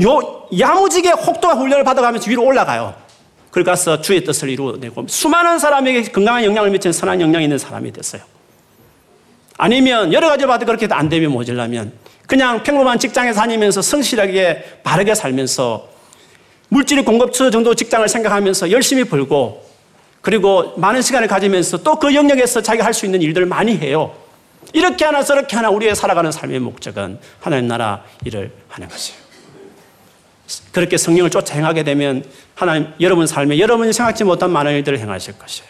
요 0.00 0.46
야무지게 0.56 1.10
혹독한 1.10 1.58
훈련을 1.58 1.82
받아가면서 1.82 2.30
위로 2.30 2.44
올라가요. 2.44 2.94
그러 3.50 3.64
가서 3.64 4.00
주의 4.00 4.22
뜻을 4.22 4.48
이루어내고 4.50 5.06
수많은 5.08 5.58
사람에게 5.58 6.02
건강한 6.12 6.44
영향을 6.44 6.70
미치는 6.70 6.92
선한 6.92 7.20
영향이 7.20 7.46
있는 7.46 7.58
사람이 7.58 7.92
됐어요. 7.92 8.22
아니면 9.56 10.12
여러 10.12 10.28
가지 10.28 10.46
봐도 10.46 10.64
그렇게 10.66 10.86
안 10.88 11.08
되면 11.08 11.32
모질라면 11.32 11.92
그냥 12.28 12.62
평범한 12.62 13.00
직장에 13.00 13.32
다니면서 13.32 13.82
성실하게 13.82 14.82
바르게 14.84 15.16
살면서 15.16 15.88
물질 16.68 17.04
공급처 17.04 17.50
정도 17.50 17.74
직장을 17.74 18.08
생각하면서 18.08 18.70
열심히 18.70 19.02
벌고 19.02 19.66
그리고 20.20 20.74
많은 20.76 21.02
시간을 21.02 21.26
가지면서 21.26 21.78
또 21.82 21.96
그 21.98 22.14
영역에서 22.14 22.62
자기가 22.62 22.84
할 22.84 22.94
수 22.94 23.04
있는 23.04 23.20
일들을 23.20 23.44
많이 23.44 23.76
해요. 23.76 24.12
이렇게 24.72 25.04
하나 25.04 25.22
저렇게 25.22 25.56
하나 25.56 25.70
우리의 25.70 25.94
살아가는 25.94 26.30
삶의 26.30 26.60
목적은 26.60 27.18
하나님 27.40 27.68
나라 27.68 28.04
일을 28.24 28.52
하는 28.68 28.88
것이에요. 28.88 29.18
그렇게 30.72 30.96
성령을 30.96 31.30
쫓아 31.30 31.54
행하게 31.54 31.82
되면 31.82 32.24
하나님 32.54 32.92
여러분 33.00 33.26
삶에 33.26 33.58
여러분이 33.58 33.92
생각지 33.92 34.24
못한 34.24 34.50
많은 34.50 34.72
일들을 34.72 34.98
행하실 34.98 35.38
것이에요. 35.38 35.68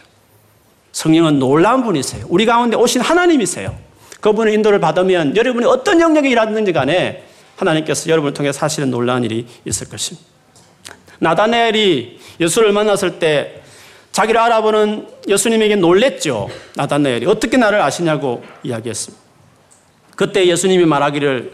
성령은 0.92 1.38
놀라운 1.38 1.84
분이세요. 1.84 2.26
우리 2.28 2.46
가운데 2.46 2.76
오신 2.76 3.00
하나님이세요. 3.00 3.76
그분의 4.20 4.54
인도를 4.54 4.80
받으면 4.80 5.36
여러분이 5.36 5.66
어떤 5.66 6.00
영역에 6.00 6.28
일하든지 6.28 6.72
간에 6.72 7.24
하나님께서 7.56 8.08
여러분을 8.08 8.34
통해 8.34 8.52
사실은 8.52 8.90
놀라운 8.90 9.24
일이 9.24 9.46
있을 9.64 9.88
것입니다. 9.88 10.26
나다네엘이 11.20 12.20
예수를 12.40 12.72
만났을 12.72 13.18
때 13.18 13.62
자기를 14.18 14.40
알아보는 14.40 15.06
예수님에게 15.28 15.76
놀랬죠. 15.76 16.48
나다네엘이 16.74 17.26
어떻게 17.26 17.56
나를 17.56 17.80
아시냐고 17.80 18.42
이야기했습니다. 18.64 19.24
그때 20.16 20.44
예수님이 20.44 20.86
말하기를 20.86 21.52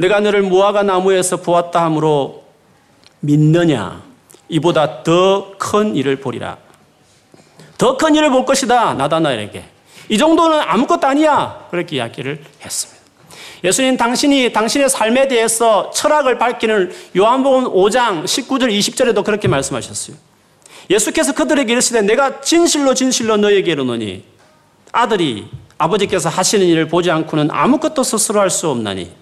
내가 0.00 0.18
너를 0.20 0.40
무화과 0.40 0.84
나무에서 0.84 1.36
보았다 1.36 1.84
하므로 1.84 2.44
믿느냐 3.20 4.02
이보다 4.48 5.02
더 5.02 5.58
큰 5.58 5.94
일을 5.94 6.16
보리라. 6.16 6.56
더 7.76 7.98
큰 7.98 8.14
일을 8.14 8.30
볼 8.30 8.46
것이다. 8.46 8.94
나다나엘에게. 8.94 9.64
이 10.08 10.16
정도는 10.16 10.60
아무것도 10.62 11.06
아니야. 11.06 11.66
그렇게 11.70 11.96
이야기를 11.96 12.42
했습니다. 12.64 13.02
예수님 13.64 13.98
당신이 13.98 14.54
당신의 14.54 14.88
삶에 14.88 15.28
대해서 15.28 15.90
철학을 15.90 16.38
밝히는 16.38 16.90
요한복음 17.18 17.64
5장 17.64 18.24
19절 18.24 18.70
20절에도 18.78 19.22
그렇게 19.24 19.46
말씀하셨어요. 19.46 20.27
예수께서 20.90 21.32
그들에게 21.32 21.72
이르시되 21.72 22.02
내가 22.02 22.40
진실로 22.40 22.94
진실로 22.94 23.36
너에게 23.36 23.72
이르노니 23.72 24.24
아들이 24.92 25.48
아버지께서 25.76 26.28
하시는 26.28 26.66
일을 26.66 26.88
보지 26.88 27.10
않고는 27.10 27.50
아무것도 27.50 28.02
스스로 28.02 28.40
할 28.40 28.50
수 28.50 28.68
없나니 28.68 29.12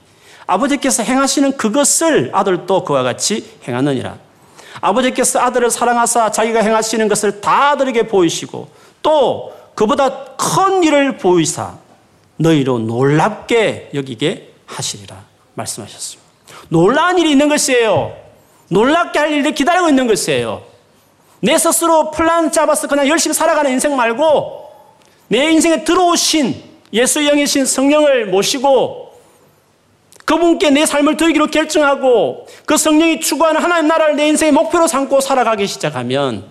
아버지께서 0.47 1.03
행하시는 1.03 1.57
그것을 1.57 2.31
아들도 2.33 2.85
그와 2.85 3.03
같이 3.03 3.45
행하느니라. 3.67 4.17
아버지께서 4.81 5.41
아들을 5.41 5.71
사랑하사 5.71 6.31
자기가 6.31 6.61
행하시는 6.61 7.09
것을 7.09 7.41
다 7.41 7.71
아들에게 7.71 8.07
보이시고 8.07 8.69
또 9.03 9.53
그보다 9.75 10.25
큰 10.37 10.85
일을 10.85 11.19
보이사 11.19 11.75
너희로 12.37 12.79
놀랍게 12.81 13.91
여기게 13.95 14.53
하시리라 14.67 15.17
말씀하셨습니다. 15.55 16.25
놀라운 16.69 17.19
일이 17.19 17.33
있는 17.33 17.49
것이에요. 17.49 18.15
놀랍게 18.69 19.19
할 19.19 19.33
일을 19.33 19.53
기다리고 19.53 19.89
있는 19.89 20.07
것이에요. 20.07 20.63
내 21.41 21.59
스스로 21.59 22.11
플랜 22.11 22.51
잡아서 22.51 22.89
그냥 22.89 23.09
열심히 23.09 23.35
살아가는 23.35 23.71
인생 23.71 23.95
말고 23.97 24.67
내 25.29 25.51
인생에 25.51 25.85
들어오신 25.85 26.63
예수의 26.93 27.27
영이신 27.29 27.67
성령을 27.67 28.27
모시고 28.27 29.07
그분께 30.25 30.71
내 30.71 30.87
삶을 30.87 31.17
드리기로 31.17 31.47
결정하고 31.49 32.47
그 32.65 32.77
성령이 32.77 33.21
추구하는 33.21 33.61
하나님 33.63 33.87
나라를 33.89 34.17
내 34.17 34.27
인생의 34.29 34.53
목표로 34.53 34.87
삼고 34.89 35.21
살아가기 35.21 35.67
시작하면 35.67 36.45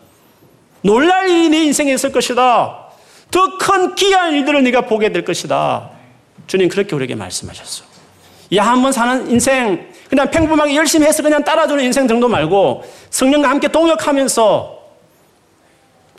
놀랄 0.82 1.30
일이 1.30 1.50
내 1.50 1.58
인생에 1.66 1.94
있을 1.94 2.12
것이다. 2.12 2.86
더큰 3.32 3.96
귀한 3.96 4.34
일들을 4.34 4.64
네가 4.64 4.82
보게 4.82 5.12
될 5.12 5.26
것이다. 5.26 5.90
주님 6.48 6.70
그렇게 6.70 6.96
우리에게 6.96 7.16
말씀하셨어. 7.16 7.84
야, 8.56 8.64
한 8.68 8.82
번 8.82 8.92
사는 8.92 9.30
인생, 9.32 9.88
그냥 10.10 10.30
평범하게 10.30 10.76
열심히 10.76 11.08
해서 11.08 11.24
그냥 11.24 11.44
따라주는 11.44 11.84
인생 11.84 12.08
정도 12.08 12.28
말고 12.30 12.84
성령과 13.10 13.50
함께 13.50 13.68
동역하면서 13.68 14.75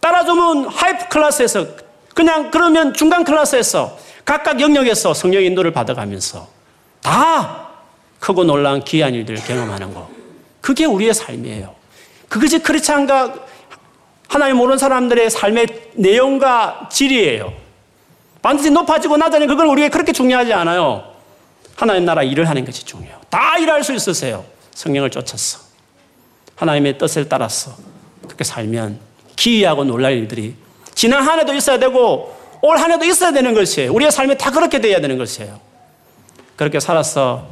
따라주면 0.07 0.67
하이프 0.67 1.09
클래스에서 1.09 1.67
그냥 2.15 2.51
그러면 2.53 2.95
중간 2.95 3.25
클래스에서 3.25 3.99
각각 4.25 4.61
영역에서 4.61 5.13
성령 5.15 5.43
인도를 5.43 5.73
받아가면서 5.73 6.49
다 7.03 7.69
크고 8.21 8.45
놀라운 8.45 8.83
귀한 8.85 9.15
일들을 9.15 9.43
경험하는 9.43 9.93
거. 9.93 10.09
그게 10.61 10.85
우리의 10.85 11.13
삶이에요. 11.13 11.75
그것이 12.29 12.61
크리스찬과 12.61 13.35
하나님 14.29 14.57
모르는 14.57 14.79
사람들의 14.79 15.29
삶의 15.31 15.91
내용과 15.95 16.89
질이에요. 16.91 17.53
반드시 18.43 18.71
높아지고 18.71 19.17
낮아지는 19.17 19.49
그건 19.49 19.69
우리에게 19.69 19.91
그렇게 19.91 20.13
중요하지 20.13 20.53
않아요. 20.53 21.15
하나님 21.75 22.05
나라 22.05 22.23
일을 22.23 22.49
하는 22.49 22.65
것이 22.65 22.85
중요해요. 22.85 23.21
다 23.29 23.59
일할 23.59 23.83
수 23.83 23.93
있으세요. 23.93 24.45
성령을 24.73 25.11
쫓았어. 25.11 25.61
하나님의 26.55 26.97
뜻을 26.99 27.29
따랐어. 27.29 27.75
그렇게 28.25 28.45
살면 28.45 29.06
기이하고 29.37 29.85
놀랄 29.85 30.15
일들이 30.15 30.55
지난 30.95 31.23
한 31.23 31.39
해도 31.39 31.55
있어야 31.55 31.79
되고 31.79 32.35
올 32.63 32.77
한 32.79 32.91
해도 32.91 33.05
있어야 33.05 33.31
되는 33.33 33.55
것이에요. 33.55 33.93
우리의 33.93 34.11
삶이 34.11 34.37
다 34.39 34.51
그렇게 34.51 34.81
돼야 34.81 35.01
되는 35.01 35.19
것이에요. 35.19 35.61
그렇게 36.57 36.81
살아서 36.81 37.47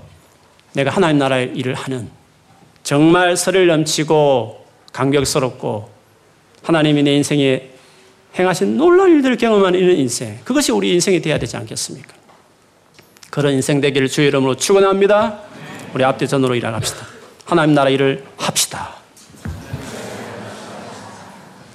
내가 0.72 0.90
하나님 0.90 1.18
나라의 1.18 1.52
일을 1.54 1.74
하는 1.74 2.10
정말 2.82 3.36
설을 3.36 3.66
넘치고 3.68 4.64
감격스럽고 4.92 5.88
하나님이 6.62 7.02
내 7.02 7.12
인생에 7.14 7.68
행하신 8.38 8.76
놀라운 8.76 9.10
일들을 9.16 9.36
경험하는 9.36 9.78
이런 9.78 9.96
인생. 9.96 10.40
그것이 10.44 10.72
우리 10.72 10.92
인생이 10.94 11.20
되어야 11.20 11.38
되지 11.38 11.56
않겠습니까? 11.56 12.12
그런 13.30 13.52
인생 13.52 13.80
되기를 13.80 14.08
주의 14.08 14.28
이름으로 14.28 14.56
축원합니다. 14.56 15.40
우리 15.92 16.02
앞뒤 16.04 16.26
전으로 16.26 16.54
일어납시다. 16.54 17.06
하나님 17.44 17.74
나라 17.74 17.90
일을 17.90 18.24
합시다. 18.36 18.94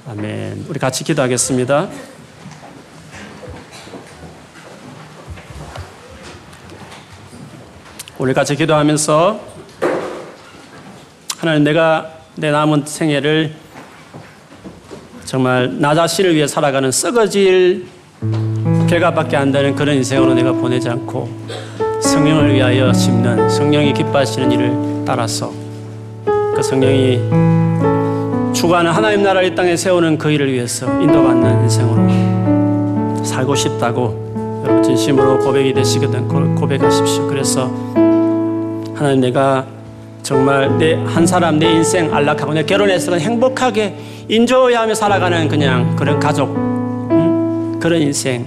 아멘. 0.09 0.65
우리 0.67 0.79
같이 0.79 1.03
기도하겠습니다. 1.03 1.87
우리 8.17 8.33
같이 8.33 8.55
기도하면서 8.55 9.39
하나님 11.37 11.63
내가 11.63 12.11
내 12.33 12.49
남은 12.49 12.87
생애를 12.87 13.53
정말 15.25 15.79
나 15.79 15.93
자신을 15.93 16.33
위해 16.33 16.47
살아가는 16.47 16.91
썩어질 16.91 17.85
결과밖에 18.89 19.37
안 19.37 19.51
되는 19.51 19.75
그런 19.75 19.95
인생으로 19.95 20.33
내가 20.33 20.53
보내지 20.53 20.89
않고 20.89 21.29
성령을 22.01 22.55
위하여 22.55 22.91
심는 22.93 23.47
성령이 23.47 23.93
기뻐하시는 23.93 24.51
일을 24.53 25.05
따라서 25.05 25.53
그 26.25 26.63
성령이 26.63 27.68
추구하는 28.59 28.91
하나님 28.91 29.23
나라를 29.23 29.47
이 29.47 29.55
땅에 29.55 29.77
세우는 29.77 30.17
그 30.17 30.29
일을 30.31 30.51
위해서 30.51 30.85
인도받는 30.99 31.61
인생으로 31.63 33.23
살고 33.23 33.55
싶다고 33.55 34.61
여러분 34.65 34.83
진심으로 34.83 35.39
고백이 35.39 35.73
되시거든 35.73 36.27
고백하십시오. 36.55 37.27
그래서 37.27 37.71
하나님 38.95 39.21
내가 39.21 39.65
정말 40.23 40.77
내 40.77 40.95
한 41.07 41.25
사람 41.25 41.57
내 41.57 41.71
인생 41.71 42.13
안락하고 42.13 42.53
내 42.53 42.63
결혼해서 42.63 43.15
행복하게 43.15 43.95
인조해하며 44.27 44.93
살아가는 44.93 45.47
그냥 45.47 45.95
그런 45.95 46.19
가족 46.19 46.49
음? 46.49 47.79
그런 47.81 48.01
인생 48.01 48.45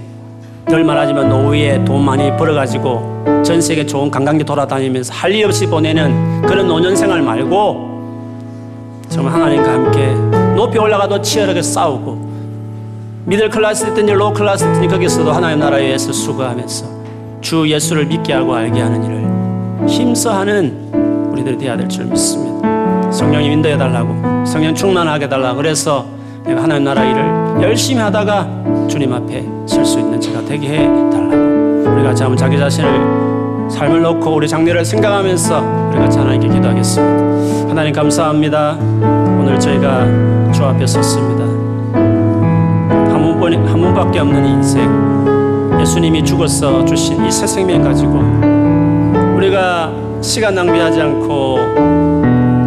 늘 0.67 0.83
말하지만 0.83 1.27
노후에 1.27 1.83
돈 1.83 2.05
많이 2.05 2.29
벌어가지고 2.37 3.41
전 3.43 3.59
세계 3.59 3.83
좋은 3.83 4.11
관광지 4.11 4.43
돌아다니면서 4.45 5.11
할 5.11 5.31
일 5.33 5.45
없이 5.47 5.65
보내는 5.65 6.43
그런 6.43 6.67
노년 6.67 6.95
생활 6.95 7.23
말고 7.23 7.92
정말 9.13 9.33
하나님과 9.33 9.71
함께 9.71 10.07
높이 10.55 10.79
올라가도 10.79 11.21
치열하게 11.21 11.61
싸우고 11.61 12.33
미들 13.25 13.47
클래스든지 13.49 14.11
로 14.13 14.33
클래스든지 14.33 14.87
거기서도 14.87 15.31
하나님 15.31 15.59
나라에 15.59 15.85
위해서 15.85 16.11
수고하면서 16.11 16.85
주 17.41 17.69
예수를 17.69 18.05
믿게 18.07 18.33
하고 18.33 18.55
알게 18.55 18.81
하는 18.81 19.03
일을 19.03 19.87
힘써하는 19.87 20.89
우리들이 21.31 21.57
되어야 21.59 21.77
될 21.77 21.87
줄 21.87 22.05
믿습니다. 22.05 23.11
성령이 23.11 23.51
인도해 23.53 23.77
달라고, 23.77 24.45
성령 24.45 24.73
충만하게 24.73 25.29
달라고 25.29 25.57
그래서 25.57 26.05
하나님 26.45 26.83
나라 26.85 27.03
일을 27.03 27.61
열심히 27.61 28.01
하다가 28.01 28.47
주님 28.87 29.13
앞에 29.13 29.45
설 29.67 29.85
수 29.85 29.99
있는 29.99 30.19
제가 30.19 30.43
되게 30.45 30.67
해 30.69 30.77
달라고. 31.11 31.91
우리가 31.93 32.09
한번 32.09 32.35
자기 32.35 32.57
자신을 32.57 33.69
삶을 33.69 34.01
놓고 34.01 34.35
우리 34.35 34.47
장례를 34.47 34.83
생각하면서 34.83 35.59
우리가 35.91 36.05
하나님께 36.05 36.47
기도하겠습니다. 36.49 37.32
하나님 37.73 37.91
감사합니다. 37.91 38.77
오늘 39.39 39.59
저희가 39.59 40.05
주 40.51 40.63
앞에 40.63 40.85
섰습니다. 40.85 41.43
한 43.11 43.39
번, 43.39 43.51
한 43.67 43.81
번밖에 43.81 44.19
없는 44.19 44.45
인생. 44.45 44.87
예수님이 45.81 46.23
죽어서 46.23 46.85
주신 46.85 47.25
이 47.25 47.31
새 47.31 47.47
생명 47.47 47.81
가지고 47.81 48.19
우리가 49.35 49.91
시간 50.21 50.53
낭비하지 50.53 51.01
않고 51.01 51.57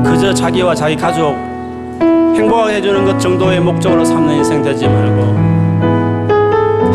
그저 0.05 0.35
자기와 0.35 0.75
자기 0.75 0.97
가족 0.97 1.37
행복하게 2.35 2.75
해주는 2.75 3.05
것 3.05 3.17
정도의 3.21 3.61
목적으로 3.61 4.05
삼는 4.05 4.35
인생 4.35 4.61
되지 4.61 4.89
말고 4.89 5.23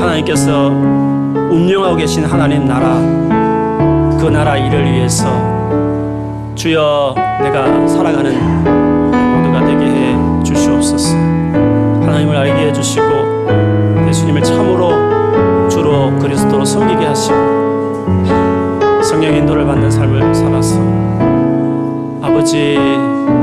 하나님께서 0.01 0.68
운영하고 0.68 1.95
계신 1.95 2.26
하나님 2.26 2.66
나라 2.66 2.95
그 4.20 4.26
나라 4.30 4.57
일을 4.57 4.84
위해서 4.91 5.28
주여 6.55 7.16
내가 7.43 7.87
살아가는 7.87 8.31
모두가 8.63 9.65
되게 9.65 9.85
해 9.85 10.43
주시옵소서 10.43 11.15
하나님을 11.15 12.35
알게 12.35 12.67
해 12.67 12.73
주시고 12.73 13.05
예수님을 14.07 14.43
참으로 14.43 15.69
주로 15.69 16.11
그리스도로 16.19 16.65
섬기게 16.65 17.05
하시고 17.05 17.61
성령 19.03 19.35
인도를 19.35 19.65
받는 19.65 19.89
삶을 19.89 20.33
살았어. 20.33 20.79
아버지, 22.21 22.77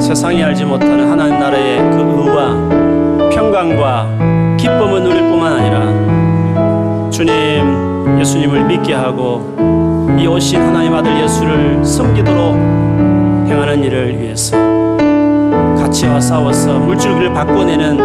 세상이 0.01 0.43
알지 0.43 0.65
못하는 0.65 1.11
하나님 1.11 1.39
나라의 1.39 1.79
그 1.91 1.99
의와 1.99 3.31
평강과 3.31 4.57
기쁨을 4.57 5.03
누릴 5.03 5.23
뿐만 5.23 5.53
아니라 5.53 7.11
주님, 7.11 8.19
예수님을 8.21 8.65
믿게 8.65 8.95
하고 8.95 9.57
이 10.19 10.27
오신 10.27 10.61
하나님 10.61 10.95
아들 10.95 11.21
예수를 11.23 11.85
섬기도록 11.85 12.55
행 12.55 13.08
하는 13.69 13.85
일을 13.85 14.19
위해서 14.19 14.57
가치와 15.77 16.19
싸워서 16.19 16.79
물줄기를 16.79 17.35
바꿔내는 17.35 17.99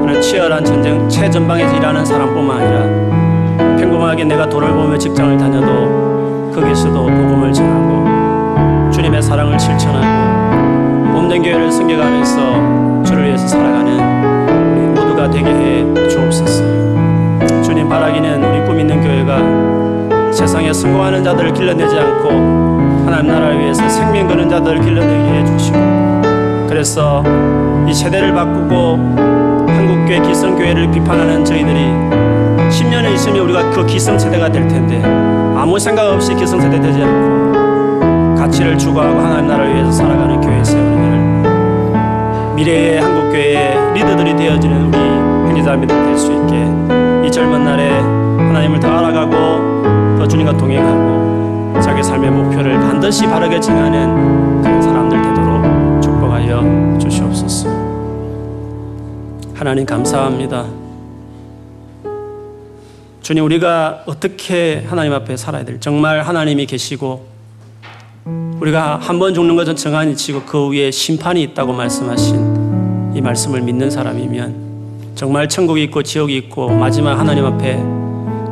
그런 0.00 0.22
치열한 0.22 0.64
전쟁 0.64 1.08
최전방에서 1.08 1.76
일하는 1.76 2.04
사람뿐만 2.04 2.60
아니라 2.60 3.76
평범하게 3.78 4.24
내가 4.26 4.48
돌을 4.48 4.68
보며 4.72 4.96
직장을 4.96 5.36
다녀도 5.38 6.52
그 6.54 6.60
거기서도 6.60 7.04
복음을 7.04 7.52
전하고 7.52 8.92
주님의 8.92 9.20
사랑을 9.20 9.58
실천하고 9.58 11.10
몸된 11.10 11.42
교회를 11.42 11.72
섬겨가면서 11.72 13.02
주를 13.02 13.24
위해서 13.24 13.48
살아가는 13.48 13.98
우리 14.76 15.00
모두가 15.00 15.28
되게 15.28 15.50
해 15.50 16.08
주옵소서. 16.08 16.62
주님 17.64 17.88
바라기는 17.88 18.44
우리 18.44 18.64
꿈 18.64 18.78
있는 18.78 19.00
교회가 19.00 19.85
세상에 20.32 20.72
성공하는 20.72 21.24
자들을 21.24 21.52
길러내지 21.52 21.96
않고 21.98 22.28
하나님 23.06 23.32
나라를 23.32 23.60
위해서 23.60 23.88
생명 23.88 24.26
거는 24.28 24.48
자들을 24.48 24.80
길러내게 24.80 25.38
해주시고 25.40 25.78
그래서 26.68 27.22
이 27.88 27.94
세대를 27.94 28.32
바꾸고 28.34 29.14
한국교회 29.68 30.20
기성교회를 30.20 30.90
비판하는 30.90 31.44
저희들이 31.44 31.78
10년이 32.70 33.14
있으면 33.14 33.38
우리가 33.44 33.70
그 33.70 33.86
기성세대가 33.86 34.50
될 34.50 34.66
텐데 34.68 35.00
아무 35.56 35.78
생각 35.78 36.06
없이 36.08 36.34
기성세대 36.34 36.80
되지 36.80 37.02
않고 37.02 38.34
가치를 38.36 38.76
추구하고 38.76 39.18
하나님 39.20 39.46
나라를 39.48 39.74
위해서 39.74 39.92
살아가는 39.92 40.40
교회 40.40 40.62
세우기를 40.62 41.16
미래의 42.56 43.00
한국교회의 43.00 43.76
리더들이 43.94 44.36
되어지는 44.36 44.86
우리 44.86 44.98
형제자매들 45.48 45.96
될 46.04 46.16
수 46.18 46.32
있게 46.32 47.26
이 47.26 47.30
젊은 47.30 47.64
날에 47.64 47.90
하나님을 47.90 48.80
더 48.80 48.88
알아가고 48.88 49.65
더 50.26 50.28
주님과 50.28 50.56
동행하고 50.56 51.80
자기 51.80 52.02
삶의 52.02 52.32
목표를 52.32 52.80
반드시 52.80 53.26
바르게 53.26 53.60
정하는 53.60 54.60
그런 54.60 54.82
사람들 54.82 55.22
되도록 55.22 56.02
축복하여 56.02 56.98
주시옵소서. 56.98 57.68
하나님 59.54 59.86
감사합니다. 59.86 60.66
주님 63.22 63.44
우리가 63.44 64.02
어떻게 64.06 64.84
하나님 64.88 65.12
앞에 65.12 65.36
살아야 65.36 65.64
될 65.64 65.78
정말 65.78 66.22
하나님이 66.22 66.66
계시고 66.66 67.24
우리가 68.60 68.96
한 68.96 69.20
번 69.20 69.32
죽는 69.32 69.54
것은 69.54 69.76
정한이 69.76 70.16
치고 70.16 70.42
그 70.42 70.70
위에 70.70 70.90
심판이 70.90 71.40
있다고 71.42 71.72
말씀하신 71.72 73.12
이 73.14 73.20
말씀을 73.20 73.62
믿는 73.62 73.90
사람이면 73.90 75.14
정말 75.14 75.48
천국이 75.48 75.84
있고 75.84 76.02
지옥이 76.02 76.36
있고 76.36 76.68
마지막 76.68 77.16
하나님 77.16 77.44
앞에 77.44 77.95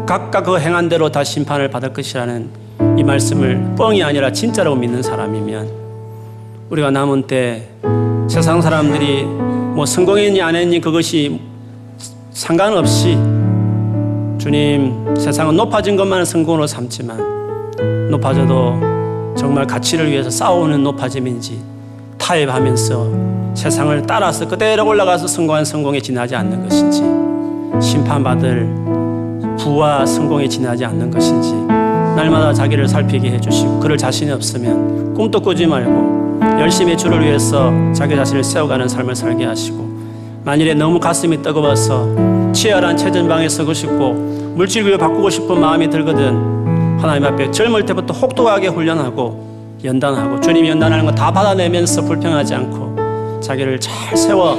각각 0.06 0.44
그 0.44 0.58
행한 0.58 0.88
대로 0.88 1.10
다 1.10 1.24
심판을 1.24 1.70
받을 1.70 1.92
것이라는 1.92 2.50
이 2.98 3.02
말씀을 3.02 3.74
뻥이 3.76 4.02
아니라 4.02 4.30
진짜라고 4.30 4.76
믿는 4.76 5.02
사람이면 5.02 5.70
우리가 6.68 6.90
남은 6.90 7.26
때 7.26 7.68
세상 8.28 8.60
사람들이 8.60 9.24
뭐 9.24 9.86
성공했니 9.86 10.42
안 10.42 10.54
했니 10.54 10.80
그것이 10.80 11.40
상관없이 12.32 13.18
주님 14.38 15.14
세상은 15.16 15.56
높아진 15.56 15.96
것만을 15.96 16.26
성공으로 16.26 16.66
삼지만 16.66 18.10
높아져도 18.10 19.34
정말 19.36 19.66
가치를 19.66 20.10
위해서 20.10 20.28
싸우는 20.28 20.82
높아짐인지 20.82 21.62
타협하면서 22.18 23.54
세상을 23.54 24.02
따라서 24.06 24.46
그대로 24.46 24.86
올라가서 24.86 25.26
성공한 25.26 25.64
성공에 25.64 26.00
지나지 26.00 26.36
않는 26.36 26.62
것인지 26.68 27.02
심판받을 27.80 28.83
부와 29.64 30.04
성공에 30.04 30.46
지나지 30.46 30.84
않는 30.84 31.10
것인지 31.10 31.54
날마다 32.14 32.52
자기를 32.52 32.86
살피게 32.86 33.30
해주시고 33.32 33.80
그럴 33.80 33.96
자신이 33.96 34.30
없으면 34.30 35.14
꿈도 35.14 35.40
꾸지 35.40 35.66
말고 35.66 36.40
열심히 36.60 36.96
주를 36.96 37.24
위해서 37.24 37.72
자기 37.94 38.14
자신을 38.14 38.44
세워가는 38.44 38.86
삶을 38.86 39.16
살게 39.16 39.46
하시고 39.46 39.88
만일에 40.44 40.74
너무 40.74 41.00
가슴이 41.00 41.40
뜨거워서 41.42 42.52
치열한 42.52 42.98
최전방에 42.98 43.48
서고 43.48 43.72
싶고 43.72 44.12
물질교를 44.54 44.98
바꾸고 44.98 45.30
싶은 45.30 45.58
마음이 45.58 45.88
들거든 45.88 46.98
하나님 47.00 47.24
앞에 47.24 47.50
젊을 47.50 47.86
때부터 47.86 48.12
혹독하게 48.12 48.68
훈련하고 48.68 49.78
연단하고 49.82 50.40
주님이 50.40 50.68
연단하는 50.70 51.06
거 51.06 51.12
다 51.12 51.30
받아내면서 51.32 52.02
불평하지 52.02 52.54
않고 52.54 53.40
자기를 53.40 53.80
잘 53.80 54.14
세워 54.16 54.56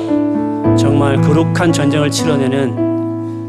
정말 0.76 1.22
거룩한 1.22 1.72
전쟁을 1.72 2.10
치러내는 2.10 2.85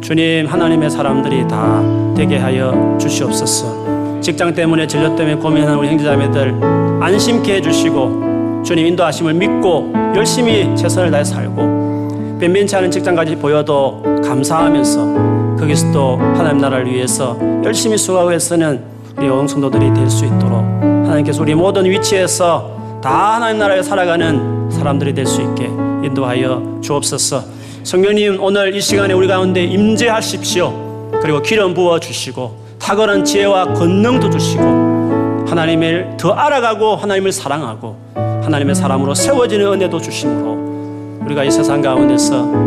주님 0.06 0.46
하나님의 0.46 0.88
사람들이 0.88 1.48
다 1.48 1.82
되게 2.16 2.38
하여 2.38 2.96
주시옵소서. 2.96 4.20
직장 4.20 4.54
때문에 4.54 4.86
진료 4.86 5.16
때문에 5.16 5.34
고민하는 5.34 5.76
우리 5.76 5.88
형제자매들 5.88 6.60
안심케 7.00 7.56
해주시고 7.56 8.62
주님 8.64 8.86
인도하심을 8.86 9.34
믿고 9.34 9.92
열심히 10.14 10.70
최선을 10.76 11.10
다해 11.10 11.24
살고 11.24 12.38
변변치 12.40 12.76
않은 12.76 12.88
직장까지 12.92 13.34
보여도 13.34 14.00
감사하면서 14.24 15.56
거기서 15.58 15.90
또 15.90 16.18
하나님 16.18 16.58
나라를 16.58 16.86
위해서 16.94 17.36
열심히 17.64 17.98
수고하고 17.98 18.32
애쓰는 18.32 18.80
우리 19.18 19.26
영성도들이 19.26 19.92
될 19.92 20.08
수 20.08 20.24
있도록 20.24 20.52
하나님께서 20.52 21.42
우리 21.42 21.52
모든 21.56 21.84
위치에서 21.84 23.00
다 23.02 23.34
하나님 23.34 23.58
나라에 23.58 23.82
살아가는 23.82 24.70
사람들이 24.70 25.14
될 25.14 25.26
수 25.26 25.42
있게 25.42 25.64
인도하여 25.64 26.78
주옵소서. 26.80 27.55
성령님 27.86 28.42
오늘 28.42 28.74
이 28.74 28.80
시간에 28.80 29.14
우리 29.14 29.28
가운데 29.28 29.62
임재하십시오. 29.62 31.12
그리고 31.22 31.40
기름 31.40 31.72
부어 31.72 32.00
주시고 32.00 32.66
탁월한 32.80 33.24
지혜와 33.24 33.74
권능도 33.74 34.28
주시고 34.28 35.44
하나님을 35.46 36.16
더 36.18 36.32
알아가고 36.32 36.96
하나님을 36.96 37.30
사랑하고 37.30 37.96
하나님의 38.16 38.74
사람으로 38.74 39.14
세워지는 39.14 39.74
은혜도 39.74 40.00
주심으로 40.00 41.20
우리가 41.26 41.44
이 41.44 41.50
세상 41.52 41.80
가운데서 41.80 42.66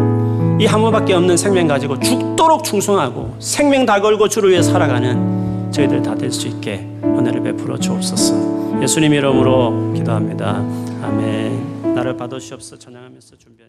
이 0.62 0.66
한 0.66 0.80
번밖에 0.82 1.14
없는 1.14 1.36
생명 1.36 1.68
가지고 1.68 2.00
죽도록 2.00 2.64
충성하고 2.64 3.36
생명 3.40 3.86
다 3.86 4.00
걸고 4.00 4.30
주를 4.30 4.52
위해 4.52 4.62
살아가는 4.62 5.70
저희들 5.72 6.02
다 6.02 6.16
될 6.16 6.32
수 6.32 6.48
있게 6.48 6.88
은혜를 7.04 7.44
베풀어 7.44 7.78
주옵소서. 7.78 8.82
예수님 8.82 9.14
이름으로 9.14 9.92
기도합니다. 9.96 10.64
아멘. 11.04 11.94
나를 11.96 12.16
받으시옵소서 12.16 12.78
찬양하면서 12.80 13.36
준비한 13.38 13.69